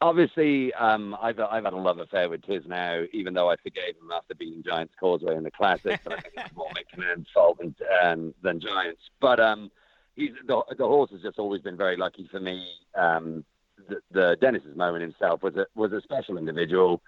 Obviously, 0.00 0.72
um, 0.74 1.16
I've 1.22 1.38
I've 1.40 1.64
had 1.64 1.72
a 1.72 1.76
love 1.76 1.98
affair 1.98 2.28
with 2.28 2.42
Tiznow, 2.42 3.08
even 3.12 3.32
though 3.32 3.48
I 3.50 3.56
forgave 3.56 3.96
him 4.00 4.10
after 4.14 4.34
beating 4.34 4.62
Giants 4.62 4.92
Causeway 5.00 5.34
in 5.36 5.44
the 5.44 5.50
Classic. 5.50 5.98
But 6.04 6.12
I 6.14 6.20
think 6.20 6.34
it's 6.36 6.54
more 6.54 6.68
Michelin 6.74 7.24
fault 7.32 7.58
than, 7.58 7.74
um, 8.02 8.34
than 8.42 8.60
Giants. 8.60 9.00
But 9.20 9.40
um, 9.40 9.70
he's 10.14 10.32
the, 10.46 10.62
the 10.76 10.84
horse 10.86 11.10
has 11.12 11.22
just 11.22 11.38
always 11.38 11.62
been 11.62 11.76
very 11.76 11.96
lucky 11.96 12.28
for 12.30 12.38
me. 12.38 12.66
Um, 12.94 13.44
the, 13.88 13.96
the 14.10 14.36
Dennis's 14.40 14.76
moment 14.76 15.02
himself 15.02 15.42
was 15.42 15.56
a 15.56 15.66
was 15.74 15.92
a 15.92 16.02
special 16.02 16.36
individual. 16.36 17.00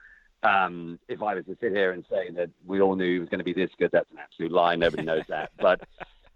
Um, 0.42 0.98
if 1.08 1.22
I 1.22 1.34
was 1.34 1.44
to 1.46 1.56
sit 1.60 1.72
here 1.72 1.92
and 1.92 2.04
say 2.08 2.30
that 2.30 2.50
we 2.64 2.80
all 2.80 2.94
knew 2.94 3.12
he 3.14 3.18
was 3.18 3.28
going 3.28 3.38
to 3.40 3.44
be 3.44 3.52
this 3.52 3.70
good, 3.78 3.90
that's 3.92 4.10
an 4.10 4.18
absolute 4.18 4.52
lie. 4.52 4.76
Nobody 4.76 5.02
knows 5.02 5.24
that. 5.28 5.50
But 5.60 5.80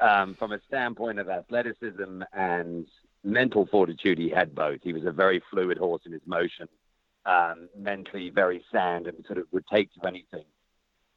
um, 0.00 0.34
from 0.34 0.52
a 0.52 0.60
standpoint 0.66 1.18
of 1.18 1.28
athleticism 1.28 2.22
and 2.32 2.86
mental 3.22 3.66
fortitude, 3.66 4.18
he 4.18 4.28
had 4.28 4.54
both. 4.54 4.80
He 4.82 4.92
was 4.92 5.04
a 5.04 5.12
very 5.12 5.42
fluid 5.50 5.78
horse 5.78 6.02
in 6.06 6.12
his 6.12 6.22
motion, 6.26 6.68
um, 7.26 7.68
mentally 7.76 8.30
very 8.30 8.64
sound, 8.72 9.06
and 9.06 9.24
sort 9.26 9.38
of 9.38 9.46
would 9.52 9.66
take 9.66 9.92
to 9.94 10.06
anything. 10.06 10.44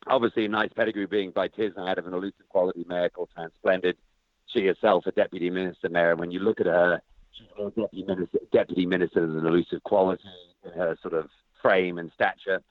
Obviously, 0.08 0.46
a 0.46 0.50
nice 0.50 0.72
pedigree 0.76 1.06
being 1.06 1.32
by 1.32 1.48
Tiz 1.48 1.72
out 1.78 1.98
of 1.98 2.08
an 2.08 2.14
elusive 2.14 2.48
quality 2.50 2.86
mare 2.88 3.10
called 3.10 3.30
Transplendid. 3.34 3.98
She 4.48 4.66
herself 4.66 5.06
a 5.06 5.12
deputy 5.12 5.50
minister 5.50 5.88
mare. 5.88 6.12
And 6.12 6.20
when 6.20 6.32
you 6.32 6.40
look 6.40 6.60
at 6.60 6.66
her, 6.66 7.02
she's 7.32 7.48
a 7.58 7.70
deputy 7.70 8.04
minister, 8.04 8.40
deputy 8.52 8.86
minister 8.86 9.24
elusive 9.24 9.82
quality 9.84 10.24
in 10.66 10.72
her 10.72 10.98
sort 11.02 11.14
of 11.14 11.30
frame 11.62 12.00
and 12.00 12.12
stature. 12.14 12.62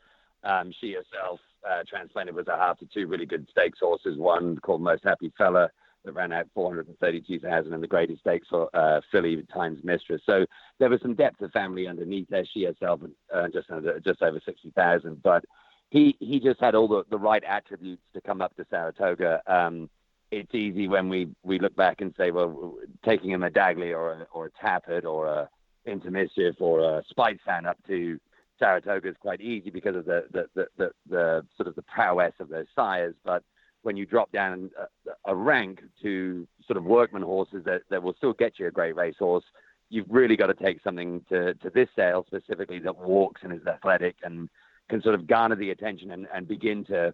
Um, 0.44 0.72
she 0.78 0.92
herself, 0.92 1.40
uh, 1.68 1.84
Transplendid, 1.88 2.34
was 2.34 2.48
a 2.48 2.56
half 2.56 2.78
to 2.80 2.86
two 2.86 3.06
really 3.06 3.26
good 3.26 3.48
stakes 3.50 3.78
horses. 3.80 4.18
One 4.18 4.58
called 4.58 4.82
Most 4.82 5.02
Happy 5.02 5.32
Fella 5.38 5.70
that 6.04 6.12
ran 6.12 6.32
out 6.32 6.46
432,000 6.54 7.72
in 7.72 7.80
the 7.80 7.86
greatest 7.86 8.20
stakes 8.20 8.48
for 8.48 8.68
uh, 8.74 9.00
filly 9.10 9.42
times 9.52 9.78
mistress. 9.84 10.22
So 10.26 10.46
there 10.78 10.90
was 10.90 11.00
some 11.02 11.14
depth 11.14 11.40
of 11.40 11.52
family 11.52 11.86
underneath 11.86 12.28
there. 12.28 12.44
She 12.52 12.64
herself 12.64 13.00
uh, 13.32 13.48
just 13.52 13.70
under, 13.70 13.98
just 14.00 14.22
over 14.22 14.40
60,000, 14.44 15.22
but 15.22 15.44
he 15.90 16.16
he 16.20 16.40
just 16.40 16.58
had 16.58 16.74
all 16.74 16.88
the, 16.88 17.04
the 17.10 17.18
right 17.18 17.44
attributes 17.44 18.02
to 18.14 18.20
come 18.22 18.40
up 18.40 18.56
to 18.56 18.66
Saratoga. 18.70 19.42
Um, 19.46 19.90
it's 20.30 20.54
easy 20.54 20.88
when 20.88 21.10
we, 21.10 21.28
we 21.42 21.58
look 21.58 21.76
back 21.76 22.00
and 22.00 22.14
say, 22.16 22.30
well, 22.30 22.76
taking 23.04 23.30
him 23.30 23.42
a 23.42 23.50
Dagley 23.50 23.94
or 23.94 24.12
a, 24.12 24.26
or 24.32 24.46
a 24.46 24.50
Tapit 24.50 25.04
or 25.04 25.26
a 25.26 25.48
Into 25.84 26.10
Mischief 26.10 26.54
or 26.58 26.80
a 26.80 27.04
Spite 27.10 27.38
fan 27.44 27.66
up 27.66 27.76
to 27.86 28.18
Saratoga 28.58 29.10
is 29.10 29.16
quite 29.20 29.42
easy 29.42 29.68
because 29.68 29.94
of 29.94 30.06
the, 30.06 30.24
the, 30.32 30.46
the, 30.54 30.66
the, 30.78 30.90
the 31.10 31.46
sort 31.56 31.68
of 31.68 31.74
the 31.74 31.82
prowess 31.82 32.32
of 32.40 32.48
those 32.48 32.66
sires. 32.74 33.14
But 33.24 33.42
when 33.82 33.96
you 33.96 34.06
drop 34.06 34.30
down 34.32 34.70
a, 34.78 35.32
a 35.32 35.34
rank 35.34 35.82
to 36.02 36.46
sort 36.66 36.76
of 36.76 36.84
workman 36.84 37.22
horses 37.22 37.64
that, 37.64 37.82
that 37.90 38.02
will 38.02 38.14
still 38.14 38.32
get 38.32 38.58
you 38.58 38.66
a 38.66 38.70
great 38.70 38.96
racehorse, 38.96 39.44
you've 39.90 40.06
really 40.08 40.36
got 40.36 40.46
to 40.46 40.54
take 40.54 40.82
something 40.82 41.22
to, 41.28 41.54
to 41.54 41.70
this 41.70 41.88
sale 41.94 42.24
specifically 42.26 42.78
that 42.78 42.96
walks 42.96 43.42
and 43.42 43.52
is 43.52 43.66
athletic 43.66 44.16
and 44.22 44.48
can 44.88 45.02
sort 45.02 45.14
of 45.14 45.26
garner 45.26 45.56
the 45.56 45.70
attention 45.70 46.10
and, 46.12 46.26
and 46.34 46.48
begin 46.48 46.84
to 46.84 47.12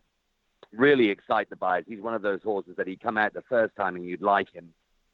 really 0.72 1.09
excite 1.09 1.48
the 1.50 1.57
buyers. 1.57 1.85
He's 1.88 2.00
one 2.00 2.14
of 2.14 2.22
those 2.22 2.42
horses 2.42 2.74
that 2.76 2.87
he'd 2.87 3.00
come 3.00 3.18
out 3.18 3.33
the 3.35 3.42
first 3.48 3.74
time 3.76 3.96
and 3.96 4.04
you'd 4.04 4.22
like 4.22 4.52
him. 4.52 4.72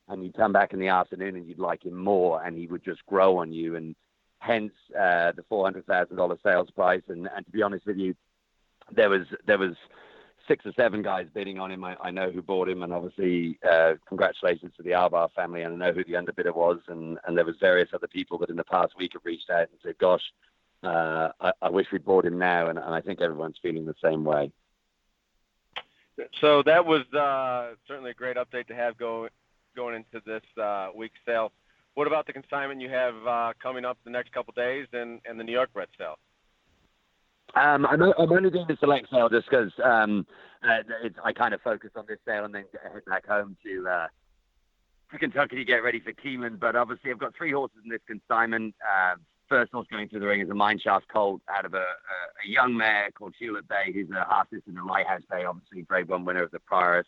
and 0.08 0.22
you'd 0.22 0.36
come 0.36 0.52
back 0.52 0.72
in 0.72 0.78
the 0.78 0.88
afternoon 0.88 1.36
and 1.36 1.46
you'd 1.46 1.58
like 1.58 1.84
him 1.84 1.96
more, 1.96 2.42
and 2.42 2.56
he 2.56 2.66
would 2.66 2.84
just 2.84 3.04
grow 3.06 3.38
on 3.38 3.52
you, 3.52 3.76
and 3.76 3.94
hence 4.38 4.72
uh, 4.98 5.32
the 5.32 5.44
four 5.48 5.64
hundred 5.64 5.86
thousand 5.86 6.16
dollar 6.16 6.36
sales 6.42 6.70
price. 6.70 7.02
And, 7.08 7.28
and 7.34 7.44
to 7.46 7.52
be 7.52 7.62
honest 7.62 7.86
with 7.86 7.96
you, 7.96 8.14
there 8.92 9.08
was 9.08 9.26
there 9.46 9.58
was 9.58 9.74
six 10.48 10.64
or 10.66 10.72
seven 10.76 11.02
guys 11.02 11.26
bidding 11.32 11.58
on 11.58 11.70
him. 11.70 11.84
I, 11.84 11.96
I 12.02 12.10
know 12.10 12.30
who 12.30 12.42
bought 12.42 12.68
him, 12.68 12.82
and 12.82 12.92
obviously, 12.92 13.58
uh, 13.68 13.94
congratulations 14.06 14.72
to 14.76 14.82
the 14.82 14.90
Albaugh 14.90 15.32
family. 15.32 15.62
And 15.62 15.74
I 15.74 15.86
know 15.86 15.92
who 15.92 16.04
the 16.04 16.12
underbidder 16.12 16.54
was, 16.54 16.78
and, 16.88 17.18
and 17.26 17.36
there 17.36 17.44
was 17.44 17.56
various 17.60 17.90
other 17.94 18.08
people 18.08 18.38
that 18.38 18.50
in 18.50 18.56
the 18.56 18.64
past 18.64 18.94
week 18.98 19.12
have 19.14 19.24
reached 19.24 19.50
out 19.50 19.68
and 19.70 19.78
said, 19.82 19.98
"Gosh, 19.98 20.22
uh, 20.82 21.30
I, 21.40 21.52
I, 21.62 21.70
wish 21.70 21.86
we'd 21.92 22.04
bought 22.04 22.24
him 22.24 22.38
now." 22.38 22.68
And, 22.68 22.78
and, 22.78 22.94
I 22.94 23.00
think 23.00 23.20
everyone's 23.20 23.58
feeling 23.62 23.86
the 23.86 23.94
same 24.02 24.24
way. 24.24 24.52
So 26.40 26.62
that 26.62 26.86
was 26.86 27.02
uh, 27.12 27.74
certainly 27.88 28.12
a 28.12 28.14
great 28.14 28.36
update 28.36 28.68
to 28.68 28.74
have 28.74 28.96
going 28.96 29.30
going 29.74 29.96
into 29.96 30.24
this 30.24 30.62
uh, 30.62 30.88
week's 30.94 31.18
sale. 31.26 31.52
What 31.94 32.06
about 32.06 32.26
the 32.26 32.32
consignment 32.32 32.80
you 32.80 32.88
have 32.88 33.14
uh, 33.26 33.52
coming 33.62 33.84
up 33.84 33.98
the 34.04 34.10
next 34.10 34.32
couple 34.32 34.52
days 34.56 34.86
and, 34.92 35.20
and 35.24 35.38
the 35.38 35.44
New 35.44 35.52
York 35.52 35.70
Red 35.74 35.88
sale? 35.96 36.18
Um, 37.54 37.86
I'm, 37.86 38.02
I'm, 38.02 38.32
only 38.32 38.50
doing 38.50 38.66
the 38.66 38.76
select 38.80 39.08
sale 39.10 39.28
just 39.28 39.48
because 39.48 39.72
um, 39.82 40.26
uh, 40.62 40.82
I 41.24 41.32
kind 41.32 41.54
of 41.54 41.60
focus 41.60 41.90
on 41.94 42.04
this 42.08 42.18
sale 42.26 42.44
and 42.44 42.54
then 42.54 42.64
head 42.82 43.04
back 43.06 43.26
home 43.26 43.56
to 43.64 43.88
uh, 43.88 44.06
to 45.12 45.18
Kentucky 45.18 45.56
to 45.56 45.64
get 45.64 45.82
ready 45.84 46.00
for 46.00 46.12
Keeneland. 46.12 46.58
But 46.58 46.74
obviously, 46.74 47.10
I've 47.10 47.18
got 47.18 47.34
three 47.36 47.52
horses 47.52 47.78
in 47.84 47.90
this 47.90 48.00
consignment. 48.06 48.74
Uh, 48.82 49.16
first 49.48 49.72
horse 49.72 49.86
going 49.90 50.08
through 50.08 50.20
the 50.20 50.26
ring 50.26 50.40
is 50.40 50.50
a 50.50 50.52
Mineshaft 50.52 51.02
Colt 51.12 51.40
out 51.48 51.64
of 51.64 51.74
a, 51.74 51.78
a, 51.78 51.80
a 51.82 52.48
young 52.48 52.76
mare 52.76 53.10
called 53.12 53.34
Tulip 53.38 53.68
Bay, 53.68 53.92
who's 53.92 54.10
a 54.10 54.26
half 54.28 54.48
in 54.52 54.74
the 54.74 54.82
Lighthouse 54.82 55.22
Bay, 55.30 55.44
obviously 55.44 55.82
grade 55.82 56.08
one 56.08 56.24
winner 56.24 56.42
of 56.42 56.50
the 56.50 56.58
Prioress. 56.58 57.04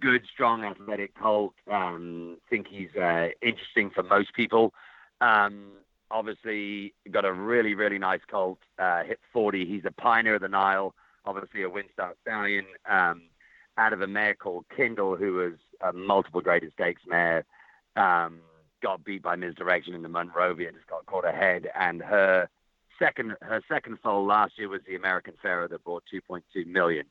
Good, 0.00 0.22
strong, 0.32 0.64
athletic 0.64 1.14
colt. 1.18 1.54
Um, 1.70 2.36
think 2.50 2.66
he's 2.68 2.94
uh, 3.00 3.28
interesting 3.42 3.90
for 3.94 4.02
most 4.02 4.34
people. 4.34 4.74
Um, 5.20 5.72
obviously 6.10 6.94
got 7.10 7.24
a 7.24 7.32
really, 7.32 7.74
really 7.74 7.98
nice 7.98 8.20
colt, 8.30 8.58
uh, 8.78 9.02
hit 9.04 9.18
40. 9.32 9.66
He's 9.66 9.84
a 9.84 9.90
pioneer 9.90 10.36
of 10.36 10.42
the 10.42 10.48
Nile, 10.48 10.94
obviously 11.24 11.62
a 11.62 11.68
WinStar 11.68 12.12
stallion, 12.22 12.64
um, 12.88 13.22
out 13.78 13.92
of 13.92 14.00
a 14.00 14.06
mare 14.06 14.34
called 14.34 14.64
Kindle, 14.74 15.16
who 15.16 15.34
was 15.34 15.54
a 15.80 15.92
multiple 15.92 16.40
graded 16.40 16.72
stakes 16.72 17.02
mare. 17.06 17.44
Um, 17.96 18.40
got 18.82 19.04
beat 19.04 19.22
by 19.22 19.36
Misdirection 19.36 19.94
in 19.94 20.02
the 20.02 20.08
Monrovia, 20.08 20.70
just 20.72 20.86
got 20.86 21.06
caught 21.06 21.24
ahead, 21.24 21.68
and 21.74 22.02
her 22.02 22.48
second 22.98 23.36
her 23.42 23.62
second 23.68 23.98
foal 24.02 24.24
last 24.24 24.58
year 24.58 24.68
was 24.68 24.80
the 24.86 24.96
American 24.96 25.34
Pharoah 25.42 25.68
that 25.68 25.84
brought 25.84 26.04
2.2 26.12 26.66
million. 26.66 27.06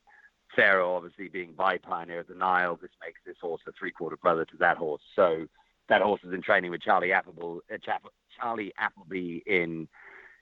Pharoah, 0.55 0.95
obviously 0.95 1.27
being 1.27 1.53
by 1.53 1.77
Pioneer 1.77 2.19
of 2.19 2.27
the 2.27 2.35
Nile, 2.35 2.77
this 2.81 2.91
makes 3.03 3.19
this 3.25 3.35
horse 3.41 3.61
a 3.67 3.71
three 3.77 3.91
quarter 3.91 4.17
brother 4.17 4.45
to 4.45 4.57
that 4.57 4.77
horse. 4.77 5.01
So 5.15 5.47
that 5.89 6.01
horse 6.01 6.21
is 6.23 6.33
in 6.33 6.41
training 6.41 6.71
with 6.71 6.81
Charlie 6.81 7.13
Appleby, 7.13 7.59
uh, 7.71 7.77
Charlie 8.39 8.73
Appleby 8.77 9.43
in 9.45 9.87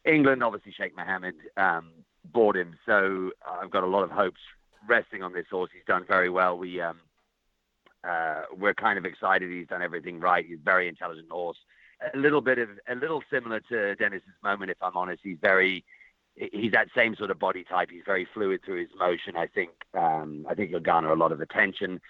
England. 0.06 0.44
Obviously, 0.44 0.72
Sheikh 0.72 0.96
Mohammed 0.96 1.36
um, 1.58 1.92
bought 2.32 2.56
him, 2.56 2.78
so 2.86 3.32
I've 3.48 3.72
got 3.72 3.84
a 3.84 3.88
lot 3.88 4.04
of 4.04 4.12
hopes 4.12 4.40
resting 4.88 5.24
on 5.24 5.34
this 5.34 5.46
horse. 5.50 5.70
He's 5.74 5.86
done 5.86 6.06
very 6.08 6.30
well. 6.30 6.58
We 6.58 6.82
um, 6.82 7.00
uh, 8.08 8.44
we're 8.58 8.74
kind 8.74 8.98
of 8.98 9.06
excited. 9.06 9.50
He's 9.52 9.68
done 9.68 9.82
everything 9.82 10.20
right. 10.20 10.46
He's 10.46 10.60
a 10.60 10.64
very 10.64 10.88
intelligent 10.88 11.30
horse. 11.30 11.58
A 12.14 12.18
little 12.18 12.42
bit 12.42 12.58
of 12.58 12.70
a 12.90 12.96
little 12.96 13.22
similar 13.32 13.62
to 13.70 13.96
Dennis's 13.96 14.28
moment, 14.44 14.72
if 14.72 14.78
I'm 14.82 14.98
honest. 14.98 15.22
He's 15.24 15.38
very 15.42 15.86
he's 16.36 16.72
that 16.72 16.88
same 16.96 17.16
sort 17.16 17.32
of 17.32 17.40
body 17.40 17.64
type. 17.64 17.90
He's 17.92 18.04
very 18.06 18.28
fluid 18.34 18.62
through 18.66 18.82
his 18.82 18.90
motion. 18.98 19.38
I 19.38 19.48
think 19.48 19.72
um, 19.94 20.46
I 20.50 20.56
think 20.56 20.70
he'll 20.70 20.80
garner 20.80 21.12
a 21.12 21.16
lot 21.16 21.32
of 21.32 21.42
attention. 21.42 22.02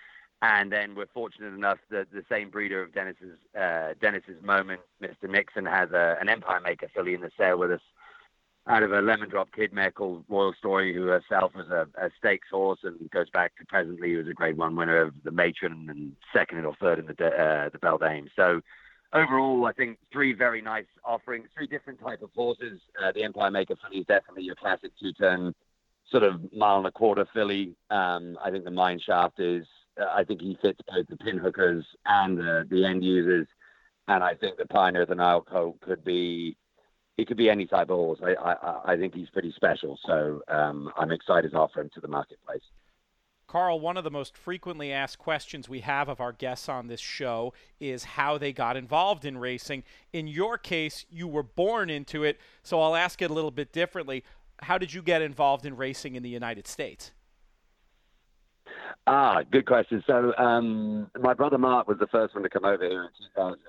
And 0.43 0.69
then 0.69 0.93
we're 0.93 1.07
fortunate 1.13 1.53
enough 1.53 1.77
that 1.89 2.11
the 2.11 2.25
same 2.29 2.49
breeder 2.49 2.83
of 2.83 2.93
Dennis's 2.93 3.39
uh, 3.57 3.93
Dennis's 4.01 4.43
moment, 4.43 4.81
Mr. 5.01 5.29
Nixon, 5.29 5.65
has 5.65 5.91
a, 5.91 6.17
an 6.19 6.27
Empire 6.27 6.59
Maker 6.59 6.89
filly 6.93 7.13
in 7.13 7.21
the 7.21 7.31
sale 7.37 7.57
with 7.57 7.71
us 7.71 7.81
out 8.67 8.83
of 8.83 8.91
a 8.91 9.01
lemon 9.01 9.29
drop 9.29 9.53
kid 9.55 9.71
mare 9.71 9.91
called 9.91 10.25
Royal 10.27 10.53
Story, 10.59 10.93
who 10.93 11.05
herself 11.05 11.53
was 11.55 11.67
a, 11.69 11.87
a 11.97 12.09
stakes 12.19 12.49
horse 12.51 12.79
and 12.83 13.09
goes 13.11 13.29
back 13.29 13.55
to 13.55 13.65
presently 13.65 14.11
who 14.11 14.17
was 14.17 14.27
a 14.27 14.33
grade 14.33 14.57
one 14.57 14.75
winner 14.75 15.01
of 15.01 15.13
the 15.23 15.31
Matron 15.31 15.87
and 15.89 16.11
second 16.33 16.65
or 16.65 16.75
third 16.75 16.99
in 16.99 17.05
the 17.05 17.13
uh, 17.13 17.69
the 17.69 17.77
Beldame. 17.77 18.27
So 18.35 18.59
overall, 19.13 19.65
I 19.65 19.71
think 19.71 19.97
three 20.11 20.33
very 20.33 20.61
nice 20.61 20.87
offerings, 21.05 21.47
three 21.55 21.67
different 21.67 22.01
type 22.01 22.21
of 22.21 22.31
horses. 22.35 22.81
Uh, 23.01 23.13
the 23.13 23.23
Empire 23.23 23.49
Maker 23.49 23.75
filly 23.81 24.01
is 24.01 24.07
definitely 24.07 24.43
your 24.43 24.55
classic 24.55 24.91
two 24.99 25.13
turn 25.13 25.55
sort 26.09 26.23
of 26.23 26.41
mile 26.53 26.77
and 26.77 26.87
a 26.87 26.91
quarter 26.91 27.27
filly. 27.33 27.75
Um, 27.89 28.37
I 28.43 28.51
think 28.51 28.65
the 28.65 28.71
Mineshaft 28.71 29.33
is 29.39 29.65
I 29.97 30.23
think 30.23 30.41
he 30.41 30.57
fits 30.61 30.79
both 30.87 31.07
the 31.07 31.17
pin 31.17 31.37
hookers 31.37 31.85
and 32.05 32.37
the, 32.37 32.65
the 32.69 32.85
end 32.85 33.03
users. 33.03 33.47
And 34.07 34.23
I 34.23 34.33
think 34.35 34.57
the 34.57 34.65
Pioneer 34.65 35.05
the 35.05 35.15
Nile 35.15 35.41
coat 35.41 35.79
could 35.81 36.03
be, 36.03 36.57
he 37.15 37.25
could 37.25 37.37
be 37.37 37.49
any 37.49 37.65
type 37.65 37.89
of 37.89 37.97
horse. 37.97 38.19
I, 38.23 38.33
I, 38.33 38.93
I 38.93 38.97
think 38.97 39.13
he's 39.13 39.29
pretty 39.29 39.53
special. 39.55 39.97
So 40.05 40.41
um, 40.47 40.91
I'm 40.97 41.11
excited 41.11 41.51
to 41.51 41.57
offer 41.57 41.81
him 41.81 41.89
to 41.93 42.01
the 42.01 42.07
marketplace. 42.07 42.63
Carl, 43.45 43.79
one 43.79 43.97
of 43.97 44.03
the 44.03 44.09
most 44.09 44.35
frequently 44.35 44.91
asked 44.91 45.19
questions 45.19 45.69
we 45.69 45.81
have 45.81 46.09
of 46.09 46.19
our 46.19 46.31
guests 46.31 46.67
on 46.67 46.87
this 46.87 47.01
show 47.01 47.53
is 47.79 48.03
how 48.03 48.37
they 48.37 48.51
got 48.51 48.75
involved 48.75 49.25
in 49.25 49.37
racing. 49.37 49.83
In 50.11 50.27
your 50.27 50.57
case, 50.57 51.05
you 51.09 51.27
were 51.27 51.43
born 51.43 51.89
into 51.89 52.23
it, 52.23 52.39
so 52.63 52.81
I'll 52.81 52.95
ask 52.95 53.21
it 53.21 53.29
a 53.29 53.33
little 53.33 53.51
bit 53.51 53.71
differently. 53.71 54.23
How 54.61 54.77
did 54.77 54.93
you 54.93 55.01
get 55.01 55.21
involved 55.21 55.65
in 55.65 55.75
racing 55.75 56.15
in 56.15 56.23
the 56.23 56.29
United 56.29 56.67
States? 56.67 57.11
Ah, 59.07 59.41
good 59.51 59.65
question. 59.65 60.03
So, 60.07 60.33
um, 60.37 61.09
my 61.19 61.33
brother 61.33 61.57
Mark 61.57 61.87
was 61.87 61.97
the 61.99 62.07
first 62.07 62.33
one 62.33 62.43
to 62.43 62.49
come 62.49 62.63
over 62.63 62.87
here 62.87 63.03
in 63.03 63.09
2000. 63.35 63.59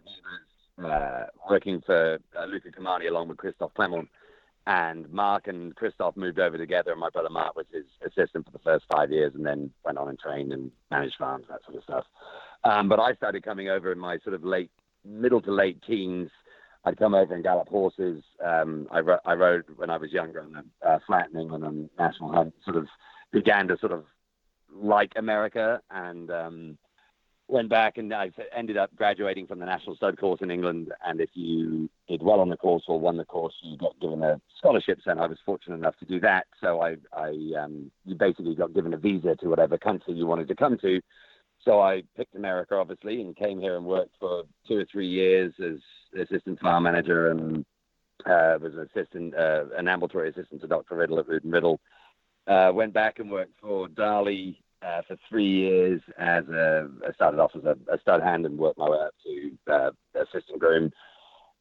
He 0.76 0.82
was 0.82 0.92
uh, 0.92 1.26
working 1.48 1.82
for 1.84 2.18
uh, 2.38 2.44
Luca 2.44 2.70
Cumani 2.70 3.08
along 3.08 3.28
with 3.28 3.38
Christophe 3.38 3.74
Clement. 3.74 4.08
And 4.66 5.10
Mark 5.12 5.46
and 5.46 5.74
Christophe 5.76 6.16
moved 6.16 6.38
over 6.38 6.56
together, 6.56 6.92
and 6.92 7.00
my 7.00 7.10
brother 7.10 7.28
Mark 7.28 7.54
was 7.54 7.66
his 7.70 7.84
assistant 8.06 8.46
for 8.46 8.52
the 8.52 8.60
first 8.60 8.86
five 8.90 9.10
years, 9.10 9.34
and 9.34 9.44
then 9.44 9.70
went 9.84 9.98
on 9.98 10.08
and 10.08 10.18
trained 10.18 10.52
and 10.52 10.70
managed 10.90 11.16
farms, 11.18 11.44
that 11.50 11.60
sort 11.66 11.76
of 11.76 11.82
stuff. 11.82 12.04
Um, 12.64 12.88
but 12.88 12.98
I 12.98 13.14
started 13.14 13.42
coming 13.42 13.68
over 13.68 13.92
in 13.92 13.98
my 13.98 14.18
sort 14.24 14.34
of 14.34 14.42
late, 14.42 14.70
middle 15.04 15.42
to 15.42 15.52
late 15.52 15.82
teens. 15.86 16.30
I'd 16.84 16.98
come 16.98 17.14
over 17.14 17.34
and 17.34 17.42
gallop 17.42 17.68
horses. 17.68 18.22
Um, 18.44 18.86
I, 18.90 19.00
ro- 19.00 19.18
I 19.24 19.34
rode 19.34 19.64
when 19.76 19.90
I 19.90 19.96
was 19.96 20.12
younger 20.12 20.42
on 20.42 20.52
the 20.52 20.88
uh, 20.88 20.98
flat 21.06 21.28
in 21.32 21.40
England 21.40 21.64
on 21.64 21.88
National 21.98 22.32
Hunt. 22.32 22.54
Sort 22.64 22.76
of 22.76 22.86
began 23.32 23.68
to 23.68 23.78
sort 23.78 23.92
of 23.92 24.04
like 24.74 25.12
America 25.16 25.80
and 25.90 26.30
um, 26.30 26.78
went 27.48 27.68
back 27.68 27.96
and 27.96 28.12
I 28.12 28.30
ended 28.54 28.76
up 28.76 28.94
graduating 28.96 29.46
from 29.46 29.60
the 29.60 29.66
National 29.66 29.96
Stud 29.96 30.18
course 30.18 30.40
in 30.42 30.50
England. 30.50 30.92
And 31.04 31.20
if 31.20 31.30
you 31.34 31.88
did 32.06 32.22
well 32.22 32.40
on 32.40 32.50
the 32.50 32.56
course 32.56 32.84
or 32.86 33.00
won 33.00 33.16
the 33.16 33.24
course, 33.24 33.54
you 33.62 33.78
got 33.78 33.98
given 34.00 34.22
a 34.22 34.40
scholarship. 34.58 34.98
And 35.06 35.20
I 35.20 35.26
was 35.26 35.38
fortunate 35.44 35.76
enough 35.76 35.96
to 36.00 36.04
do 36.04 36.20
that. 36.20 36.46
So 36.60 36.82
I, 36.82 36.96
I 37.14 37.28
um, 37.62 37.90
you 38.04 38.14
basically 38.14 38.54
got 38.54 38.74
given 38.74 38.92
a 38.92 38.98
visa 38.98 39.36
to 39.36 39.48
whatever 39.48 39.78
country 39.78 40.14
you 40.14 40.26
wanted 40.26 40.48
to 40.48 40.54
come 40.54 40.76
to. 40.78 41.00
So 41.64 41.80
I 41.80 42.02
picked 42.16 42.34
America, 42.34 42.74
obviously, 42.76 43.20
and 43.20 43.34
came 43.34 43.58
here 43.58 43.76
and 43.76 43.86
worked 43.86 44.16
for 44.20 44.44
two 44.68 44.78
or 44.78 44.86
three 44.90 45.08
years 45.08 45.52
as 45.60 45.78
assistant 46.20 46.60
farm 46.60 46.82
manager 46.82 47.30
and 47.30 47.64
uh, 48.26 48.58
was 48.60 48.74
an 48.74 48.88
assistant, 48.94 49.34
uh, 49.34 49.64
an 49.76 49.88
ambulatory 49.88 50.30
assistant 50.30 50.60
to 50.60 50.66
Dr. 50.66 50.96
Riddle 50.96 51.18
at 51.18 51.28
Rood 51.28 51.42
Riddle. 51.44 51.80
Uh, 52.46 52.70
went 52.74 52.92
back 52.92 53.18
and 53.18 53.30
worked 53.30 53.58
for 53.60 53.88
Darley 53.88 54.62
uh, 54.82 55.00
for 55.08 55.16
three 55.28 55.48
years 55.48 56.00
as 56.18 56.46
a, 56.48 56.88
started 57.14 57.40
off 57.40 57.52
as 57.56 57.64
a, 57.64 57.76
a 57.90 57.98
stud 58.00 58.22
hand 58.22 58.44
and 58.44 58.58
worked 58.58 58.78
my 58.78 58.88
way 58.88 58.98
up 58.98 59.14
to 59.24 59.72
uh, 59.72 59.90
assistant 60.14 60.58
groom, 60.58 60.92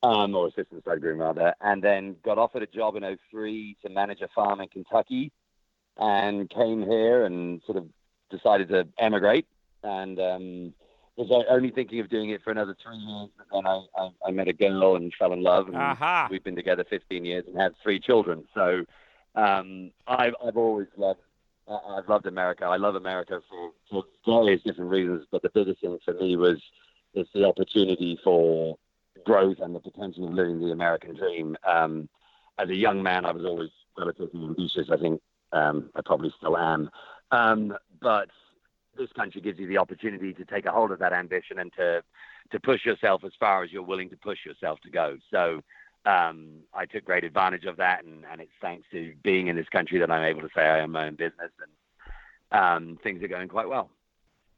um, 0.03 0.35
or 0.35 0.47
assistant 0.47 0.81
stud 0.81 0.99
groom 0.99 1.19
rather, 1.19 1.53
and 1.61 1.81
then 1.81 2.17
got 2.25 2.37
offered 2.37 2.63
a 2.63 2.67
job 2.67 2.97
in 2.97 3.17
03 3.31 3.77
to 3.81 3.89
manage 3.89 4.21
a 4.21 4.27
farm 4.35 4.59
in 4.59 4.67
Kentucky, 4.67 5.31
and 5.97 6.49
came 6.49 6.81
here 6.81 7.23
and 7.23 7.61
sort 7.65 7.77
of 7.77 7.85
decided 8.29 8.67
to 8.67 8.87
emigrate, 8.99 9.47
and 9.83 10.19
um, 10.19 10.73
was 11.15 11.45
only 11.49 11.71
thinking 11.71 11.99
of 11.99 12.09
doing 12.09 12.29
it 12.29 12.41
for 12.43 12.51
another 12.51 12.75
three 12.83 12.97
years, 12.97 13.29
but 13.37 13.47
then 13.51 13.67
I, 13.67 13.85
I, 13.97 14.09
I 14.27 14.31
met 14.31 14.47
a 14.47 14.53
girl 14.53 14.95
and 14.95 15.13
fell 15.17 15.33
in 15.33 15.43
love, 15.43 15.67
and 15.67 15.77
we've 16.29 16.43
been 16.43 16.55
together 16.55 16.85
15 16.89 17.25
years 17.25 17.45
and 17.47 17.59
had 17.59 17.73
three 17.81 17.99
children, 17.99 18.45
so. 18.53 18.85
Um, 19.35 19.89
I've, 20.05 20.35
I've 20.45 20.57
always 20.57 20.85
loved 20.95 21.21
I've 21.67 22.09
loved 22.09 22.25
America. 22.25 22.65
I 22.65 22.77
love 22.77 22.95
America 22.95 23.39
for, 23.49 23.71
for 23.89 24.03
various 24.25 24.61
different 24.63 24.91
reasons, 24.91 25.25
but 25.31 25.41
the 25.41 25.49
biggest 25.49 25.81
thing 25.81 25.97
for 26.03 26.13
me 26.13 26.35
was 26.35 26.61
is 27.13 27.27
the 27.33 27.45
opportunity 27.45 28.19
for 28.23 28.77
growth 29.25 29.57
and 29.61 29.75
the 29.75 29.79
potential 29.79 30.27
of 30.27 30.33
living 30.33 30.59
the 30.59 30.71
American 30.71 31.15
dream. 31.15 31.55
Um, 31.65 32.09
as 32.57 32.69
a 32.69 32.75
young 32.75 33.01
man, 33.01 33.25
I 33.25 33.31
was 33.31 33.45
always 33.45 33.69
relatively 33.97 34.43
ambitious. 34.43 34.89
I 34.91 34.97
think 34.97 35.21
um, 35.51 35.89
I 35.95 36.01
probably 36.03 36.33
still 36.37 36.57
am. 36.57 36.89
Um, 37.31 37.77
but 38.01 38.29
this 38.97 39.11
country 39.13 39.41
gives 39.41 39.59
you 39.59 39.67
the 39.67 39.77
opportunity 39.77 40.33
to 40.33 40.45
take 40.45 40.65
a 40.65 40.71
hold 40.71 40.91
of 40.91 40.99
that 40.99 41.13
ambition 41.13 41.59
and 41.59 41.71
to 41.73 42.03
to 42.51 42.59
push 42.59 42.85
yourself 42.85 43.23
as 43.23 43.31
far 43.39 43.63
as 43.63 43.71
you're 43.71 43.81
willing 43.81 44.09
to 44.09 44.17
push 44.17 44.39
yourself 44.45 44.79
to 44.81 44.89
go. 44.89 45.17
So 45.31 45.61
um, 46.05 46.59
I 46.73 46.85
took 46.85 47.05
great 47.05 47.23
advantage 47.23 47.65
of 47.65 47.77
that, 47.77 48.03
and, 48.03 48.25
and 48.29 48.41
it's 48.41 48.51
thanks 48.61 48.85
to 48.91 49.13
being 49.23 49.47
in 49.47 49.55
this 49.55 49.69
country 49.69 49.99
that 49.99 50.11
I'm 50.11 50.23
able 50.23 50.41
to 50.41 50.49
say 50.55 50.61
I 50.61 50.81
own 50.81 50.91
my 50.91 51.07
own 51.07 51.15
business, 51.15 51.51
and 51.61 51.71
um, 52.51 52.99
things 53.01 53.23
are 53.23 53.27
going 53.27 53.47
quite 53.47 53.69
well. 53.69 53.89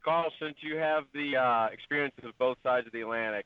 Carl, 0.03 0.31
since 0.39 0.55
you 0.61 0.77
have 0.77 1.03
the 1.13 1.37
uh, 1.37 1.67
experience 1.71 2.15
of 2.23 2.37
both 2.37 2.57
sides 2.63 2.85
of 2.87 2.93
the 2.93 3.01
Atlantic, 3.01 3.45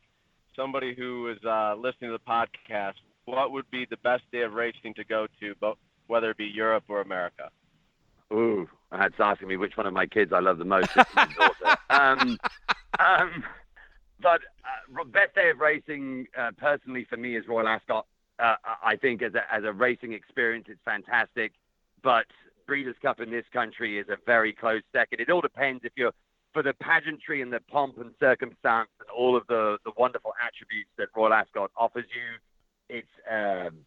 somebody 0.56 0.94
who 0.94 1.30
is 1.30 1.38
uh, 1.46 1.76
listening 1.76 2.12
to 2.12 2.18
the 2.18 2.32
podcast, 2.32 2.96
what 3.26 3.52
would 3.52 3.70
be 3.72 3.86
the 3.90 3.98
best 3.98 4.24
day 4.32 4.42
of 4.42 4.54
racing 4.54 4.94
to 4.96 5.04
go 5.04 5.28
to, 5.40 5.56
both, 5.62 5.78
whether 6.08 6.32
it 6.32 6.38
be 6.38 6.46
Europe 6.46 6.84
or 6.88 7.02
America? 7.02 7.50
Ooh, 8.32 8.70
that's 8.92 9.16
asking 9.20 9.48
me 9.48 9.58
which 9.58 9.76
one 9.76 9.88
of 9.88 9.94
my 9.94 10.06
kids 10.06 10.32
I 10.34 10.40
love 10.40 10.58
the 10.58 10.66
most. 10.66 10.90
It's 10.96 11.16
my 11.16 11.28
daughter. 11.38 11.78
um, 11.90 12.38
um, 13.00 13.44
but 14.22 14.42
uh, 14.64 15.04
best 15.06 15.36
day 15.36 15.50
of 15.50 15.60
racing, 15.60 16.28
uh, 16.38 16.52
personally 16.58 17.06
for 17.10 17.18
me, 17.18 17.36
is 17.36 17.48
Royal 17.48 17.68
Ascot. 17.68 18.06
Uh, 18.38 18.56
I 18.84 18.96
think 18.96 19.22
as 19.22 19.34
a, 19.34 19.54
as 19.54 19.64
a 19.64 19.74
racing 19.74 20.14
experience, 20.14 20.66
it's 20.70 20.80
fantastic. 20.86 21.54
But 22.04 22.26
Breeders' 22.68 22.96
Cup 23.02 23.20
in 23.20 23.32
this 23.32 23.46
country 23.52 24.00
is 24.00 24.08
a 24.10 24.18
very 24.26 24.54
close 24.54 24.84
second. 24.94 25.20
It 25.20 25.30
all 25.30 25.42
depends 25.42 25.84
if 25.84 25.92
you're 25.96 26.14
for 26.54 26.64
the 26.64 26.74
pageantry 26.74 27.42
and 27.42 27.54
the 27.54 27.60
pomp 27.70 27.98
and 27.98 28.12
circumstance 28.20 28.90
and 29.00 29.10
all 29.10 29.38
of 29.38 29.46
the, 29.48 29.78
the 29.86 29.92
wonderful 29.98 30.34
attributes 30.44 30.90
that 30.98 31.10
Royal 31.16 31.34
Ascot 31.34 31.72
offers 31.78 32.06
you. 32.14 32.98
It's 32.98 33.08
um, 33.30 33.80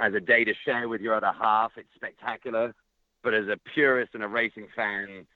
as 0.00 0.14
a 0.14 0.20
day 0.20 0.44
to 0.44 0.52
share 0.64 0.88
with 0.88 1.00
your 1.00 1.14
other 1.14 1.32
half. 1.38 1.72
It's 1.76 1.88
spectacular. 1.94 2.74
But 3.22 3.34
as 3.34 3.48
a 3.48 3.56
purist 3.74 4.14
and 4.14 4.22
a 4.22 4.28
racing 4.28 4.68
fan, 4.74 5.26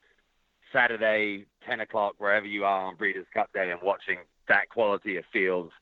Saturday, 0.72 1.46
10 1.66 1.80
o'clock, 1.80 2.14
wherever 2.18 2.46
you 2.46 2.64
are 2.64 2.86
on 2.86 2.96
Breeders' 2.96 3.26
Cup 3.34 3.52
Day 3.52 3.70
and 3.70 3.80
watching 3.82 4.18
that 4.48 4.68
quality 4.68 5.16
of 5.16 5.24
fields 5.32 5.72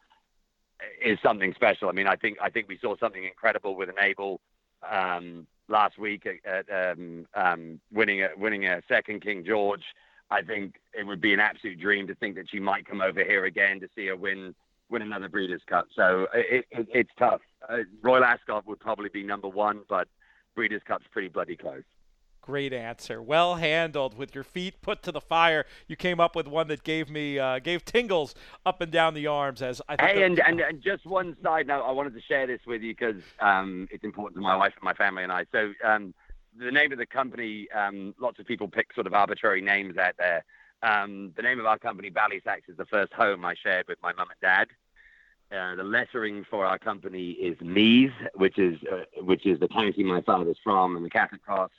is 1.04 1.18
something 1.22 1.54
special. 1.54 1.88
I 1.88 1.92
mean, 1.92 2.06
I 2.06 2.16
think 2.16 2.38
I 2.42 2.50
think 2.50 2.68
we 2.68 2.78
saw 2.78 2.96
something 2.96 3.24
incredible 3.24 3.76
with 3.76 3.90
Enable 3.90 4.40
um, 4.88 5.46
last 5.68 5.98
week 5.98 6.26
at, 6.26 6.68
at 6.68 6.92
um, 6.92 7.26
um, 7.34 7.80
winning 7.92 8.22
a, 8.22 8.28
winning 8.36 8.66
a 8.66 8.82
second 8.88 9.22
King 9.22 9.44
George. 9.46 9.84
I 10.30 10.42
think 10.42 10.76
it 10.92 11.06
would 11.06 11.20
be 11.20 11.34
an 11.34 11.40
absolute 11.40 11.80
dream 11.80 12.06
to 12.06 12.14
think 12.14 12.36
that 12.36 12.48
she 12.48 12.60
might 12.60 12.86
come 12.86 13.00
over 13.00 13.24
here 13.24 13.44
again 13.44 13.80
to 13.80 13.88
see 13.94 14.06
her 14.06 14.16
win 14.16 14.54
win 14.88 15.02
another 15.02 15.28
Breeders' 15.28 15.62
Cup. 15.66 15.86
So 15.94 16.26
it, 16.34 16.64
it, 16.70 16.88
it's 16.92 17.10
tough. 17.18 17.40
Uh, 17.68 17.78
Royal 18.02 18.24
Ascot 18.24 18.66
would 18.66 18.80
probably 18.80 19.08
be 19.08 19.22
number 19.22 19.48
one, 19.48 19.82
but 19.88 20.08
Breeders' 20.54 20.82
Cup's 20.86 21.06
pretty 21.12 21.28
bloody 21.28 21.56
close. 21.56 21.82
Great 22.42 22.72
answer. 22.72 23.20
Well 23.20 23.56
handled 23.56 24.16
with 24.16 24.34
your 24.34 24.44
feet 24.44 24.80
put 24.80 25.02
to 25.02 25.12
the 25.12 25.20
fire. 25.20 25.66
You 25.88 25.96
came 25.96 26.20
up 26.20 26.34
with 26.34 26.46
one 26.46 26.68
that 26.68 26.82
gave 26.82 27.10
me 27.10 27.38
uh, 27.38 27.58
gave 27.58 27.84
tingles 27.84 28.34
up 28.64 28.80
and 28.80 28.90
down 28.90 29.12
the 29.14 29.26
arms 29.26 29.60
as 29.60 29.82
I. 29.88 29.96
Hey, 30.00 30.22
and, 30.22 30.40
and, 30.40 30.60
and 30.60 30.82
just 30.82 31.04
one 31.04 31.36
side 31.42 31.66
note, 31.66 31.82
I 31.82 31.92
wanted 31.92 32.14
to 32.14 32.20
share 32.22 32.46
this 32.46 32.60
with 32.66 32.80
you 32.82 32.94
because 32.94 33.22
um, 33.40 33.88
it's 33.90 34.04
important 34.04 34.36
to 34.36 34.40
my 34.40 34.56
wife 34.56 34.72
and 34.74 34.82
my 34.82 34.94
family 34.94 35.22
and 35.22 35.30
I. 35.30 35.44
So 35.52 35.72
um, 35.84 36.14
the 36.58 36.70
name 36.70 36.92
of 36.92 36.98
the 36.98 37.06
company, 37.06 37.68
um, 37.72 38.14
lots 38.18 38.38
of 38.38 38.46
people 38.46 38.68
pick 38.68 38.94
sort 38.94 39.06
of 39.06 39.12
arbitrary 39.14 39.60
names 39.60 39.98
out 39.98 40.14
there. 40.18 40.44
Um, 40.82 41.32
the 41.36 41.42
name 41.42 41.60
of 41.60 41.66
our 41.66 41.78
company, 41.78 42.10
Ballysax, 42.10 42.68
is 42.68 42.76
the 42.78 42.86
first 42.86 43.12
home 43.12 43.44
I 43.44 43.54
shared 43.54 43.86
with 43.86 43.98
my 44.02 44.12
mum 44.14 44.28
and 44.30 44.40
dad. 44.40 44.68
Uh, 45.52 45.74
the 45.74 45.82
lettering 45.82 46.44
for 46.48 46.64
our 46.64 46.78
company 46.78 47.30
is 47.30 47.60
Meath, 47.60 48.12
which 48.36 48.56
is 48.56 48.78
uh, 48.90 49.02
which 49.22 49.46
is 49.46 49.58
the 49.58 49.66
county 49.66 50.04
my 50.04 50.20
father's 50.20 50.58
from, 50.62 50.96
and 50.96 51.04
the 51.04 51.10
Catholic 51.10 51.42
cross 51.42 51.72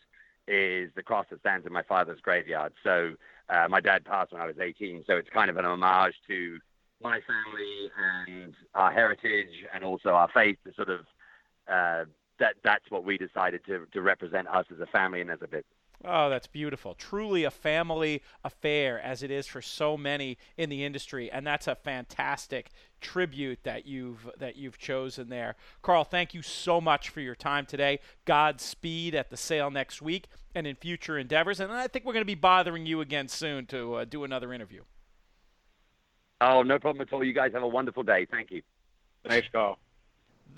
is 0.46 0.92
the 0.96 1.04
cross 1.04 1.26
that 1.30 1.40
stands 1.40 1.66
in 1.66 1.72
my 1.72 1.84
father's 1.84 2.20
graveyard. 2.20 2.74
So 2.84 3.14
uh, 3.48 3.68
my 3.70 3.80
dad 3.80 4.04
passed 4.04 4.34
when 4.34 4.42
I 4.42 4.46
was 4.46 4.58
18, 4.60 5.06
so 5.08 5.16
it's 5.16 5.30
kind 5.30 5.50
of 5.50 5.56
an 5.56 5.64
homage 5.64 6.16
to 6.28 6.60
my 7.02 7.22
family 7.22 7.92
and 7.98 8.54
our 8.76 8.92
heritage, 8.92 9.66
and 9.74 9.86
also 9.86 10.10
our 10.10 10.30
faith 10.34 10.58
to 10.66 10.74
sort 10.74 10.90
of 10.90 11.00
uh, 11.70 12.06
that 12.40 12.56
that's 12.66 12.90
what 12.90 13.06
we 13.06 13.18
decided 13.18 13.62
to 13.68 13.86
to 13.94 14.02
represent 14.02 14.50
us 14.50 14.66
as 14.70 14.82
a 14.82 14.88
family 14.88 15.22
and 15.22 15.32
as 15.32 15.40
a 15.42 15.48
business. 15.48 15.64
Oh, 16.04 16.30
that's 16.30 16.48
beautiful. 16.48 16.96
Truly 16.96 17.44
a 17.44 17.52
family 17.52 18.24
affair, 18.44 19.00
as 19.00 19.22
it 19.22 19.30
is 19.30 19.46
for 19.46 19.62
so 19.62 19.96
many 19.96 20.38
in 20.58 20.70
the 20.70 20.84
industry, 20.84 21.30
and 21.30 21.46
that's 21.46 21.68
a 21.68 21.76
fantastic 21.76 22.70
tribute 23.00 23.60
that 23.64 23.86
you've 23.86 24.30
that 24.38 24.56
you've 24.56 24.80
chosen 24.80 25.30
there. 25.30 25.56
Carl, 25.82 26.04
thank 26.04 26.34
you 26.34 26.42
so 26.42 26.82
much 26.82 27.10
for 27.10 27.22
your 27.22 27.36
time 27.36 27.66
today. 27.66 28.00
Godspeed 28.26 29.14
at 29.14 29.30
the 29.30 29.38
sale 29.38 29.70
next 29.70 30.02
week 30.02 30.28
and 30.56 30.66
in 30.66 30.76
future 30.76 31.20
endeavors, 31.20 31.60
and 31.60 31.72
I 31.72 31.88
think 31.88 32.06
we're 32.06 32.14
going 32.14 32.22
to 32.22 32.26
be 32.26 32.36
bothering 32.36 32.86
you 32.86 33.02
again 33.02 33.28
soon 33.28 33.68
to 33.68 33.96
uh, 33.96 34.06
do 34.06 34.24
another 34.24 34.54
interview. 34.54 34.84
Oh, 36.40 36.64
no 36.64 36.80
problem 36.80 37.02
at 37.02 37.14
all. 37.14 37.24
You 37.24 37.34
guys 37.34 37.54
have 37.54 37.62
a 37.62 37.68
wonderful 37.68 38.02
day. 38.02 38.26
Thank 38.30 38.50
you. 38.50 38.64
Thanks, 39.24 39.48
Carl 39.52 39.78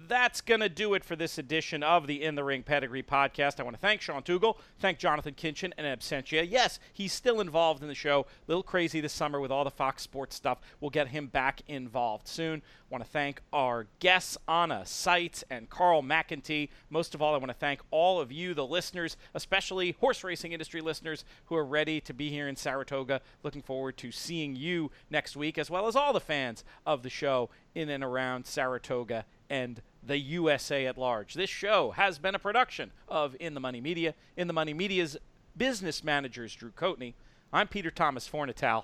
that's 0.08 0.42
going 0.42 0.60
to 0.60 0.70
do 0.70 0.94
it 0.94 1.04
for 1.04 1.16
this 1.16 1.38
edition 1.38 1.84
of 1.84 2.08
the 2.08 2.24
In 2.24 2.36
the 2.36 2.44
Ring 2.44 2.64
Pedigree 2.64 3.04
podcast. 3.04 3.60
I 3.60 3.64
want 3.64 3.76
to 3.76 3.82
thank 3.82 4.02
Sean 4.02 4.22
Tugel, 4.22 4.58
thank 4.80 5.00
Jonathan 5.00 5.34
Kinchin 5.34 5.72
and 5.78 5.88
Absentia. 5.88 6.48
Yes, 6.50 6.80
he's 6.92 7.14
still 7.14 7.40
involved 7.40 7.82
in 7.82 7.88
the 7.88 7.96
show. 7.96 8.22
A 8.22 8.26
little 8.48 8.64
crazy 8.64 9.02
this 9.02 9.14
summer 9.14 9.40
with 9.40 9.52
all 9.52 9.64
the 9.64 9.72
Fox 9.72 10.04
Sports 10.04 10.36
stuff. 10.36 10.60
We'll 10.80 10.92
get 10.92 11.10
him 11.10 11.28
back 11.28 11.62
involved 11.68 12.28
soon. 12.28 12.62
Want 12.94 13.04
to 13.04 13.10
thank 13.10 13.42
our 13.52 13.88
guests, 13.98 14.38
Anna 14.48 14.86
Seitz 14.86 15.44
and 15.50 15.68
Carl 15.68 16.04
McEntee. 16.04 16.70
Most 16.92 17.16
of 17.16 17.24
all, 17.24 17.34
I 17.34 17.40
want 17.40 17.50
to 17.50 17.56
thank 17.56 17.82
all 17.90 18.22
of 18.22 18.32
you, 18.32 18.54
the 18.54 18.68
listeners, 18.68 19.18
especially 19.34 19.96
horse 20.00 20.24
racing 20.24 20.52
industry 20.52 20.80
listeners 20.80 21.26
who 21.46 21.56
are 21.56 21.66
ready 21.66 22.00
to 22.02 22.14
be 22.14 22.30
here 22.30 22.48
in 22.48 22.56
Saratoga. 22.56 23.22
Looking 23.42 23.64
forward 23.64 23.98
to 23.98 24.12
seeing 24.12 24.56
you 24.56 24.92
next 25.10 25.36
week, 25.36 25.58
as 25.58 25.72
well 25.72 25.88
as 25.88 25.96
all 25.96 26.14
the 26.14 26.20
fans 26.20 26.64
of 26.86 27.02
the 27.02 27.10
show 27.10 27.50
in 27.74 27.90
and 27.90 28.04
around 28.04 28.46
Saratoga 28.46 29.26
and 29.50 29.82
the 30.04 30.20
USA 30.20 30.86
at 30.86 30.96
large. 30.96 31.34
This 31.34 31.50
show 31.50 31.96
has 31.96 32.20
been 32.20 32.36
a 32.36 32.40
production 32.40 32.92
of 33.08 33.36
In 33.40 33.56
the 33.56 33.60
Money 33.60 33.82
Media. 33.82 34.14
In 34.38 34.46
the 34.46 34.54
Money 34.54 34.76
Media's 34.76 35.18
business 35.58 36.04
managers, 36.04 36.54
Drew 36.54 36.70
Coatney. 36.70 37.16
I'm 37.52 37.68
Peter 37.68 37.90
Thomas 37.90 38.30
Fornatale. 38.30 38.84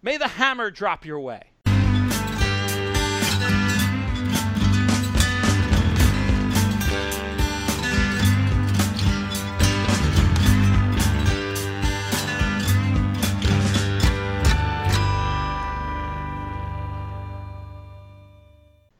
May 0.00 0.16
the 0.16 0.28
hammer 0.28 0.70
drop 0.70 1.04
your 1.04 1.20
way 1.20 1.51
another 3.44 3.71